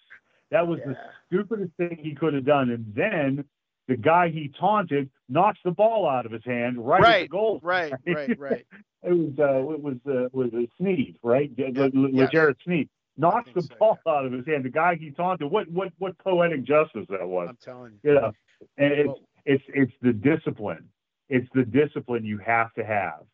That 0.50 0.66
was 0.66 0.78
yeah. 0.80 0.92
the 0.92 0.98
stupidest 1.26 1.72
thing 1.76 1.98
he 2.00 2.14
could 2.14 2.34
have 2.34 2.44
done. 2.44 2.70
And 2.70 2.92
then 2.94 3.44
the 3.88 3.96
guy 3.96 4.28
he 4.28 4.52
taunted 4.58 5.10
knocks 5.28 5.58
the 5.64 5.72
ball 5.72 6.08
out 6.08 6.24
of 6.24 6.32
his 6.32 6.44
hand 6.44 6.78
right, 6.78 7.02
right 7.02 7.14
at 7.14 7.22
the 7.22 7.28
goal. 7.28 7.60
Right, 7.62 7.92
right, 8.06 8.38
right. 8.38 8.66
it 9.02 9.12
was 9.12 9.32
uh, 9.38 9.72
it 9.72 9.82
was 9.82 9.96
uh, 10.06 10.28
was 10.32 10.52
a 10.54 10.68
Sneed, 10.78 11.18
right? 11.22 11.50
Yeah, 11.56 11.88
L'Jarius 11.92 12.56
Sneed 12.64 12.88
knocks 13.16 13.50
the 13.54 13.62
so, 13.62 13.74
ball 13.78 13.98
yeah. 14.06 14.12
out 14.12 14.26
of 14.26 14.32
his 14.32 14.46
hand. 14.46 14.64
The 14.64 14.70
guy 14.70 14.96
he 14.96 15.10
taunted. 15.10 15.50
What 15.50 15.68
what 15.70 15.92
what 15.98 16.16
poetic 16.18 16.64
justice 16.64 17.06
that 17.08 17.26
was. 17.26 17.48
I'm 17.50 17.58
telling 17.62 17.98
you. 18.02 18.12
You 18.12 18.20
know, 18.20 18.32
and 18.78 18.92
it's 18.92 19.06
well, 19.06 19.20
it's 19.44 19.64
it's 19.68 19.92
the 20.02 20.12
discipline. 20.12 20.88
It's 21.28 21.48
the 21.54 21.64
discipline 21.64 22.24
you 22.24 22.38
have 22.38 22.72
to 22.74 22.84
have, 22.84 23.24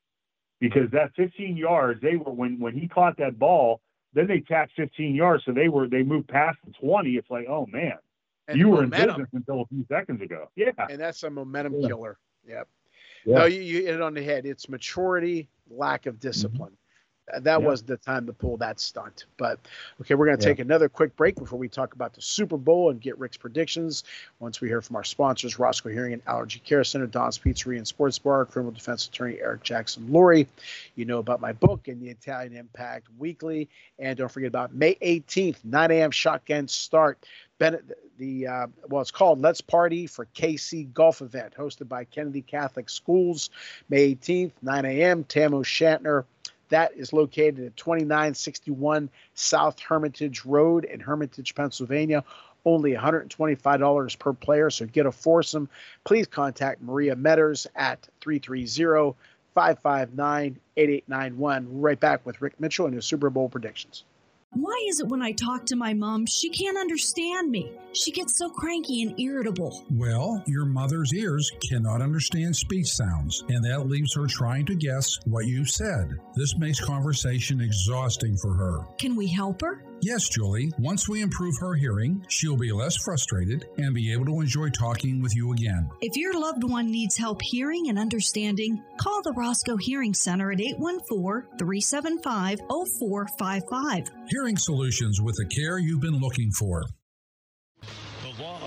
because 0.60 0.90
that 0.92 1.12
15 1.16 1.56
yards 1.56 2.00
they 2.00 2.16
were 2.16 2.32
when 2.32 2.58
when 2.58 2.74
he 2.74 2.88
caught 2.88 3.16
that 3.18 3.38
ball. 3.38 3.80
Then 4.14 4.26
they 4.26 4.40
tacked 4.40 4.72
15 4.76 5.14
yards, 5.14 5.42
so 5.46 5.52
they 5.52 5.70
were 5.70 5.88
they 5.88 6.02
moved 6.02 6.28
past 6.28 6.58
the 6.66 6.72
20. 6.72 7.12
It's 7.12 7.30
like, 7.30 7.46
oh 7.48 7.66
man, 7.66 7.96
you 8.54 8.68
were 8.68 8.82
momentum. 8.82 9.00
in 9.00 9.08
business 9.08 9.28
until 9.32 9.62
a 9.62 9.66
few 9.66 9.86
seconds 9.88 10.20
ago. 10.20 10.50
Yeah. 10.56 10.72
And 10.90 11.00
that's 11.00 11.22
a 11.22 11.30
momentum 11.30 11.80
yeah. 11.80 11.88
killer. 11.88 12.18
Yep. 12.46 12.68
Yeah. 13.24 13.38
No, 13.38 13.44
you, 13.44 13.60
you 13.60 13.82
hit 13.84 13.94
it 13.94 14.00
on 14.00 14.14
the 14.14 14.22
head. 14.22 14.46
It's 14.46 14.68
maturity, 14.68 15.48
lack 15.70 16.06
of 16.06 16.18
discipline. 16.18 16.72
Mm-hmm. 16.72 16.81
That 17.38 17.62
was 17.62 17.82
the 17.82 17.96
time 17.96 18.26
to 18.26 18.32
pull 18.32 18.56
that 18.58 18.80
stunt. 18.80 19.26
But 19.36 19.60
okay, 20.00 20.14
we're 20.14 20.26
going 20.26 20.38
to 20.38 20.44
take 20.44 20.58
another 20.58 20.88
quick 20.88 21.16
break 21.16 21.36
before 21.36 21.58
we 21.58 21.68
talk 21.68 21.94
about 21.94 22.14
the 22.14 22.20
Super 22.20 22.56
Bowl 22.56 22.90
and 22.90 23.00
get 23.00 23.16
Rick's 23.18 23.36
predictions. 23.36 24.04
Once 24.40 24.60
we 24.60 24.68
hear 24.68 24.82
from 24.82 24.96
our 24.96 25.04
sponsors, 25.04 25.58
Roscoe 25.58 25.90
Hearing 25.90 26.14
and 26.14 26.22
Allergy 26.26 26.60
Care 26.64 26.82
Center, 26.82 27.06
Don's 27.06 27.38
Pizzeria 27.38 27.78
and 27.78 27.86
Sports 27.86 28.18
Bar, 28.18 28.44
criminal 28.46 28.72
defense 28.72 29.06
attorney 29.06 29.38
Eric 29.40 29.62
Jackson 29.62 30.08
Lurie. 30.08 30.46
You 30.96 31.04
know 31.04 31.18
about 31.18 31.40
my 31.40 31.52
book 31.52 31.86
and 31.86 32.02
the 32.02 32.08
Italian 32.08 32.56
Impact 32.56 33.06
Weekly. 33.18 33.68
And 33.98 34.18
don't 34.18 34.30
forget 34.30 34.48
about 34.48 34.74
May 34.74 34.96
18th, 34.96 35.64
9 35.64 35.90
a.m. 35.92 36.10
shotgun 36.10 36.66
start. 36.66 37.24
Bennett, 37.58 37.84
the 38.18 38.46
uh, 38.48 38.66
well, 38.88 39.00
it's 39.00 39.12
called 39.12 39.40
Let's 39.40 39.60
Party 39.60 40.08
for 40.08 40.26
KC 40.34 40.92
Golf 40.92 41.22
Event, 41.22 41.54
hosted 41.56 41.88
by 41.88 42.02
Kennedy 42.04 42.42
Catholic 42.42 42.90
Schools, 42.90 43.50
May 43.88 44.16
18th, 44.16 44.52
9 44.62 44.84
a.m. 44.84 45.22
Tam 45.24 45.54
O'Shanter. 45.54 46.26
That 46.72 46.96
is 46.96 47.12
located 47.12 47.66
at 47.66 47.76
2961 47.76 49.10
South 49.34 49.78
Hermitage 49.78 50.46
Road 50.46 50.86
in 50.86 51.00
Hermitage, 51.00 51.54
Pennsylvania. 51.54 52.24
Only 52.64 52.94
$125 52.94 54.18
per 54.18 54.32
player, 54.32 54.70
so 54.70 54.86
get 54.86 55.04
a 55.04 55.12
foursome. 55.12 55.68
Please 56.04 56.26
contact 56.26 56.80
Maria 56.80 57.14
Metters 57.14 57.66
at 57.76 58.08
330 58.22 59.14
559 59.54 60.58
8891. 60.78 61.80
Right 61.82 62.00
back 62.00 62.24
with 62.24 62.40
Rick 62.40 62.58
Mitchell 62.58 62.86
and 62.86 62.94
his 62.94 63.04
Super 63.04 63.28
Bowl 63.28 63.50
predictions. 63.50 64.04
Why 64.54 64.74
is 64.86 65.00
it 65.00 65.08
when 65.08 65.22
I 65.22 65.32
talk 65.32 65.64
to 65.66 65.76
my 65.76 65.94
mom, 65.94 66.26
she 66.26 66.50
can't 66.50 66.76
understand 66.76 67.50
me? 67.50 67.72
She 67.94 68.12
gets 68.12 68.36
so 68.36 68.50
cranky 68.50 69.00
and 69.00 69.18
irritable. 69.18 69.82
Well, 69.90 70.44
your 70.46 70.66
mother's 70.66 71.14
ears 71.14 71.50
cannot 71.70 72.02
understand 72.02 72.54
speech 72.54 72.88
sounds, 72.88 73.42
and 73.48 73.64
that 73.64 73.86
leaves 73.86 74.14
her 74.14 74.26
trying 74.26 74.66
to 74.66 74.74
guess 74.74 75.18
what 75.24 75.46
you 75.46 75.64
said. 75.64 76.10
This 76.36 76.54
makes 76.58 76.80
conversation 76.80 77.62
exhausting 77.62 78.36
for 78.36 78.52
her. 78.52 78.80
Can 78.98 79.16
we 79.16 79.26
help 79.26 79.62
her? 79.62 79.84
Yes, 80.04 80.28
Julie. 80.28 80.72
Once 80.78 81.08
we 81.08 81.22
improve 81.22 81.54
her 81.60 81.74
hearing, 81.74 82.26
she'll 82.28 82.56
be 82.56 82.72
less 82.72 82.96
frustrated 82.96 83.66
and 83.76 83.94
be 83.94 84.12
able 84.12 84.24
to 84.26 84.40
enjoy 84.40 84.68
talking 84.70 85.22
with 85.22 85.34
you 85.36 85.52
again. 85.52 85.88
If 86.00 86.16
your 86.16 86.38
loved 86.38 86.64
one 86.64 86.90
needs 86.90 87.16
help 87.16 87.40
hearing 87.40 87.88
and 87.88 87.96
understanding, 87.96 88.82
call 89.00 89.22
the 89.22 89.32
Roscoe 89.32 89.76
Hearing 89.76 90.12
Center 90.12 90.50
at 90.50 90.60
814 90.60 91.56
375 91.56 92.58
0455. 92.68 94.10
Hearing 94.26 94.56
solutions 94.56 95.20
with 95.20 95.36
the 95.36 95.46
care 95.46 95.78
you've 95.78 96.00
been 96.00 96.18
looking 96.18 96.50
for 96.50 96.82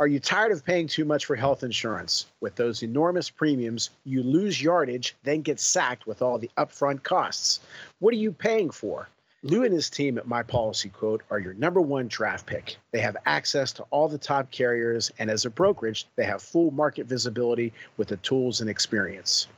Are 0.00 0.06
you 0.06 0.18
tired 0.18 0.50
of 0.50 0.64
paying 0.64 0.86
too 0.86 1.04
much 1.04 1.26
for 1.26 1.36
health 1.36 1.62
insurance? 1.62 2.24
With 2.40 2.54
those 2.54 2.82
enormous 2.82 3.28
premiums, 3.28 3.90
you 4.04 4.22
lose 4.22 4.62
yardage, 4.62 5.14
then 5.24 5.42
get 5.42 5.60
sacked 5.60 6.06
with 6.06 6.22
all 6.22 6.38
the 6.38 6.48
upfront 6.56 7.02
costs. 7.02 7.60
What 7.98 8.14
are 8.14 8.16
you 8.16 8.32
paying 8.32 8.70
for? 8.70 9.10
Lou 9.42 9.64
and 9.64 9.72
his 9.72 9.88
team 9.88 10.18
at 10.18 10.28
My 10.28 10.42
Policy 10.42 10.90
Quote 10.90 11.22
are 11.30 11.38
your 11.38 11.54
number 11.54 11.80
one 11.80 12.08
draft 12.08 12.44
pick. 12.44 12.76
They 12.90 13.00
have 13.00 13.16
access 13.24 13.72
to 13.72 13.84
all 13.84 14.06
the 14.06 14.18
top 14.18 14.50
carriers, 14.50 15.10
and 15.18 15.30
as 15.30 15.46
a 15.46 15.50
brokerage, 15.50 16.06
they 16.16 16.24
have 16.24 16.42
full 16.42 16.70
market 16.72 17.06
visibility 17.06 17.72
with 17.96 18.08
the 18.08 18.18
tools 18.18 18.60
and 18.60 18.68
experience. 18.68 19.48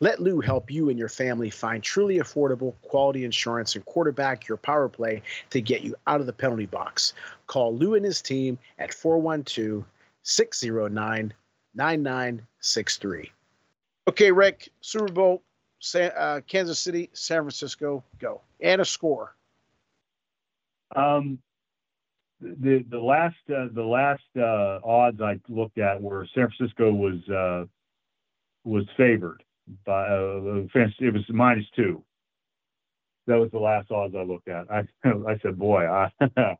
Let 0.00 0.20
Lou 0.20 0.40
help 0.40 0.72
you 0.72 0.90
and 0.90 0.98
your 0.98 1.08
family 1.08 1.50
find 1.50 1.84
truly 1.84 2.18
affordable, 2.18 2.74
quality 2.82 3.24
insurance 3.24 3.76
and 3.76 3.84
quarterback 3.84 4.48
your 4.48 4.58
power 4.58 4.88
play 4.88 5.22
to 5.50 5.60
get 5.60 5.82
you 5.82 5.94
out 6.08 6.18
of 6.20 6.26
the 6.26 6.32
penalty 6.32 6.66
box. 6.66 7.12
Call 7.46 7.76
Lou 7.76 7.94
and 7.94 8.04
his 8.04 8.20
team 8.20 8.58
at 8.80 8.92
412 8.92 9.84
609 10.24 11.32
9963. 11.76 13.32
Okay, 14.08 14.32
Rick, 14.32 14.70
Super 14.80 15.12
Bowl, 15.12 15.42
San, 15.78 16.10
uh, 16.16 16.40
Kansas 16.48 16.80
City, 16.80 17.08
San 17.12 17.42
Francisco, 17.42 18.02
go. 18.18 18.40
And 18.60 18.80
a 18.80 18.84
score. 18.84 19.34
Um, 20.94 21.38
the 22.40 22.84
the 22.88 22.98
last 22.98 23.36
uh, 23.50 23.66
the 23.72 23.82
last 23.82 24.22
uh, 24.36 24.78
odds 24.84 25.20
I 25.20 25.40
looked 25.48 25.78
at 25.78 26.00
were 26.00 26.26
San 26.34 26.48
Francisco 26.56 26.92
was 26.92 27.28
uh, 27.28 27.64
was 28.64 28.84
favored 28.96 29.42
by 29.84 30.06
uh, 30.06 30.66
it 30.74 31.14
was 31.14 31.24
minus 31.28 31.66
two. 31.74 32.02
That 33.26 33.36
was 33.36 33.50
the 33.50 33.58
last 33.58 33.90
odds 33.90 34.14
I 34.16 34.22
looked 34.22 34.48
at. 34.48 34.70
I 34.70 34.84
I 35.04 35.38
said, 35.42 35.58
boy, 35.58 35.86
I, 35.86 36.10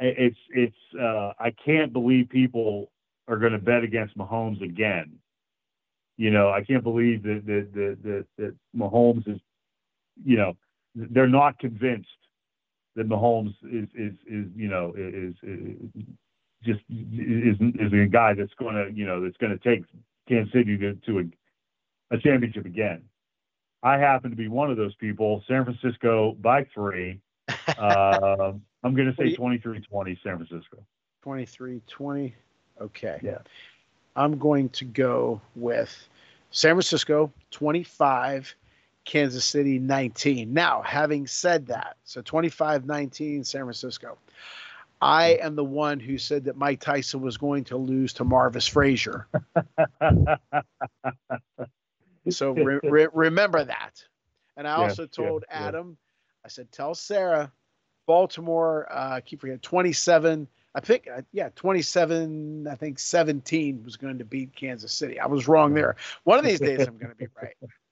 it's 0.00 0.38
it's 0.50 0.76
uh, 1.00 1.32
I 1.38 1.54
can't 1.64 1.92
believe 1.92 2.28
people 2.28 2.90
are 3.28 3.38
going 3.38 3.52
to 3.52 3.58
bet 3.58 3.84
against 3.84 4.18
Mahomes 4.18 4.62
again. 4.62 5.18
You 6.16 6.30
know, 6.30 6.50
I 6.50 6.62
can't 6.62 6.82
believe 6.82 7.22
that 7.22 7.42
that 7.46 7.68
that 7.74 7.98
that, 8.02 8.26
that 8.38 8.56
Mahomes 8.76 9.28
is, 9.28 9.40
you 10.24 10.36
know, 10.36 10.56
they're 10.94 11.26
not 11.26 11.58
convinced 11.58 12.08
that 12.96 13.08
Mahomes 13.08 13.54
is 13.64 13.88
is 13.94 14.14
is 14.26 14.46
you 14.54 14.68
know 14.68 14.92
is, 14.96 15.34
is 15.42 16.04
just 16.64 16.80
is 16.90 17.56
is 17.60 17.92
a 17.92 18.06
guy 18.06 18.34
that's 18.34 18.54
going 18.58 18.74
to 18.74 18.90
you 18.94 19.06
know 19.06 19.22
that's 19.22 19.36
going 19.38 19.56
to 19.56 19.58
take 19.58 19.84
Kansas 20.28 20.52
City 20.52 20.76
to, 20.78 20.94
to 21.06 21.18
a, 21.20 22.14
a 22.14 22.18
championship 22.18 22.66
again. 22.66 23.02
I 23.82 23.98
happen 23.98 24.30
to 24.30 24.36
be 24.36 24.48
one 24.48 24.70
of 24.70 24.76
those 24.76 24.94
people. 24.94 25.42
San 25.46 25.64
Francisco 25.64 26.36
by 26.40 26.66
three. 26.74 27.20
Uh, 27.78 28.52
I'm 28.82 28.94
going 28.94 29.12
to 29.12 29.14
say 29.16 29.34
23-20 29.34 29.82
San 30.22 30.36
Francisco. 30.38 30.78
23-20. 31.24 32.32
Okay. 32.80 33.18
Yeah. 33.22 33.38
I'm 34.16 34.38
going 34.38 34.68
to 34.70 34.84
go 34.84 35.40
with 35.54 36.08
San 36.50 36.74
Francisco 36.74 37.32
25 37.50 38.54
Kansas 39.04 39.44
City 39.44 39.78
19. 39.78 40.52
Now, 40.52 40.82
having 40.82 41.26
said 41.26 41.66
that, 41.66 41.96
so 42.04 42.22
25 42.22 42.86
19 42.86 43.44
San 43.44 43.62
Francisco. 43.62 44.18
I 45.00 45.38
am 45.42 45.54
the 45.54 45.64
one 45.64 46.00
who 46.00 46.16
said 46.16 46.44
that 46.44 46.56
Mike 46.56 46.80
Tyson 46.80 47.20
was 47.20 47.36
going 47.36 47.64
to 47.64 47.76
lose 47.76 48.14
to 48.14 48.24
Marvis 48.24 48.66
Frazier. 48.66 49.28
so 52.30 52.52
re- 52.52 52.80
re- 52.82 53.08
remember 53.12 53.64
that. 53.64 54.02
And 54.56 54.66
I 54.66 54.76
also 54.76 55.06
told 55.06 55.44
Adam, 55.50 55.98
I 56.44 56.48
said, 56.48 56.72
tell 56.72 56.94
Sarah, 56.94 57.52
Baltimore, 58.06 58.86
uh, 58.90 59.16
I 59.16 59.20
keep 59.20 59.40
forgetting, 59.40 59.60
27. 59.60 60.48
I 60.74 60.80
think, 60.80 61.08
uh, 61.14 61.22
yeah, 61.32 61.50
27, 61.54 62.66
I 62.66 62.74
think 62.74 62.98
17 62.98 63.82
was 63.84 63.96
going 63.96 64.18
to 64.18 64.24
beat 64.24 64.54
Kansas 64.56 64.92
City. 64.92 65.20
I 65.20 65.26
was 65.26 65.46
wrong 65.48 65.74
there. 65.74 65.96
One 66.24 66.38
of 66.38 66.44
these 66.44 66.60
days 66.60 66.86
I'm 66.86 66.98
going 66.98 67.12
to 67.12 67.16
be 67.16 67.28
right. 67.40 67.54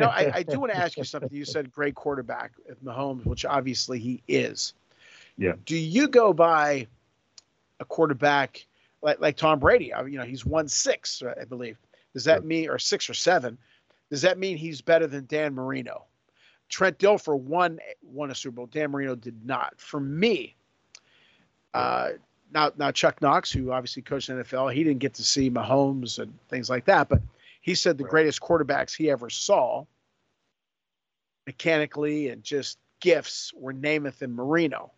Know, 0.00 0.08
I, 0.08 0.30
I 0.36 0.42
do 0.42 0.60
want 0.60 0.72
to 0.72 0.78
ask 0.78 0.96
you 0.96 1.04
something. 1.04 1.30
You 1.32 1.44
said 1.44 1.72
great 1.72 1.94
quarterback 1.94 2.52
at 2.68 2.82
Mahomes, 2.84 3.24
which 3.26 3.44
obviously 3.44 3.98
he 3.98 4.22
is. 4.28 4.74
Yeah. 5.36 5.52
Do 5.64 5.76
you 5.76 6.08
go 6.08 6.32
by 6.32 6.86
a 7.80 7.84
quarterback 7.84 8.66
like 9.02 9.20
like 9.20 9.36
Tom 9.36 9.58
Brady? 9.58 9.92
You 10.06 10.18
know, 10.18 10.24
he's 10.24 10.44
won 10.44 10.68
six, 10.68 11.22
I 11.22 11.44
believe. 11.44 11.78
Does 12.12 12.24
that 12.24 12.44
mean, 12.44 12.68
or 12.68 12.78
six 12.78 13.08
or 13.08 13.14
seven? 13.14 13.56
Does 14.10 14.22
that 14.22 14.38
mean 14.38 14.56
he's 14.56 14.80
better 14.80 15.06
than 15.06 15.26
Dan 15.26 15.54
Marino? 15.54 16.04
Trent 16.68 16.98
Dilfer 16.98 17.38
won 17.38 17.78
won 18.02 18.30
a 18.30 18.34
Super 18.34 18.56
Bowl. 18.56 18.66
Dan 18.66 18.90
Marino 18.90 19.14
did 19.14 19.44
not. 19.44 19.80
For 19.80 20.00
me, 20.00 20.54
uh, 21.74 22.10
now 22.52 22.72
now 22.76 22.90
Chuck 22.90 23.20
Knox, 23.22 23.50
who 23.50 23.72
obviously 23.72 24.02
coached 24.02 24.28
the 24.28 24.34
NFL, 24.34 24.72
he 24.72 24.84
didn't 24.84 25.00
get 25.00 25.14
to 25.14 25.24
see 25.24 25.50
Mahomes 25.50 26.18
and 26.18 26.32
things 26.48 26.70
like 26.70 26.84
that, 26.86 27.08
but 27.08 27.20
he 27.60 27.74
said 27.74 27.98
the 27.98 28.04
right. 28.04 28.10
greatest 28.10 28.40
quarterbacks 28.40 28.96
he 28.96 29.10
ever 29.10 29.30
saw, 29.30 29.84
mechanically 31.46 32.28
and 32.28 32.42
just 32.42 32.78
gifts, 33.00 33.52
were 33.54 33.72
Namath 33.72 34.22
and 34.22 34.34
Marino. 34.34 34.92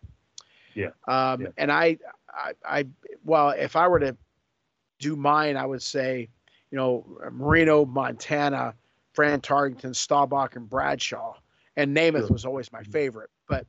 Yeah. 0.73 0.89
Um, 1.07 1.41
yeah. 1.41 1.47
And 1.57 1.71
I, 1.71 1.97
I, 2.29 2.53
I, 2.65 2.87
well, 3.23 3.49
if 3.49 3.75
I 3.75 3.87
were 3.87 3.99
to 3.99 4.17
do 4.99 5.15
mine, 5.15 5.57
I 5.57 5.65
would 5.65 5.81
say, 5.81 6.29
you 6.71 6.77
know, 6.77 7.05
Marino, 7.31 7.85
Montana, 7.85 8.73
Fran 9.13 9.41
Tarkenton, 9.41 9.95
Staubach, 9.95 10.55
and 10.55 10.69
Bradshaw. 10.69 11.35
And 11.75 11.95
Namath 11.95 12.29
was 12.29 12.45
always 12.45 12.71
my 12.71 12.81
Mm-hmm. 12.81 12.91
favorite. 12.91 13.29
But 13.47 13.65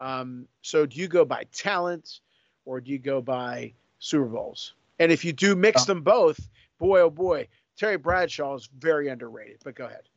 um, 0.00 0.46
so 0.62 0.86
do 0.86 0.98
you 0.98 1.08
go 1.08 1.24
by 1.24 1.44
talent 1.52 2.20
or 2.64 2.80
do 2.80 2.90
you 2.90 2.98
go 2.98 3.20
by 3.20 3.74
Super 3.98 4.26
Bowls? 4.26 4.74
And 4.98 5.12
if 5.12 5.24
you 5.24 5.32
do 5.32 5.54
mix 5.54 5.84
them 5.84 6.02
both, 6.02 6.48
boy, 6.78 7.00
oh 7.00 7.10
boy, 7.10 7.48
Terry 7.78 7.96
Bradshaw 7.96 8.56
is 8.56 8.68
very 8.78 9.08
underrated. 9.08 9.60
But 9.64 9.76
go 9.76 9.86
ahead. 9.86 10.08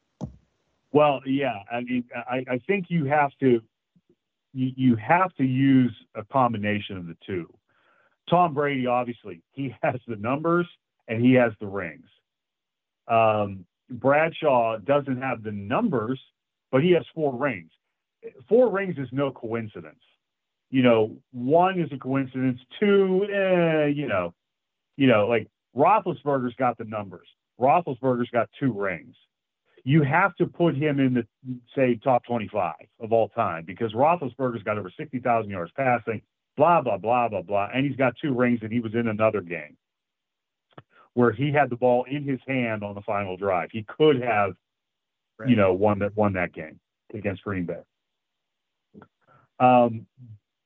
Well, 0.92 1.22
yeah, 1.26 1.60
I 1.72 1.82
mean, 1.82 2.04
I, 2.14 2.44
I 2.50 2.58
think 2.68 2.88
you 2.90 3.06
have 3.06 3.32
to 3.40 3.62
you, 4.54 4.72
you 4.76 4.96
have 4.98 5.34
to 5.36 5.46
use 5.46 5.96
a 6.16 6.24
combination 6.26 6.98
of 6.98 7.08
the 7.08 7.16
two. 7.26 7.48
Tom 8.30 8.54
Brady, 8.54 8.88
obviously, 8.88 9.42
he 9.52 9.74
has 9.84 9.96
the 10.08 10.18
numbers 10.18 10.68
and 11.08 11.24
he 11.24 11.34
has 11.34 11.54
the 11.60 11.68
rings. 11.68 12.08
Um, 13.08 13.66
Bradshaw 13.90 14.78
doesn't 14.78 15.22
have 15.22 15.44
the 15.44 15.52
numbers, 15.52 16.20
but 16.72 16.84
he 16.84 16.92
has 16.92 17.04
four 17.14 17.36
rings. 17.36 17.72
Four 18.48 18.70
rings 18.70 18.98
is 18.98 19.08
no 19.12 19.32
coincidence. 19.32 20.00
You 20.70 20.84
know, 20.84 21.18
one 21.32 21.80
is 21.80 21.92
a 21.92 21.98
coincidence. 21.98 22.60
Two, 22.80 23.26
eh, 23.26 23.88
you 23.88 24.08
know, 24.08 24.34
you 24.96 25.08
know, 25.08 25.28
like 25.28 25.48
Roethlisberger's 25.76 26.56
got 26.56 26.78
the 26.78 26.86
numbers. 26.86 27.28
Roethlisberger's 27.62 28.30
got 28.32 28.50
two 28.60 28.74
rings. 28.74 29.16
You 29.84 30.04
have 30.04 30.36
to 30.36 30.46
put 30.46 30.76
him 30.76 31.00
in 31.00 31.14
the 31.14 31.26
say 31.76 32.00
top 32.04 32.24
25 32.26 32.74
of 33.00 33.12
all 33.12 33.30
time 33.30 33.66
because 33.66 33.94
Roethlisberger's 33.94 34.64
got 34.64 34.78
over 34.78 34.92
60,000 34.96 35.50
yards 35.50 35.72
passing, 35.76 36.22
blah 36.58 36.82
blah 36.82 36.98
blah 36.98 37.30
blah 37.30 37.42
blah, 37.42 37.70
and 37.74 37.86
he's 37.86 37.96
got 37.96 38.14
two 38.22 38.34
rings, 38.34 38.60
and 38.62 38.72
he 38.72 38.80
was 38.80 38.94
in 38.94 39.08
another 39.08 39.42
game 39.42 39.78
where 41.14 41.32
he 41.32 41.52
had 41.52 41.70
the 41.70 41.76
ball 41.76 42.06
in 42.10 42.24
his 42.24 42.40
hand 42.48 42.84
on 42.84 42.96
the 42.96 43.02
final 43.02 43.36
drive. 43.38 43.70
He 43.72 43.84
could 43.84 44.22
have, 44.22 44.54
right. 45.38 45.50
you 45.50 45.56
know, 45.56 45.74
won 45.74 46.00
that 46.00 46.16
won 46.16 46.34
that 46.34 46.54
game 46.54 46.80
against 47.14 47.44
Green 47.44 47.66
Bay. 47.66 47.82
Um, 49.60 50.06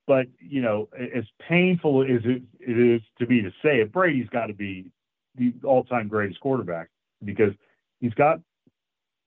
but 0.07 0.27
you 0.39 0.61
know, 0.61 0.89
as 0.97 1.25
painful 1.47 2.03
as 2.03 2.21
it, 2.23 2.43
it 2.59 2.79
is 2.79 3.01
to 3.19 3.25
me 3.25 3.41
to 3.41 3.49
say 3.63 3.81
it, 3.81 3.91
Brady's 3.91 4.29
got 4.29 4.47
to 4.47 4.53
be 4.53 4.91
the 5.38 5.53
all-time 5.63 6.07
greatest 6.07 6.39
quarterback 6.39 6.89
because 7.23 7.53
he's 7.99 8.13
got 8.13 8.39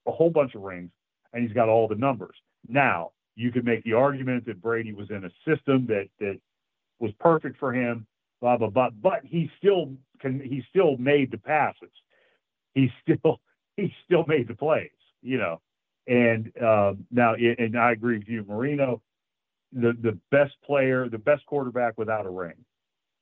a 0.06 0.12
whole 0.12 0.30
bunch 0.30 0.54
of 0.54 0.62
rings 0.62 0.90
and 1.32 1.42
he's 1.42 1.52
got 1.52 1.68
all 1.68 1.88
the 1.88 1.94
numbers. 1.94 2.36
Now, 2.68 3.12
you 3.36 3.52
could 3.52 3.64
make 3.64 3.84
the 3.84 3.92
argument 3.92 4.46
that 4.46 4.60
Brady 4.60 4.92
was 4.92 5.10
in 5.10 5.24
a 5.24 5.30
system 5.46 5.86
that 5.86 6.08
that 6.18 6.40
was 6.98 7.12
perfect 7.20 7.58
for 7.58 7.72
him, 7.72 8.06
blah 8.40 8.56
blah 8.56 8.68
blah. 8.68 8.90
But 8.90 9.20
he 9.24 9.50
still 9.58 9.92
can. 10.20 10.40
He 10.40 10.64
still 10.68 10.96
made 10.96 11.30
the 11.30 11.38
passes. 11.38 11.92
He 12.74 12.90
still 13.02 13.40
he 13.76 13.94
still 14.04 14.24
made 14.26 14.48
the 14.48 14.54
plays. 14.54 14.90
You 15.22 15.38
know. 15.38 15.60
And 16.08 16.50
um, 16.62 17.06
now, 17.10 17.34
and 17.34 17.78
I 17.78 17.92
agree 17.92 18.18
with 18.18 18.28
you, 18.28 18.44
Marino, 18.48 19.02
the 19.72 19.92
the 20.00 20.18
best 20.30 20.54
player, 20.64 21.08
the 21.08 21.18
best 21.18 21.44
quarterback 21.46 21.98
without 21.98 22.26
a 22.26 22.30
ring. 22.30 22.54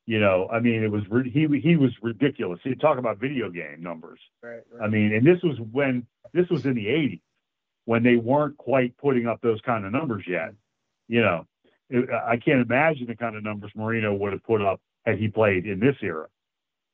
You 0.07 0.21
know, 0.21 0.49
I 0.53 0.61
mean, 0.61 0.85
it 0.85 0.91
was 0.91 1.03
he 1.33 1.49
he 1.61 1.77
was 1.77 1.91
ridiculous. 2.01 2.61
He 2.63 2.75
talk 2.77 2.99
about 2.99 3.19
video 3.19 3.51
game 3.51 3.79
numbers. 3.81 4.21
Right, 4.41 4.61
right. 4.71 4.85
I 4.85 4.89
mean, 4.89 5.13
and 5.13 5.27
this 5.27 5.43
was 5.43 5.59
when 5.73 6.07
this 6.33 6.49
was 6.49 6.65
in 6.65 6.75
the 6.75 6.87
'80s 6.87 7.21
when 7.87 8.03
they 8.05 8.17
weren't 8.17 8.57
quite 8.57 8.97
putting 8.99 9.27
up 9.27 9.41
those 9.41 9.61
kind 9.63 9.85
of 9.85 9.93
numbers 9.93 10.25
yet. 10.29 10.53
You 11.09 11.23
know, 11.23 11.47
it, 11.91 12.09
I 12.11 12.37
can't 12.37 12.61
imagine 12.61 13.07
the 13.09 13.17
kind 13.17 13.35
of 13.35 13.43
numbers 13.43 13.73
Marino 13.75 14.15
would 14.15 14.33
have 14.33 14.45
put 14.45 14.63
up 14.63 14.81
had 15.05 15.19
he 15.19 15.27
played 15.27 15.67
in 15.67 15.81
this 15.81 15.97
era. 16.01 16.29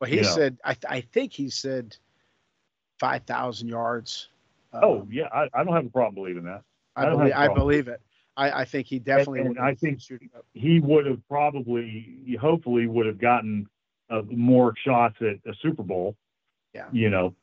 Well, 0.01 0.09
he 0.09 0.19
you 0.19 0.25
said. 0.25 0.59
I, 0.65 0.77
I 0.89 1.01
think 1.01 1.35
he 1.35 1.51
said 1.51 1.97
five 2.99 3.25
thousand 3.25 3.69
yards. 3.69 4.29
Oh 4.73 5.01
um, 5.01 5.09
yeah, 5.13 5.29
I, 5.33 5.49
I, 5.53 5.65
don't 5.65 5.75
have 5.75 5.85
a 5.85 5.91
problem 5.91 6.15
believing 6.15 6.45
that. 6.45 6.63
I, 6.97 7.07
I 7.07 7.11
believe, 7.11 7.33
I 7.35 7.49
believe 7.49 7.89
it. 7.89 8.01
I, 8.37 8.63
I, 8.63 8.65
think 8.65 8.87
he 8.87 8.99
definitely. 8.99 9.41
And, 9.41 9.57
and 9.57 9.59
I 9.59 9.75
think 9.75 10.01
he 10.55 10.81
would 10.81 11.07
have 11.07 11.21
probably, 11.29 12.37
hopefully, 12.41 12.87
would 12.87 13.07
have 13.07 13.21
gotten 13.21 13.67
uh, 14.11 14.23
more 14.31 14.75
shots 14.85 15.17
at 15.21 15.37
a 15.51 15.55
Super 15.63 15.83
Bowl. 15.83 16.17
Yeah. 16.75 16.87
You 16.93 17.11
know, 17.11 17.35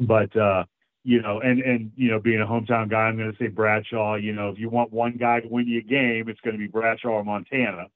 but 0.00 0.34
uh, 0.36 0.64
you 1.04 1.20
know, 1.20 1.40
and 1.40 1.60
and 1.60 1.92
you 1.96 2.10
know, 2.10 2.20
being 2.20 2.40
a 2.40 2.46
hometown 2.46 2.88
guy, 2.88 3.02
I'm 3.02 3.16
going 3.16 3.32
to 3.32 3.38
say 3.38 3.48
Bradshaw. 3.48 4.14
You 4.14 4.32
know, 4.32 4.50
if 4.50 4.58
you 4.58 4.68
want 4.68 4.92
one 4.92 5.16
guy 5.16 5.40
to 5.40 5.48
win 5.48 5.66
you 5.66 5.80
a 5.80 5.82
game, 5.82 6.28
it's 6.28 6.40
going 6.40 6.54
to 6.54 6.58
be 6.58 6.68
Bradshaw 6.68 7.08
or 7.08 7.24
Montana. 7.24 7.86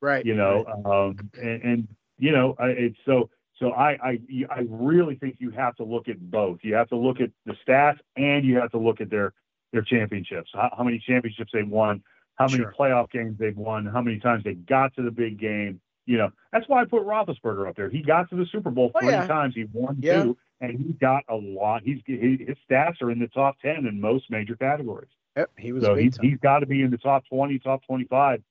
Right. 0.00 0.24
You 0.24 0.34
know, 0.34 0.64
right. 0.64 1.08
Um, 1.08 1.30
and, 1.34 1.62
and 1.62 1.88
you 2.18 2.32
know, 2.32 2.56
it's 2.60 2.98
so. 3.04 3.30
So 3.58 3.72
I, 3.72 3.90
I 4.02 4.18
I 4.48 4.64
really 4.70 5.16
think 5.16 5.36
you 5.38 5.50
have 5.50 5.76
to 5.76 5.84
look 5.84 6.08
at 6.08 6.18
both. 6.18 6.60
You 6.62 6.72
have 6.76 6.88
to 6.88 6.96
look 6.96 7.20
at 7.20 7.28
the 7.44 7.54
stats 7.68 7.98
and 8.16 8.42
you 8.42 8.56
have 8.56 8.70
to 8.70 8.78
look 8.78 9.02
at 9.02 9.10
their 9.10 9.34
their 9.72 9.82
championships. 9.82 10.50
How, 10.52 10.72
how 10.76 10.84
many 10.84 10.98
championships 10.98 11.50
they've 11.52 11.68
won, 11.68 12.02
how 12.36 12.46
many 12.46 12.58
sure. 12.58 12.74
playoff 12.78 13.10
games 13.10 13.38
they've 13.38 13.56
won, 13.56 13.86
how 13.86 14.02
many 14.02 14.18
times 14.18 14.44
they 14.44 14.54
got 14.54 14.94
to 14.96 15.02
the 15.02 15.10
big 15.10 15.38
game. 15.38 15.80
You 16.06 16.18
know, 16.18 16.30
that's 16.52 16.68
why 16.68 16.82
I 16.82 16.86
put 16.86 17.04
Roethlisberger 17.04 17.68
up 17.68 17.76
there. 17.76 17.88
He 17.88 18.02
got 18.02 18.30
to 18.30 18.36
the 18.36 18.46
Super 18.50 18.70
Bowl 18.70 18.90
oh, 18.94 19.00
three 19.00 19.10
yeah. 19.10 19.26
times. 19.26 19.54
He 19.54 19.66
won 19.72 19.98
yeah. 20.00 20.22
two. 20.22 20.36
and 20.60 20.78
he's 20.78 20.96
got 21.00 21.24
a 21.28 21.34
lot. 21.34 21.82
He's 21.84 22.00
he, 22.06 22.44
his 22.46 22.56
stats 22.70 23.00
are 23.02 23.10
in 23.10 23.18
the 23.18 23.28
top 23.28 23.58
ten 23.60 23.86
in 23.86 24.00
most 24.00 24.30
major 24.30 24.56
categories. 24.56 25.10
Yep, 25.36 25.50
he 25.58 25.72
was. 25.72 25.84
So 25.84 25.94
big 25.94 26.14
he's, 26.20 26.38
got 26.38 26.60
to 26.60 26.66
be 26.66 26.82
in 26.82 26.90
the 26.90 26.98
top 26.98 27.24
twenty, 27.28 27.58
top 27.58 27.82
twenty-five. 27.86 28.42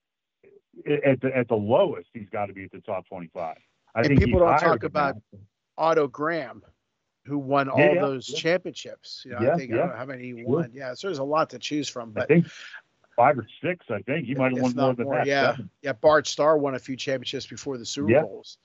At 1.06 1.22
the 1.22 1.36
at 1.36 1.48
the 1.48 1.56
lowest, 1.56 2.08
he's 2.14 2.30
got 2.32 2.48
to 2.48 2.54
be 2.54 2.64
at 2.64 2.72
the 2.72 2.82
top 2.82 3.08
twenty-five. 3.08 3.58
I 3.96 4.00
And 4.00 4.08
think 4.08 4.24
people 4.24 4.40
don't 4.40 4.60
talk 4.60 4.84
about. 4.84 5.16
Otto 5.78 6.08
Graham, 6.08 6.62
who 7.30 7.38
won 7.38 7.70
all 7.70 7.80
Yeah, 7.80 7.94
yeah, 7.94 8.02
those 8.02 8.30
yeah. 8.30 8.38
championships. 8.40 9.24
You 9.26 9.32
know, 9.32 9.42
Yeah, 9.42 9.54
I 9.54 9.58
think 9.58 9.72
I 9.74 9.78
don't 9.78 9.90
know 9.90 9.96
how 9.96 10.06
many 10.06 10.24
he 10.24 10.42
Sure. 10.42 10.48
won. 10.48 10.72
Yeah, 10.74 10.94
so 10.96 11.08
there's 11.08 11.20
a 11.20 11.24
lot 11.24 11.50
to 11.52 11.60
choose 11.60 11.88
from. 11.88 12.14
I 12.18 12.26
think 12.26 12.48
five 13.16 13.38
or 13.38 13.48
six. 13.62 13.86
I 13.90 14.02
think 14.02 14.26
he 14.26 14.36
might 14.36 14.52
have 14.54 14.62
won 14.62 14.76
more 14.76 14.94
than 14.94 15.06
more, 15.06 15.16
that. 15.16 15.28
yeah, 15.28 15.52
seven. 15.52 15.70
yeah. 15.82 15.94
Bart 15.94 16.28
Starr 16.28 16.58
won 16.58 16.76
a 16.76 16.80
few 16.80 16.96
championships 16.96 17.46
before 17.48 17.78
the 17.78 17.86
Super. 17.86 18.22
Bowls. 18.22 18.58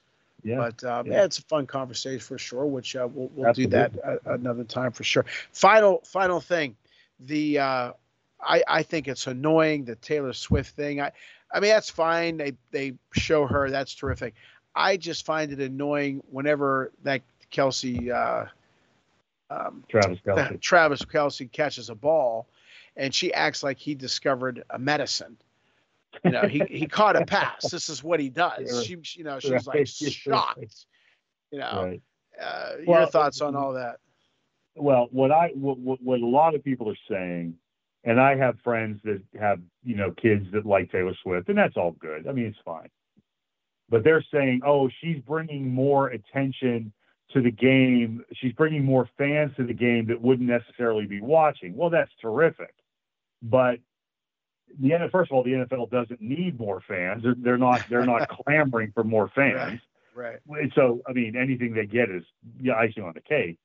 yeah. 0.42 0.56
But 0.56 0.82
um, 0.84 1.06
Yeah. 1.06 1.24
it's 1.24 1.38
a 1.38 1.42
fun 1.42 1.66
conversation 1.66 2.20
for 2.20 2.38
sure. 2.38 2.66
Which 2.66 2.96
uh, 2.96 3.08
we'll, 3.12 3.30
we'll 3.34 3.52
do 3.52 3.66
that 3.68 3.92
uh, 4.04 4.16
another 4.26 4.64
time 4.64 4.92
for 4.92 5.04
sure. 5.04 5.24
Final 5.52 6.00
final 6.04 6.40
thing, 6.40 6.76
the 7.20 7.58
uh, 7.58 7.92
I 8.40 8.62
I 8.68 8.82
think 8.82 9.08
it's 9.08 9.26
annoying 9.26 9.84
the 9.84 9.96
Taylor 9.96 10.32
Swift 10.32 10.74
thing. 10.76 11.00
I 11.00 11.12
I 11.52 11.60
mean 11.60 11.70
that's 11.70 11.90
fine. 11.90 12.36
They 12.36 12.52
they 12.70 12.94
show 13.12 13.46
her 13.46 13.70
that's 13.70 13.94
terrific. 13.94 14.34
I 14.76 14.96
just 14.96 15.24
find 15.24 15.52
it 15.52 15.60
annoying 15.60 16.20
whenever 16.30 16.90
that 17.04 17.22
Kelce 17.54 18.10
uh, 18.10 18.46
um, 19.50 19.84
Travis 19.88 20.18
Kelce. 20.26 20.60
Travis 20.60 21.02
Kelce 21.02 21.50
catches 21.50 21.90
a 21.90 21.94
ball, 21.94 22.46
and 22.96 23.14
she 23.14 23.32
acts 23.32 23.62
like 23.62 23.78
he 23.78 23.94
discovered 23.94 24.64
a 24.70 24.78
medicine. 24.78 25.36
You 26.24 26.30
know, 26.30 26.42
he 26.42 26.64
he 26.68 26.86
caught 26.86 27.16
a 27.16 27.24
pass. 27.26 27.70
This 27.70 27.88
is 27.88 28.02
what 28.02 28.20
he 28.20 28.28
does. 28.28 28.84
She, 28.84 28.96
you 29.14 29.24
know, 29.24 29.38
she's 29.40 29.66
like 29.66 29.76
Right. 29.76 29.88
shocked. 29.88 30.86
You 31.50 31.58
know, 31.60 31.82
Right. 31.84 32.02
uh, 32.40 32.70
your 32.86 33.06
thoughts 33.06 33.40
on 33.40 33.54
all 33.54 33.74
that? 33.74 33.98
Well, 34.76 35.08
what 35.10 35.30
I 35.30 35.50
what, 35.54 35.78
what 35.78 36.02
what 36.02 36.20
a 36.20 36.26
lot 36.26 36.54
of 36.54 36.64
people 36.64 36.88
are 36.88 36.98
saying, 37.08 37.54
and 38.02 38.20
I 38.20 38.36
have 38.36 38.58
friends 38.64 39.00
that 39.04 39.22
have 39.38 39.60
you 39.84 39.96
know 39.96 40.10
kids 40.12 40.46
that 40.52 40.66
like 40.66 40.90
Taylor 40.90 41.14
Swift, 41.22 41.48
and 41.48 41.58
that's 41.58 41.76
all 41.76 41.92
good. 41.92 42.26
I 42.26 42.32
mean, 42.32 42.46
it's 42.46 42.58
fine. 42.64 42.88
But 43.90 44.02
they're 44.02 44.24
saying, 44.32 44.62
oh, 44.66 44.88
she's 45.00 45.18
bringing 45.20 45.72
more 45.72 46.08
attention 46.08 46.92
to 47.34 47.42
the 47.42 47.50
game. 47.50 48.24
She's 48.34 48.52
bringing 48.52 48.84
more 48.84 49.08
fans 49.18 49.52
to 49.56 49.64
the 49.64 49.74
game 49.74 50.06
that 50.06 50.20
wouldn't 50.20 50.48
necessarily 50.48 51.06
be 51.06 51.20
watching. 51.20 51.76
Well, 51.76 51.90
that's 51.90 52.10
terrific. 52.20 52.74
But 53.42 53.80
the 54.80 54.90
NFL, 54.90 55.10
first 55.10 55.30
of 55.30 55.36
all, 55.36 55.42
the 55.44 55.52
NFL 55.52 55.90
doesn't 55.90 56.20
need 56.20 56.58
more 56.58 56.82
fans. 56.88 57.22
They're, 57.22 57.34
they're 57.36 57.58
not 57.58 57.82
they're 57.90 58.06
not 58.06 58.28
clamoring 58.46 58.92
for 58.94 59.04
more 59.04 59.30
fans. 59.34 59.80
Right. 60.14 60.38
And 60.48 60.72
So, 60.74 61.00
I 61.08 61.12
mean, 61.12 61.36
anything 61.36 61.74
they 61.74 61.86
get 61.86 62.10
is 62.10 62.22
yeah, 62.60 62.74
icing 62.74 63.02
on 63.02 63.12
the 63.14 63.20
cake. 63.20 63.58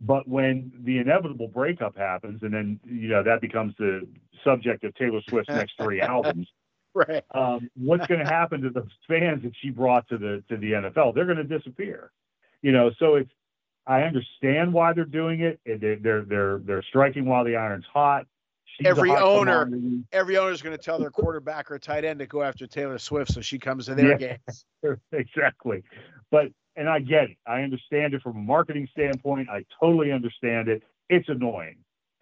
But 0.00 0.28
when 0.28 0.72
the 0.84 0.98
inevitable 0.98 1.48
breakup 1.48 1.96
happens, 1.96 2.42
and 2.42 2.52
then 2.52 2.80
you 2.84 3.08
know 3.08 3.22
that 3.22 3.40
becomes 3.40 3.74
the 3.78 4.06
subject 4.44 4.84
of 4.84 4.94
Taylor 4.96 5.20
Swift's 5.28 5.48
next 5.50 5.74
three 5.80 6.00
albums, 6.02 6.48
Right. 6.94 7.24
um, 7.34 7.70
what's 7.74 8.06
going 8.06 8.20
to 8.20 8.30
happen 8.30 8.60
to 8.62 8.70
the 8.70 8.86
fans 9.08 9.42
that 9.44 9.52
she 9.62 9.70
brought 9.70 10.06
to 10.08 10.18
the 10.18 10.42
to 10.48 10.56
the 10.56 10.72
NFL? 10.72 11.14
They're 11.14 11.24
going 11.24 11.38
to 11.38 11.44
disappear. 11.44 12.10
You 12.62 12.72
know, 12.72 12.90
so 12.98 13.16
it's 13.16 13.30
I 13.86 14.02
understand 14.02 14.72
why 14.72 14.92
they're 14.92 15.04
doing 15.04 15.40
it. 15.40 15.60
They're 15.66 15.96
they're 15.96 16.22
they're, 16.24 16.58
they're 16.58 16.82
striking 16.88 17.24
while 17.26 17.44
the 17.44 17.56
iron's 17.56 17.84
hot. 17.92 18.26
She's 18.64 18.86
Every 18.86 19.10
hot 19.10 19.22
owner- 19.22 19.64
commodity. 19.64 20.04
Every 20.12 20.36
owner's 20.38 20.62
going 20.62 20.76
to 20.76 20.82
tell 20.82 20.98
their 20.98 21.10
quarterback 21.10 21.70
or 21.70 21.78
tight 21.78 22.04
end 22.04 22.20
to 22.20 22.26
go 22.26 22.42
after 22.42 22.66
Taylor 22.66 22.98
Swift 22.98 23.32
so 23.32 23.40
she 23.42 23.58
comes 23.58 23.86
to 23.86 23.94
their 23.94 24.18
Yeah. 24.18 24.36
games. 24.82 24.98
exactly. 25.12 25.82
But 26.30 26.52
and 26.76 26.88
I 26.88 27.00
get 27.00 27.24
it. 27.24 27.36
I 27.46 27.60
understand 27.62 28.14
it 28.14 28.22
from 28.22 28.36
a 28.36 28.40
marketing 28.40 28.88
standpoint. 28.92 29.50
I 29.50 29.64
totally 29.78 30.10
understand 30.12 30.68
it. 30.68 30.82
It's 31.10 31.28
annoying. 31.28 31.76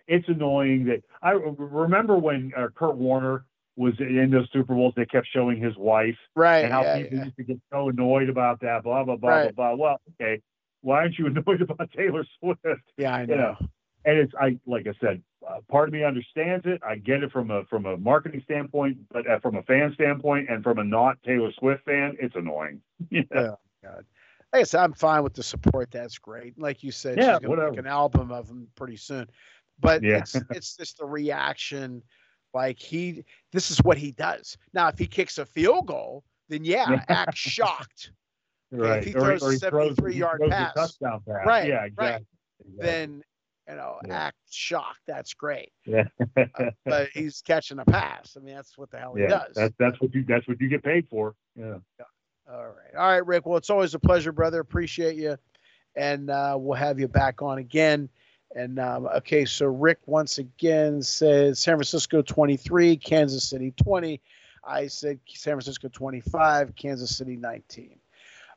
It's 0.08 0.26
annoying 0.28 0.86
that 0.86 1.04
I 1.22 1.32
remember 1.32 2.16
when 2.18 2.52
uh, 2.56 2.66
Kurt 2.74 2.96
Warner 2.96 3.44
was 3.76 3.94
in 4.00 4.30
those 4.30 4.48
Super 4.52 4.74
Bowls. 4.74 4.92
They 4.96 5.06
kept 5.06 5.28
showing 5.32 5.60
his 5.60 5.76
wife 5.76 6.16
Right. 6.34 6.64
and 6.64 6.72
how 6.72 6.82
yeah, 6.82 6.98
people 7.02 7.18
yeah. 7.18 7.24
used 7.24 7.36
to 7.36 7.44
get 7.44 7.58
so 7.72 7.88
annoyed 7.88 8.28
about 8.28 8.60
that. 8.60 8.82
Blah 8.82 9.04
blah 9.04 9.16
blah 9.16 9.30
Right. 9.30 9.54
blah 9.54 9.74
blah. 9.74 9.84
Well, 9.90 10.00
okay. 10.20 10.40
Why 10.82 10.98
aren't 10.98 11.18
you 11.18 11.26
annoyed 11.28 11.62
about 11.62 11.90
Taylor 11.92 12.24
Swift? 12.38 12.60
Yeah, 12.96 13.14
I 13.14 13.20
you 13.22 13.26
know. 13.28 13.36
know. 13.36 13.56
and 14.04 14.18
it's 14.18 14.32
I 14.40 14.58
like 14.66 14.86
I 14.86 14.92
said, 15.00 15.22
uh, 15.48 15.60
part 15.70 15.88
of 15.88 15.92
me 15.94 16.04
understands 16.04 16.66
it. 16.66 16.80
I 16.86 16.96
get 16.96 17.22
it 17.22 17.32
from 17.32 17.50
a 17.50 17.64
from 17.66 17.86
a 17.86 17.96
marketing 17.96 18.42
standpoint, 18.44 18.98
but 19.10 19.26
uh, 19.28 19.38
from 19.40 19.56
a 19.56 19.62
fan 19.62 19.92
standpoint 19.94 20.48
and 20.50 20.62
from 20.62 20.78
a 20.78 20.84
not 20.84 21.22
Taylor 21.22 21.52
Swift 21.58 21.84
fan, 21.84 22.16
it's 22.20 22.36
annoying. 22.36 22.80
You 23.10 23.24
know? 23.32 23.58
God. 23.82 24.04
Like 24.52 24.60
I 24.60 24.62
said, 24.64 24.80
I'm 24.82 24.92
fine 24.94 25.22
with 25.22 25.34
the 25.34 25.42
support. 25.44 25.90
That's 25.92 26.18
great. 26.18 26.58
Like 26.58 26.82
you 26.82 26.90
said, 26.90 27.16
Yeah, 27.18 27.38
she's 27.38 27.38
going 27.38 27.40
to 27.42 27.48
make 27.48 27.58
whatever. 27.70 27.78
an 27.78 27.86
album 27.86 28.32
of 28.32 28.48
them 28.48 28.66
pretty 28.74 28.96
soon. 28.96 29.26
But 29.78 30.02
Yeah. 30.02 30.18
it's 30.18 30.34
it's 30.50 30.76
just 30.76 30.98
the 30.98 31.06
reaction. 31.06 32.02
Like 32.54 32.78
he, 32.78 33.24
this 33.52 33.70
is 33.70 33.78
what 33.78 33.96
he 33.98 34.12
does. 34.12 34.56
Now, 34.74 34.88
if 34.88 34.98
he 34.98 35.06
kicks 35.06 35.38
a 35.38 35.46
field 35.46 35.86
goal, 35.86 36.24
then 36.48 36.64
yeah, 36.64 37.04
act 37.08 37.36
shocked. 37.36 38.12
Right. 38.72 38.98
If 38.98 39.04
he 39.06 39.10
throws 39.10 39.42
or 39.42 39.48
a 39.48 39.52
he 39.54 39.58
throws- 39.58 39.96
73 39.96 40.12
he 40.12 40.18
yard 40.20 40.38
throws 40.38 40.50
a 40.52 40.54
pass. 40.54 40.74
touchdown 40.74 41.22
pass. 41.26 41.44
Right, 41.44 41.66
Yeah, 41.66 41.74
right. 41.78 41.86
exactly. 41.88 42.26
Then 42.78 43.22
you 43.68 43.74
know, 43.74 43.98
Yeah. 44.06 44.14
act 44.26 44.36
shocked. 44.48 45.00
That's 45.08 45.34
great. 45.34 45.72
Yeah. 45.84 46.04
But 46.84 47.08
he's 47.12 47.42
catching 47.44 47.80
a 47.80 47.84
pass. 47.84 48.36
I 48.36 48.44
mean, 48.44 48.54
that's 48.54 48.78
what 48.78 48.88
the 48.92 48.98
hell 48.98 49.14
he 49.16 49.22
yeah. 49.22 49.28
does. 49.30 49.54
That's 49.56 49.74
that's 49.76 50.00
what 50.00 50.14
you 50.14 50.24
that's 50.24 50.46
what 50.46 50.60
you 50.60 50.68
get 50.68 50.84
paid 50.84 51.08
for. 51.08 51.34
Yeah. 51.56 51.78
All 52.48 52.66
right. 52.66 52.94
All 52.96 53.08
right, 53.10 53.26
Rick. 53.26 53.44
Well, 53.46 53.56
it's 53.56 53.70
always 53.70 53.94
a 53.94 53.98
pleasure, 53.98 54.30
brother. 54.30 54.60
Appreciate 54.60 55.16
you. 55.16 55.36
And 55.96 56.30
uh, 56.30 56.56
we'll 56.56 56.78
have 56.78 57.00
you 57.00 57.08
back 57.08 57.42
on 57.42 57.58
again. 57.58 58.08
And 58.54 58.78
um, 58.78 59.06
okay, 59.06 59.44
so 59.44 59.66
Rick 59.66 60.00
once 60.06 60.38
again 60.38 61.02
says 61.02 61.60
San 61.60 61.76
Francisco 61.76 62.22
23, 62.22 62.96
Kansas 62.96 63.44
City 63.44 63.72
20. 63.76 64.20
I 64.64 64.88
said 64.88 65.20
San 65.28 65.54
Francisco 65.54 65.88
25, 65.88 66.74
Kansas 66.74 67.16
City 67.16 67.36
19. 67.36 67.98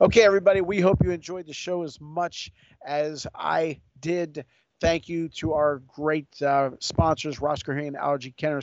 Okay, 0.01 0.23
everybody, 0.23 0.61
we 0.61 0.81
hope 0.81 1.03
you 1.03 1.11
enjoyed 1.11 1.45
the 1.45 1.53
show 1.53 1.83
as 1.83 2.01
much 2.01 2.51
as 2.85 3.27
I 3.35 3.79
did. 3.99 4.45
Thank 4.81 5.07
you 5.07 5.29
to 5.29 5.53
our 5.53 5.81
great 5.87 6.41
uh, 6.41 6.71
sponsors, 6.79 7.39
Roscoe 7.39 7.73
and 7.73 7.95
Allergy 7.95 8.31
Care. 8.31 8.59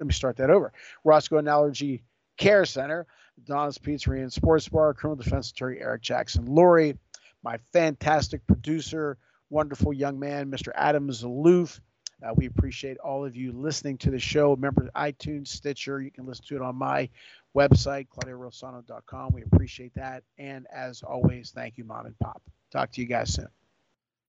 Let 0.00 0.06
me 0.06 0.12
start 0.12 0.36
that 0.38 0.50
over. 0.50 0.72
Roscoe 1.04 1.38
and 1.38 1.48
Allergy 1.48 2.02
Care 2.38 2.64
Center, 2.64 3.06
Don's 3.44 3.78
Pizzeria 3.78 4.22
and 4.22 4.32
Sports 4.32 4.68
Bar, 4.68 4.94
Criminal 4.94 5.22
Defense 5.22 5.50
Attorney 5.50 5.78
Eric 5.80 6.02
Jackson 6.02 6.46
Lurie, 6.46 6.96
my 7.42 7.58
fantastic 7.72 8.44
producer, 8.46 9.18
wonderful 9.50 9.92
young 9.92 10.18
man, 10.18 10.50
Mr. 10.50 10.70
Adam 10.74 11.08
Zaloof. 11.08 11.80
Uh, 12.22 12.32
we 12.34 12.46
appreciate 12.46 12.98
all 12.98 13.24
of 13.24 13.36
you 13.36 13.52
listening 13.52 13.96
to 13.98 14.10
the 14.10 14.18
show. 14.18 14.50
Remember 14.50 14.90
iTunes, 14.96 15.48
Stitcher. 15.48 16.00
You 16.00 16.10
can 16.10 16.26
listen 16.26 16.44
to 16.48 16.56
it 16.56 16.62
on 16.62 16.74
my 16.74 17.08
website, 17.56 18.08
claudiorosano.com. 18.08 19.32
We 19.32 19.42
appreciate 19.42 19.94
that. 19.94 20.24
And 20.36 20.66
as 20.74 21.02
always, 21.02 21.52
thank 21.52 21.78
you, 21.78 21.84
Mom 21.84 22.06
and 22.06 22.18
Pop. 22.18 22.42
Talk 22.72 22.90
to 22.92 23.00
you 23.00 23.06
guys 23.06 23.34
soon. 23.34 23.48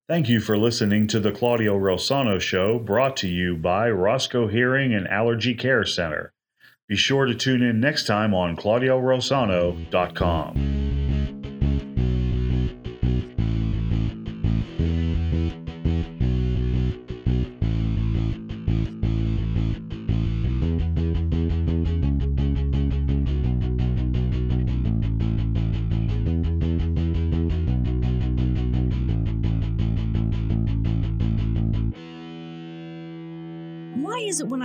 Thank 0.07 0.30
you 0.30 0.39
for 0.39 0.57
listening 0.57 1.07
to 1.07 1.20
the 1.20 1.32
Claudio 1.32 1.78
Rosano 1.78 2.41
Show, 2.41 2.80
brought 2.80 3.15
to 3.17 3.28
you 3.28 3.55
by 3.55 3.91
Roscoe 3.91 4.47
Hearing 4.47 4.91
and 4.93 5.07
Allergy 5.07 5.53
Care 5.53 5.86
Center. 5.86 6.34
Be 6.88 6.95
sure 6.95 7.26
to 7.26 7.36
tune 7.36 7.61
in 7.61 7.80
next 7.80 8.07
time 8.07 8.34
on 8.34 8.55
ClaudioRosano.com. 8.55 10.79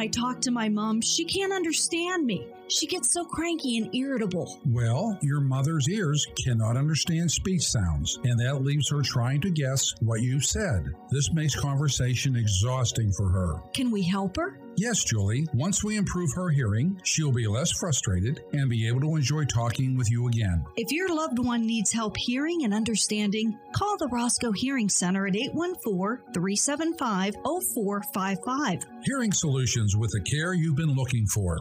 I 0.04 0.08
talk 0.08 0.42
to 0.42 0.50
my 0.50 0.68
mom, 0.68 1.00
she 1.00 1.24
can't 1.24 1.50
understand 1.50 2.26
me? 2.26 2.46
She 2.68 2.86
gets 2.86 3.12
so 3.12 3.24
cranky 3.24 3.76
and 3.78 3.94
irritable. 3.94 4.58
Well, 4.66 5.18
your 5.22 5.40
mother's 5.40 5.88
ears 5.88 6.26
cannot 6.42 6.76
understand 6.76 7.30
speech 7.30 7.62
sounds, 7.62 8.18
and 8.24 8.40
that 8.40 8.62
leaves 8.62 8.90
her 8.90 9.02
trying 9.02 9.40
to 9.42 9.50
guess 9.50 9.94
what 10.00 10.22
you've 10.22 10.44
said. 10.44 10.94
This 11.10 11.32
makes 11.32 11.54
conversation 11.54 12.36
exhausting 12.36 13.12
for 13.12 13.28
her. 13.28 13.60
Can 13.74 13.90
we 13.90 14.02
help 14.02 14.36
her? 14.36 14.58
Yes, 14.76 15.04
Julie, 15.04 15.46
once 15.54 15.84
we 15.84 15.96
improve 15.96 16.30
her 16.34 16.48
hearing, 16.48 17.00
she'll 17.04 17.30
be 17.30 17.46
less 17.46 17.70
frustrated 17.78 18.42
and 18.52 18.68
be 18.68 18.88
able 18.88 19.00
to 19.02 19.14
enjoy 19.14 19.44
talking 19.44 19.96
with 19.96 20.10
you 20.10 20.26
again. 20.26 20.64
If 20.76 20.90
your 20.90 21.14
loved 21.14 21.38
one 21.38 21.64
needs 21.64 21.92
help 21.92 22.16
hearing 22.16 22.64
and 22.64 22.74
understanding, 22.74 23.56
call 23.72 23.96
the 23.98 24.08
Roscoe 24.08 24.50
Hearing 24.50 24.88
Center 24.88 25.28
at 25.28 25.36
814 25.36 26.32
375 26.32 27.34
0455. 27.44 28.80
Hearing 29.04 29.32
solutions 29.32 29.96
with 29.96 30.10
the 30.10 30.22
care 30.22 30.54
you've 30.54 30.76
been 30.76 30.94
looking 30.94 31.26
for. 31.26 31.60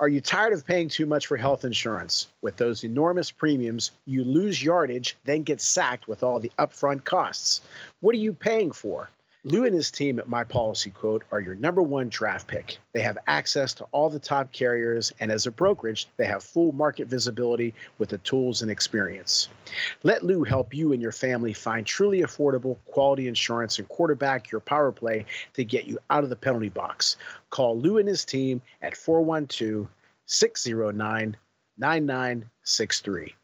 Are 0.00 0.08
you 0.08 0.20
tired 0.20 0.52
of 0.52 0.64
paying 0.64 0.88
too 0.88 1.06
much 1.06 1.26
for 1.26 1.36
health 1.36 1.64
insurance? 1.64 2.28
With 2.40 2.56
those 2.56 2.84
enormous 2.84 3.32
premiums, 3.32 3.90
you 4.06 4.22
lose 4.22 4.62
yardage, 4.62 5.16
then 5.24 5.42
get 5.42 5.60
sacked 5.60 6.06
with 6.06 6.22
all 6.22 6.38
the 6.38 6.52
upfront 6.56 7.02
costs. 7.04 7.62
What 7.98 8.14
are 8.14 8.18
you 8.18 8.32
paying 8.32 8.70
for? 8.70 9.10
Lou 9.44 9.64
and 9.64 9.74
his 9.74 9.92
team 9.92 10.18
at 10.18 10.28
My 10.28 10.42
Policy 10.42 10.90
Quote 10.90 11.22
are 11.30 11.40
your 11.40 11.54
number 11.54 11.80
one 11.80 12.08
draft 12.08 12.48
pick. 12.48 12.78
They 12.92 13.02
have 13.02 13.18
access 13.28 13.72
to 13.74 13.84
all 13.92 14.10
the 14.10 14.18
top 14.18 14.50
carriers, 14.50 15.12
and 15.20 15.30
as 15.30 15.46
a 15.46 15.52
brokerage, 15.52 16.08
they 16.16 16.26
have 16.26 16.42
full 16.42 16.72
market 16.72 17.06
visibility 17.06 17.72
with 17.98 18.08
the 18.08 18.18
tools 18.18 18.62
and 18.62 18.70
experience. 18.70 19.48
Let 20.02 20.24
Lou 20.24 20.42
help 20.42 20.74
you 20.74 20.92
and 20.92 21.00
your 21.00 21.12
family 21.12 21.52
find 21.52 21.86
truly 21.86 22.22
affordable, 22.22 22.78
quality 22.86 23.28
insurance 23.28 23.78
and 23.78 23.88
quarterback 23.88 24.50
your 24.50 24.60
power 24.60 24.90
play 24.90 25.24
to 25.54 25.64
get 25.64 25.86
you 25.86 26.00
out 26.10 26.24
of 26.24 26.30
the 26.30 26.36
penalty 26.36 26.68
box. 26.68 27.16
Call 27.50 27.78
Lou 27.78 27.98
and 27.98 28.08
his 28.08 28.24
team 28.24 28.60
at 28.82 28.96
412 28.96 29.86
609 30.26 31.36
9963. 31.78 33.34